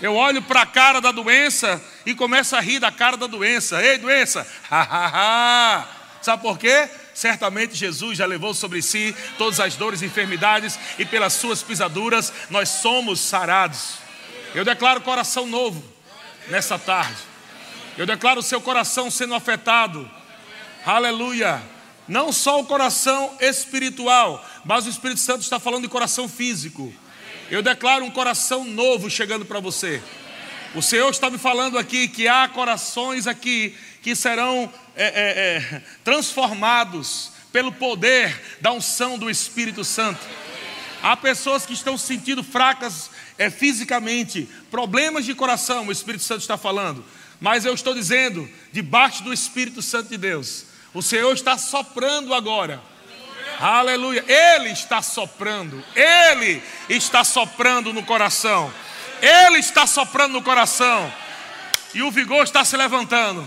Eu 0.00 0.14
olho 0.14 0.40
para 0.40 0.62
a 0.62 0.66
cara 0.66 1.02
da 1.02 1.12
doença 1.12 1.84
e 2.06 2.14
começo 2.14 2.56
a 2.56 2.60
rir 2.60 2.78
da 2.78 2.90
cara 2.90 3.18
da 3.18 3.26
doença. 3.26 3.84
Ei, 3.84 3.98
doença! 3.98 4.46
Sabe 6.22 6.40
por 6.40 6.58
quê? 6.58 6.88
Certamente 7.14 7.76
Jesus 7.76 8.18
já 8.18 8.26
levou 8.26 8.52
sobre 8.52 8.82
si 8.82 9.14
todas 9.38 9.60
as 9.60 9.76
dores 9.76 10.02
e 10.02 10.06
enfermidades, 10.06 10.78
e 10.98 11.06
pelas 11.06 11.32
suas 11.34 11.62
pisaduras 11.62 12.32
nós 12.50 12.68
somos 12.68 13.20
sarados. 13.20 13.94
Eu 14.54 14.64
declaro 14.64 15.00
coração 15.00 15.46
novo 15.46 15.82
nessa 16.48 16.78
tarde. 16.78 17.16
Eu 17.96 18.04
declaro 18.04 18.40
o 18.40 18.42
seu 18.42 18.60
coração 18.60 19.10
sendo 19.10 19.34
afetado. 19.34 20.10
Aleluia. 20.84 21.62
Não 22.06 22.32
só 22.32 22.60
o 22.60 22.66
coração 22.66 23.36
espiritual, 23.40 24.44
mas 24.64 24.84
o 24.84 24.90
Espírito 24.90 25.20
Santo 25.20 25.42
está 25.42 25.58
falando 25.58 25.84
de 25.84 25.88
coração 25.88 26.28
físico. 26.28 26.92
Eu 27.50 27.62
declaro 27.62 28.04
um 28.04 28.10
coração 28.10 28.64
novo 28.64 29.08
chegando 29.08 29.44
para 29.44 29.60
você. 29.60 30.02
O 30.74 30.82
Senhor 30.82 31.08
está 31.08 31.30
me 31.30 31.38
falando 31.38 31.78
aqui 31.78 32.08
que 32.08 32.26
há 32.26 32.48
corações 32.48 33.26
aqui 33.26 33.76
que 34.02 34.14
serão 34.16 34.70
é, 34.96 35.04
é, 35.04 35.76
é, 35.76 35.82
transformados 36.02 37.32
pelo 37.52 37.72
poder 37.72 38.58
da 38.60 38.72
unção 38.72 39.18
do 39.18 39.30
Espírito 39.30 39.84
Santo. 39.84 40.20
Há 41.02 41.16
pessoas 41.16 41.66
que 41.66 41.72
estão 41.72 41.98
se 41.98 42.06
sentindo 42.06 42.42
fracas 42.42 43.10
é, 43.36 43.50
fisicamente, 43.50 44.48
problemas 44.70 45.24
de 45.24 45.34
coração, 45.34 45.86
o 45.86 45.92
Espírito 45.92 46.24
Santo 46.24 46.40
está 46.40 46.56
falando. 46.56 47.04
Mas 47.40 47.64
eu 47.64 47.74
estou 47.74 47.94
dizendo, 47.94 48.48
debaixo 48.72 49.22
do 49.22 49.32
Espírito 49.32 49.82
Santo 49.82 50.08
de 50.08 50.16
Deus, 50.16 50.66
o 50.94 51.02
Senhor 51.02 51.32
está 51.34 51.58
soprando 51.58 52.32
agora. 52.32 52.80
Aleluia. 53.60 54.24
Ele 54.26 54.70
está 54.70 55.02
soprando. 55.02 55.82
Ele 55.94 56.62
está 56.88 57.22
soprando 57.22 57.92
no 57.92 58.02
coração. 58.02 58.72
Ele 59.20 59.58
está 59.58 59.86
soprando 59.86 60.32
no 60.32 60.42
coração. 60.42 61.12
E 61.92 62.02
o 62.02 62.10
vigor 62.10 62.44
está 62.44 62.64
se 62.64 62.76
levantando. 62.76 63.46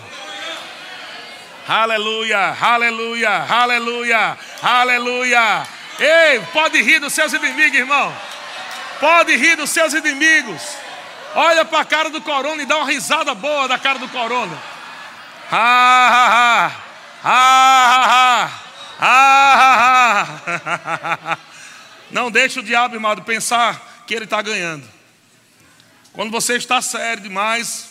Aleluia, 1.68 2.56
aleluia, 2.62 3.30
aleluia, 3.30 4.38
aleluia. 4.62 5.68
Ei, 6.00 6.40
pode 6.54 6.82
rir 6.82 7.00
dos 7.00 7.12
seus 7.12 7.34
inimigos, 7.34 7.78
irmão. 7.78 8.16
Pode 9.02 9.36
rir 9.36 9.58
dos 9.58 9.70
seus 9.70 9.94
inimigos. 9.94 10.62
Olha 11.36 11.66
para 11.66 11.82
a 11.82 11.86
cara 11.86 12.10
do 12.10 12.22
corona 12.22 12.64
e 12.64 12.66
dá 12.66 12.78
uma 12.78 12.90
risada 12.90 13.36
boa 13.36 13.68
da 13.68 13.78
cara 13.78 14.00
do 14.00 14.08
corona. 14.08 14.58
Ah, 15.52 16.72
ah, 17.22 18.52
ah, 19.02 20.30
ah, 21.30 21.38
Não 22.10 22.32
deixe 22.32 22.62
o 22.62 22.64
diabo, 22.64 22.96
irmão, 22.96 23.14
pensar 23.18 24.04
que 24.08 24.14
ele 24.14 24.24
está 24.24 24.42
ganhando. 24.42 24.88
Quando 26.14 26.32
você 26.32 26.56
está 26.56 26.82
sério 26.82 27.22
demais, 27.24 27.90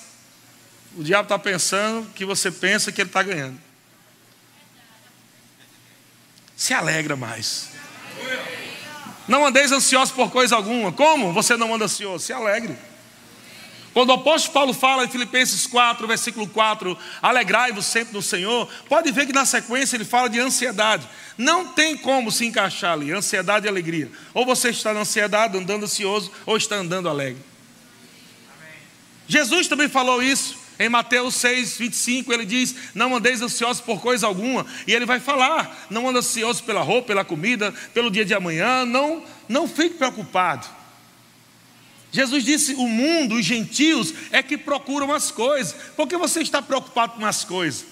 o 0.97 1.05
diabo 1.05 1.25
está 1.25 1.39
pensando 1.39 2.11
que 2.15 2.25
você 2.25 2.51
pensa 2.51 2.91
que 2.91 3.03
ele 3.03 3.11
está 3.11 3.23
ganhando. 3.23 3.66
Se 6.57 6.73
alegra 6.73 7.15
mais. 7.15 7.69
Não 9.29 9.45
andeis 9.45 9.71
ansiosos 9.71 10.15
por 10.15 10.31
coisa 10.31 10.57
alguma. 10.57 10.91
Como 10.91 11.33
você 11.33 11.57
não 11.57 11.75
anda 11.75 11.85
ansioso? 11.85 12.25
Se 12.25 12.33
alegre. 12.33 12.77
Quando 13.93 14.11
o 14.11 14.13
apóstolo 14.13 14.53
Paulo 14.53 14.75
fala 14.75 15.05
em 15.05 15.09
Filipenses 15.09 15.67
4, 15.67 16.07
versículo 16.07 16.47
4, 16.47 16.99
alegrai-vos 17.23 17.87
sempre 17.87 18.13
no 18.13 18.21
Senhor, 18.21 18.69
pode 18.91 19.11
ver 19.11 19.25
que 19.25 19.33
na 19.33 19.47
sequência 19.47 19.97
ele 19.97 20.05
fala 20.05 20.29
de 20.29 20.39
ansiedade. 20.39 21.09
Não 21.39 21.69
tem 21.69 21.97
como 21.97 22.31
se 22.31 22.45
encaixar 22.45 22.93
ali, 22.93 23.11
ansiedade 23.11 23.65
e 23.65 23.69
alegria. 23.71 24.11
Ou 24.35 24.45
você 24.45 24.69
está 24.69 24.93
na 24.93 25.01
ansiedade, 25.01 25.57
andando 25.57 25.85
ansioso, 25.85 26.31
ou 26.45 26.59
está 26.59 26.77
andando 26.77 27.09
alegre. 27.09 27.43
Jesus 29.27 29.67
também 29.67 29.89
falou 29.89 30.23
isso. 30.23 30.66
Em 30.79 30.89
Mateus 30.89 31.35
6, 31.37 31.79
25, 31.79 32.33
ele 32.33 32.45
diz: 32.45 32.75
Não 32.95 33.17
andeis 33.17 33.41
ansiosos 33.41 33.81
por 33.81 34.01
coisa 34.01 34.27
alguma. 34.27 34.67
E 34.87 34.93
ele 34.93 35.07
vai 35.07 35.19
falar: 35.19 35.87
Não 35.89 36.09
ande 36.09 36.19
ansioso 36.19 36.63
pela 36.65 36.83
roupa, 36.83 37.09
pela 37.09 37.25
comida, 37.25 37.73
pelo 37.95 38.11
dia 38.11 38.25
de 38.25 38.35
amanhã. 38.35 38.85
Não, 38.85 39.25
não 39.49 39.67
fique 39.67 39.97
preocupado. 39.97 40.67
Jesus 42.13 42.45
disse: 42.45 42.75
O 42.75 42.87
mundo, 42.87 43.37
os 43.37 43.45
gentios, 43.45 44.13
é 44.31 44.43
que 44.43 44.59
procuram 44.59 45.13
as 45.13 45.31
coisas. 45.31 45.75
Por 45.97 46.07
que 46.07 46.17
você 46.17 46.41
está 46.41 46.61
preocupado 46.61 47.15
com 47.15 47.25
as 47.25 47.43
coisas? 47.43 47.87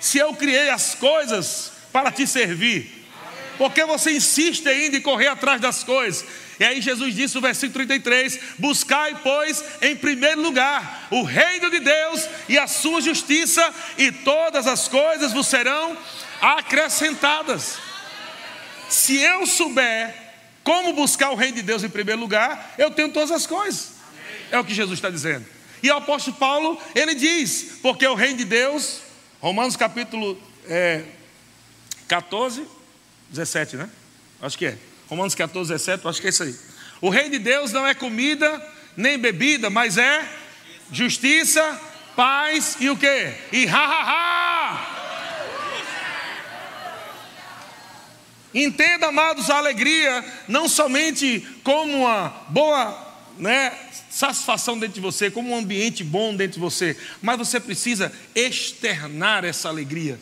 Se 0.00 0.18
eu 0.18 0.34
criei 0.34 0.70
as 0.70 0.94
coisas 0.94 1.72
para 1.92 2.10
te 2.10 2.26
servir, 2.26 3.03
por 3.58 3.72
que 3.72 3.84
você 3.84 4.12
insiste 4.12 4.68
ainda 4.68 4.96
em 4.96 5.00
correr 5.00 5.28
atrás 5.28 5.60
das 5.60 5.84
coisas? 5.84 6.24
E 6.58 6.64
aí 6.64 6.80
Jesus 6.80 7.14
disse 7.14 7.34
no 7.34 7.40
versículo 7.40 7.84
33: 7.84 8.38
Buscai, 8.58 9.20
pois, 9.22 9.64
em 9.82 9.96
primeiro 9.96 10.40
lugar 10.40 11.08
o 11.10 11.22
reino 11.22 11.70
de 11.70 11.80
Deus 11.80 12.28
e 12.48 12.58
a 12.58 12.66
sua 12.66 13.00
justiça, 13.00 13.74
e 13.98 14.10
todas 14.12 14.66
as 14.66 14.88
coisas 14.88 15.32
vos 15.32 15.46
serão 15.46 15.96
acrescentadas. 16.40 17.78
Se 18.88 19.16
eu 19.16 19.46
souber 19.46 20.14
como 20.62 20.92
buscar 20.92 21.30
o 21.30 21.34
reino 21.34 21.56
de 21.56 21.62
Deus 21.62 21.82
em 21.82 21.88
primeiro 21.88 22.20
lugar, 22.20 22.74
eu 22.78 22.90
tenho 22.90 23.10
todas 23.10 23.30
as 23.30 23.46
coisas. 23.46 23.94
É 24.50 24.58
o 24.58 24.64
que 24.64 24.74
Jesus 24.74 24.98
está 24.98 25.10
dizendo. 25.10 25.44
E 25.82 25.90
o 25.90 25.96
apóstolo 25.96 26.36
Paulo, 26.36 26.80
ele 26.94 27.14
diz, 27.14 27.78
porque 27.82 28.06
o 28.06 28.14
reino 28.14 28.38
de 28.38 28.44
Deus, 28.44 29.00
Romanos 29.40 29.76
capítulo 29.76 30.40
é, 30.66 31.04
14, 32.08 32.66
17, 33.30 33.76
né? 33.76 33.88
Acho 34.40 34.58
que 34.58 34.66
é. 34.66 34.78
Romanos 35.08 35.34
14, 35.34 35.70
17, 35.72 36.06
acho 36.06 36.20
que 36.20 36.26
é 36.26 36.30
isso 36.30 36.42
aí. 36.42 36.54
O 37.00 37.10
reino 37.10 37.30
de 37.30 37.38
Deus 37.38 37.72
não 37.72 37.86
é 37.86 37.94
comida 37.94 38.62
nem 38.96 39.18
bebida, 39.18 39.68
mas 39.68 39.98
é 39.98 40.28
justiça, 40.90 41.80
paz 42.14 42.76
e 42.80 42.88
o 42.88 42.96
que? 42.96 43.32
E 43.52 43.66
ha, 43.66 43.78
ha, 43.78 44.02
ha! 44.02 44.94
Entenda, 48.54 49.08
amados, 49.08 49.50
a 49.50 49.56
alegria 49.58 50.24
não 50.46 50.68
somente 50.68 51.44
como 51.64 52.02
uma 52.02 52.28
boa 52.48 53.14
né, 53.36 53.76
satisfação 54.08 54.78
dentro 54.78 54.94
de 54.94 55.00
você, 55.00 55.28
como 55.28 55.50
um 55.50 55.58
ambiente 55.58 56.04
bom 56.04 56.36
dentro 56.36 56.54
de 56.54 56.60
você, 56.60 56.96
mas 57.20 57.36
você 57.36 57.58
precisa 57.58 58.12
externar 58.32 59.44
essa 59.44 59.68
alegria. 59.68 60.20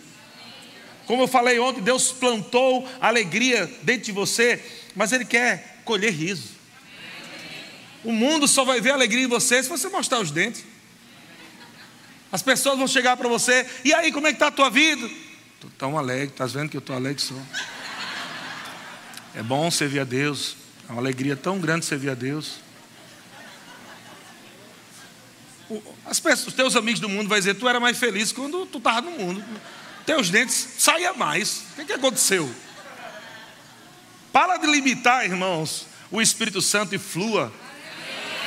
Como 1.07 1.23
eu 1.23 1.29
falei 1.29 1.59
ontem, 1.59 1.81
Deus 1.81 2.13
plantou 2.13 2.89
alegria 3.01 3.67
dentro 3.83 4.05
de 4.05 4.13
você, 4.13 4.63
mas 4.95 5.13
Ele 5.13 5.25
quer 5.25 5.81
colher 5.85 6.13
riso. 6.13 6.51
O 8.05 8.13
mundo 8.13 8.47
só 8.47 8.65
vai 8.65 8.81
ver 8.81 8.91
alegria 8.91 9.25
em 9.25 9.29
você 9.29 9.63
se 9.63 9.69
você 9.69 9.89
mostrar 9.89 10.21
os 10.21 10.31
dentes. 10.31 10.65
As 12.31 12.43
pessoas 12.43 12.79
vão 12.79 12.89
chegar 12.89 13.17
para 13.17 13.29
você, 13.29 13.67
e 13.85 13.93
aí, 13.93 14.11
como 14.11 14.27
é 14.27 14.31
que 14.31 14.37
está 14.37 14.47
a 14.47 14.51
tua 14.51 14.71
vida? 14.71 15.07
Estou 15.55 15.71
tão 15.77 15.99
alegre, 15.99 16.29
estás 16.29 16.53
vendo 16.53 16.71
que 16.71 16.77
eu 16.77 16.81
estou 16.81 16.97
alegre 16.97 17.21
só. 17.21 17.35
É 19.35 19.43
bom 19.43 19.71
servir 19.71 20.01
a 20.01 20.05
Deus, 20.05 20.57
é 20.89 20.93
uma 20.93 21.01
alegria 21.01 21.37
tão 21.37 21.59
grande 21.59 21.85
servir 21.85 22.11
a 22.11 22.15
Deus. 22.15 22.55
As 26.07 26.21
pessoas, 26.21 26.49
os 26.49 26.55
teus 26.55 26.77
amigos 26.77 27.01
do 27.01 27.09
mundo 27.09 27.29
vão 27.29 27.39
dizer, 27.39 27.55
tu 27.55 27.69
era 27.69 27.81
mais 27.81 27.99
feliz 27.99 28.33
quando 28.33 28.67
tu 28.67 28.79
estava 28.79 29.03
no 29.03 29.11
mundo 29.13 29.45
teus 30.07 30.31
dentes 30.31 30.55
saia 30.79 31.13
mais. 31.13 31.65
O 31.73 31.77
que, 31.77 31.85
que 31.87 31.93
aconteceu? 31.93 32.53
Para 34.33 34.57
de 34.57 34.67
limitar, 34.67 35.25
irmãos, 35.25 35.87
o 36.11 36.21
Espírito 36.21 36.61
Santo 36.63 36.95
e 36.95 36.99
flua. 36.99 37.53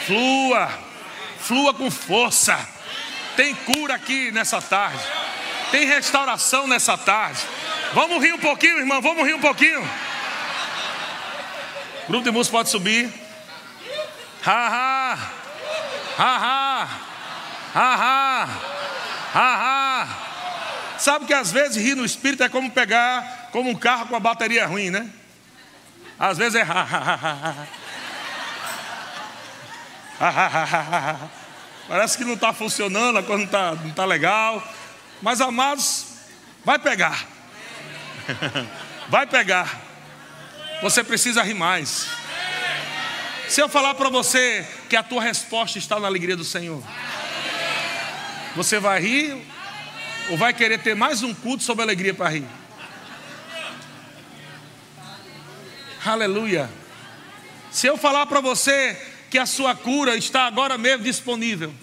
Flua. 0.05 0.71
Flua 1.39 1.73
com 1.73 1.91
força. 1.91 2.57
Tem 3.35 3.53
cura 3.53 3.95
aqui 3.95 4.31
nessa 4.31 4.61
tarde. 4.61 5.03
Tem 5.71 5.85
restauração 5.85 6.67
nessa 6.67 6.97
tarde. 6.97 7.39
Vamos 7.93 8.23
rir 8.23 8.33
um 8.33 8.39
pouquinho, 8.39 8.79
irmão. 8.79 9.01
Vamos 9.01 9.25
rir 9.25 9.33
um 9.33 9.41
pouquinho. 9.41 9.81
O 12.03 12.07
grupo 12.07 12.23
de 12.23 12.31
música 12.31 12.57
pode 12.57 12.69
subir. 12.69 13.11
Ha 14.45 14.67
ha. 14.67 15.31
Ha 16.17 16.37
ha. 16.37 16.89
Ha 17.73 17.95
ha. 17.95 18.74
Sabe 21.05 21.27
que 21.27 21.33
às 21.35 21.51
vezes 21.51 21.77
rir 21.77 21.93
no 21.93 22.03
espírito 22.03 22.41
é 22.41 22.49
como 22.49 22.71
pegar 22.71 23.49
como 23.51 23.69
um 23.69 23.75
carro 23.75 24.07
com 24.07 24.15
a 24.15 24.19
bateria 24.19 24.65
ruim, 24.65 24.89
né? 24.89 25.07
Às 26.17 26.35
vezes 26.39 26.55
é 26.59 26.65
Parece 31.87 32.17
que 32.17 32.23
não 32.23 32.33
está 32.33 32.51
funcionando, 32.53 33.19
a 33.19 33.21
coisa 33.21 33.37
não 33.37 33.45
está 33.45 33.75
não 33.75 33.91
tá 33.91 34.03
legal. 34.03 34.67
Mas 35.21 35.41
amados, 35.41 36.07
vai 36.65 36.79
pegar. 36.79 37.23
vai 39.07 39.27
pegar. 39.27 39.79
Você 40.81 41.03
precisa 41.03 41.43
rir 41.43 41.53
mais. 41.53 42.07
Se 43.47 43.61
eu 43.61 43.69
falar 43.69 43.93
para 43.93 44.09
você 44.09 44.67
que 44.89 44.95
a 44.95 45.03
tua 45.03 45.21
resposta 45.21 45.77
está 45.77 45.99
na 45.99 46.07
alegria 46.07 46.35
do 46.35 46.43
Senhor, 46.43 46.83
você 48.55 48.79
vai 48.79 48.99
rir 48.99 49.53
ou 50.29 50.37
vai 50.37 50.53
querer 50.53 50.79
ter 50.79 50.95
mais 50.95 51.21
um 51.23 51.33
culto 51.33 51.63
sobre 51.63 51.83
alegria 51.83 52.13
para 52.13 52.29
rir? 52.29 52.45
Aleluia. 56.05 56.69
Se 57.71 57.87
eu 57.87 57.97
falar 57.97 58.25
para 58.25 58.39
você 58.39 58.95
que 59.29 59.37
a 59.37 59.45
sua 59.45 59.75
cura 59.75 60.15
está 60.15 60.45
agora 60.45 60.77
mesmo 60.77 61.03
disponível, 61.03 61.73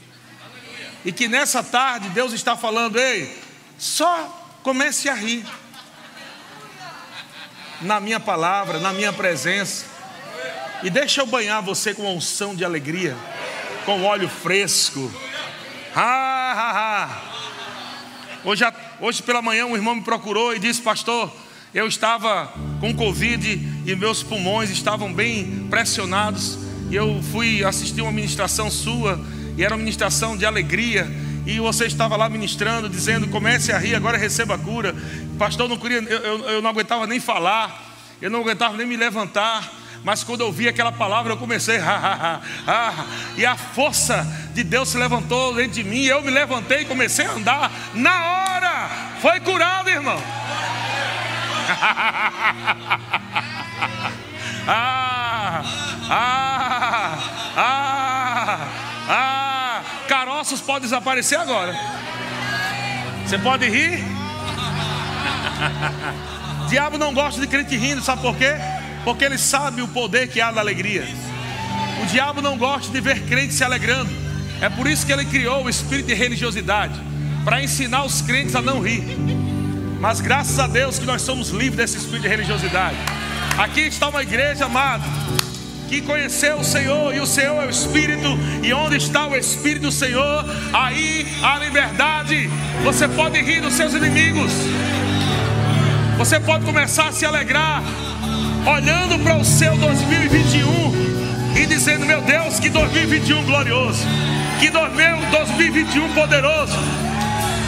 e 1.05 1.13
que 1.13 1.29
nessa 1.29 1.63
tarde 1.63 2.09
Deus 2.11 2.33
está 2.33 2.57
falando, 2.57 2.99
ei, 2.99 3.37
só 3.77 4.59
comece 4.63 5.09
a 5.09 5.15
rir, 5.15 5.45
na 7.81 7.99
minha 7.99 8.21
palavra, 8.21 8.79
na 8.79 8.93
minha 8.93 9.13
presença, 9.13 9.87
e 10.83 10.91
deixa 10.91 11.21
eu 11.21 11.27
banhar 11.27 11.61
você 11.61 11.93
com 11.93 12.15
unção 12.15 12.55
de 12.55 12.65
alegria, 12.65 13.17
com 13.85 14.05
óleo 14.05 14.29
fresco. 14.29 15.13
Ha, 15.95 16.53
ha, 16.53 16.71
ha. 17.05 17.32
Hoje, 18.45 18.65
hoje 19.01 19.23
pela 19.23 19.41
manhã 19.41 19.67
um 19.67 19.77
irmão 19.77 19.95
me 19.95 20.03
procurou 20.03 20.55
e 20.55 20.59
disse, 20.59 20.83
pastor, 20.83 21.33
eu 21.73 21.87
estava 21.87 22.53
com 22.81 22.93
Covid 22.93 23.69
e 23.87 23.95
meus 23.95 24.25
pulmões 24.25 24.69
estavam 24.69 25.13
bem 25.13 25.69
pressionados. 25.71 26.59
E 26.91 26.97
eu 26.97 27.23
fui 27.31 27.65
assistir 27.65 28.03
uma 28.03 28.11
ministração 28.11 28.69
sua, 28.69 29.25
e 29.57 29.65
era 29.65 29.75
uma 29.75 29.79
ministração 29.79 30.37
de 30.37 30.45
alegria. 30.45 31.09
E 31.47 31.61
você 31.61 31.87
estava 31.87 32.17
lá 32.17 32.29
ministrando, 32.29 32.89
dizendo: 32.89 33.29
comece 33.29 33.71
a 33.71 33.79
rir, 33.79 33.95
agora 33.95 34.19
receba 34.19 34.57
a 34.57 34.59
cura. 34.59 34.95
Pastor, 35.39 35.69
não, 35.69 35.77
queria, 35.77 35.99
eu, 35.99 36.19
eu, 36.19 36.39
eu 36.51 36.63
não 36.63 36.71
aguentava 36.71 37.07
nem 37.07 37.21
falar, 37.21 37.95
eu 38.21 38.29
não 38.29 38.41
aguentava 38.41 38.77
nem 38.77 38.87
me 38.87 38.97
levantar. 38.97 39.82
Mas 40.05 40.23
quando 40.25 40.41
eu 40.41 40.51
vi 40.51 40.67
aquela 40.67 40.91
palavra, 40.91 41.33
eu 41.33 41.37
comecei, 41.37 41.79
ah, 41.79 42.41
ah, 42.67 43.05
e 43.37 43.47
a 43.47 43.57
força 43.57 44.27
de 44.53 44.65
Deus 44.65 44.89
se 44.89 44.99
levantou 44.99 45.55
dentro 45.55 45.71
de 45.73 45.85
mim, 45.85 46.05
eu 46.05 46.21
me 46.23 46.31
levantei 46.31 46.81
e 46.81 46.85
comecei 46.85 47.25
a 47.25 47.31
andar. 47.33 47.71
Na 47.95 48.27
hora, 48.27 48.91
foi 49.21 49.39
curado, 49.41 49.89
irmão. 49.89 50.19
ah, 54.67 55.63
ah, 56.11 57.19
ah, 57.57 58.59
ah, 59.09 59.83
caroços 60.09 60.61
podem 60.61 60.83
desaparecer 60.83 61.39
agora. 61.39 61.79
Você 63.25 63.39
pode 63.39 63.69
rir? 63.69 64.03
Diabo 66.69 66.99
não 66.99 67.15
gosta 67.15 67.41
de 67.41 67.47
crente 67.47 67.77
rindo, 67.77 68.03
sabe 68.03 68.21
por 68.21 68.37
quê? 68.37 68.57
Porque 69.05 69.25
ele 69.25 69.39
sabe 69.39 69.83
o 69.83 69.89
poder 69.89 70.29
que 70.29 70.41
há 70.41 70.51
da 70.51 70.61
alegria. 70.61 71.07
O 72.03 72.07
diabo 72.07 72.41
não 72.41 72.57
gosta 72.57 72.91
de 72.93 73.01
ver 73.01 73.23
crentes 73.27 73.57
se 73.57 73.65
alegrando. 73.65 74.11
É 74.61 74.69
por 74.69 74.87
isso 74.87 75.05
que 75.05 75.13
ele 75.13 75.25
criou 75.25 75.65
o 75.65 75.71
espírito 75.71 76.07
de 76.07 76.15
religiosidade 76.15 77.01
para 77.45 77.63
ensinar 77.63 78.05
os 78.05 78.23
crentes 78.23 78.55
a 78.55 78.63
não 78.63 78.81
rir. 78.81 79.03
Mas 80.01 80.21
graças 80.21 80.59
a 80.59 80.67
Deus 80.67 80.99
que 80.99 81.05
nós 81.05 81.23
somos 81.23 81.51
livres 81.51 81.77
desse 81.77 81.97
espírito 81.97 82.23
de 82.23 82.29
religiosidade. 82.29 82.97
Aqui 83.59 83.81
está 83.81 84.09
uma 84.09 84.23
igreja 84.23 84.67
amada 84.67 85.05
que 85.93 86.01
conheceu 86.01 86.57
o 86.57 86.65
Senhor 86.65 87.15
e 87.15 87.21
o 87.21 87.27
Senhor 87.27 87.63
é 87.63 87.67
o 87.67 87.71
Espírito, 87.71 88.27
e 88.63 88.73
onde 88.73 88.97
está 88.97 89.27
o 89.27 89.37
Espírito 89.37 89.83
do 89.83 89.93
Senhor, 89.93 90.43
aí 90.73 91.29
há 91.43 91.59
liberdade. 91.59 92.49
Você 92.83 93.07
pode 93.07 93.39
rir 93.43 93.61
dos 93.61 93.75
seus 93.75 93.93
inimigos, 93.93 94.51
você 96.17 96.41
pode 96.41 96.65
começar 96.65 97.09
a 97.09 97.13
se 97.13 97.27
alegrar, 97.27 97.83
olhando 98.67 99.19
para 99.23 99.37
o 99.37 99.45
seu 99.45 99.77
2021 99.77 101.57
e 101.57 101.67
dizendo: 101.67 102.07
Meu 102.07 102.21
Deus, 102.23 102.59
que 102.59 102.69
2021 102.69 103.45
glorioso, 103.45 104.07
que 104.61 104.71
2021 104.71 106.13
poderoso. 106.15 106.79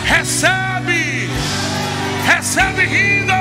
Recebe, 0.05 1.29
recebe 2.27 2.85
rindo, 2.85 3.33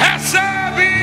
recebe, 0.00 0.95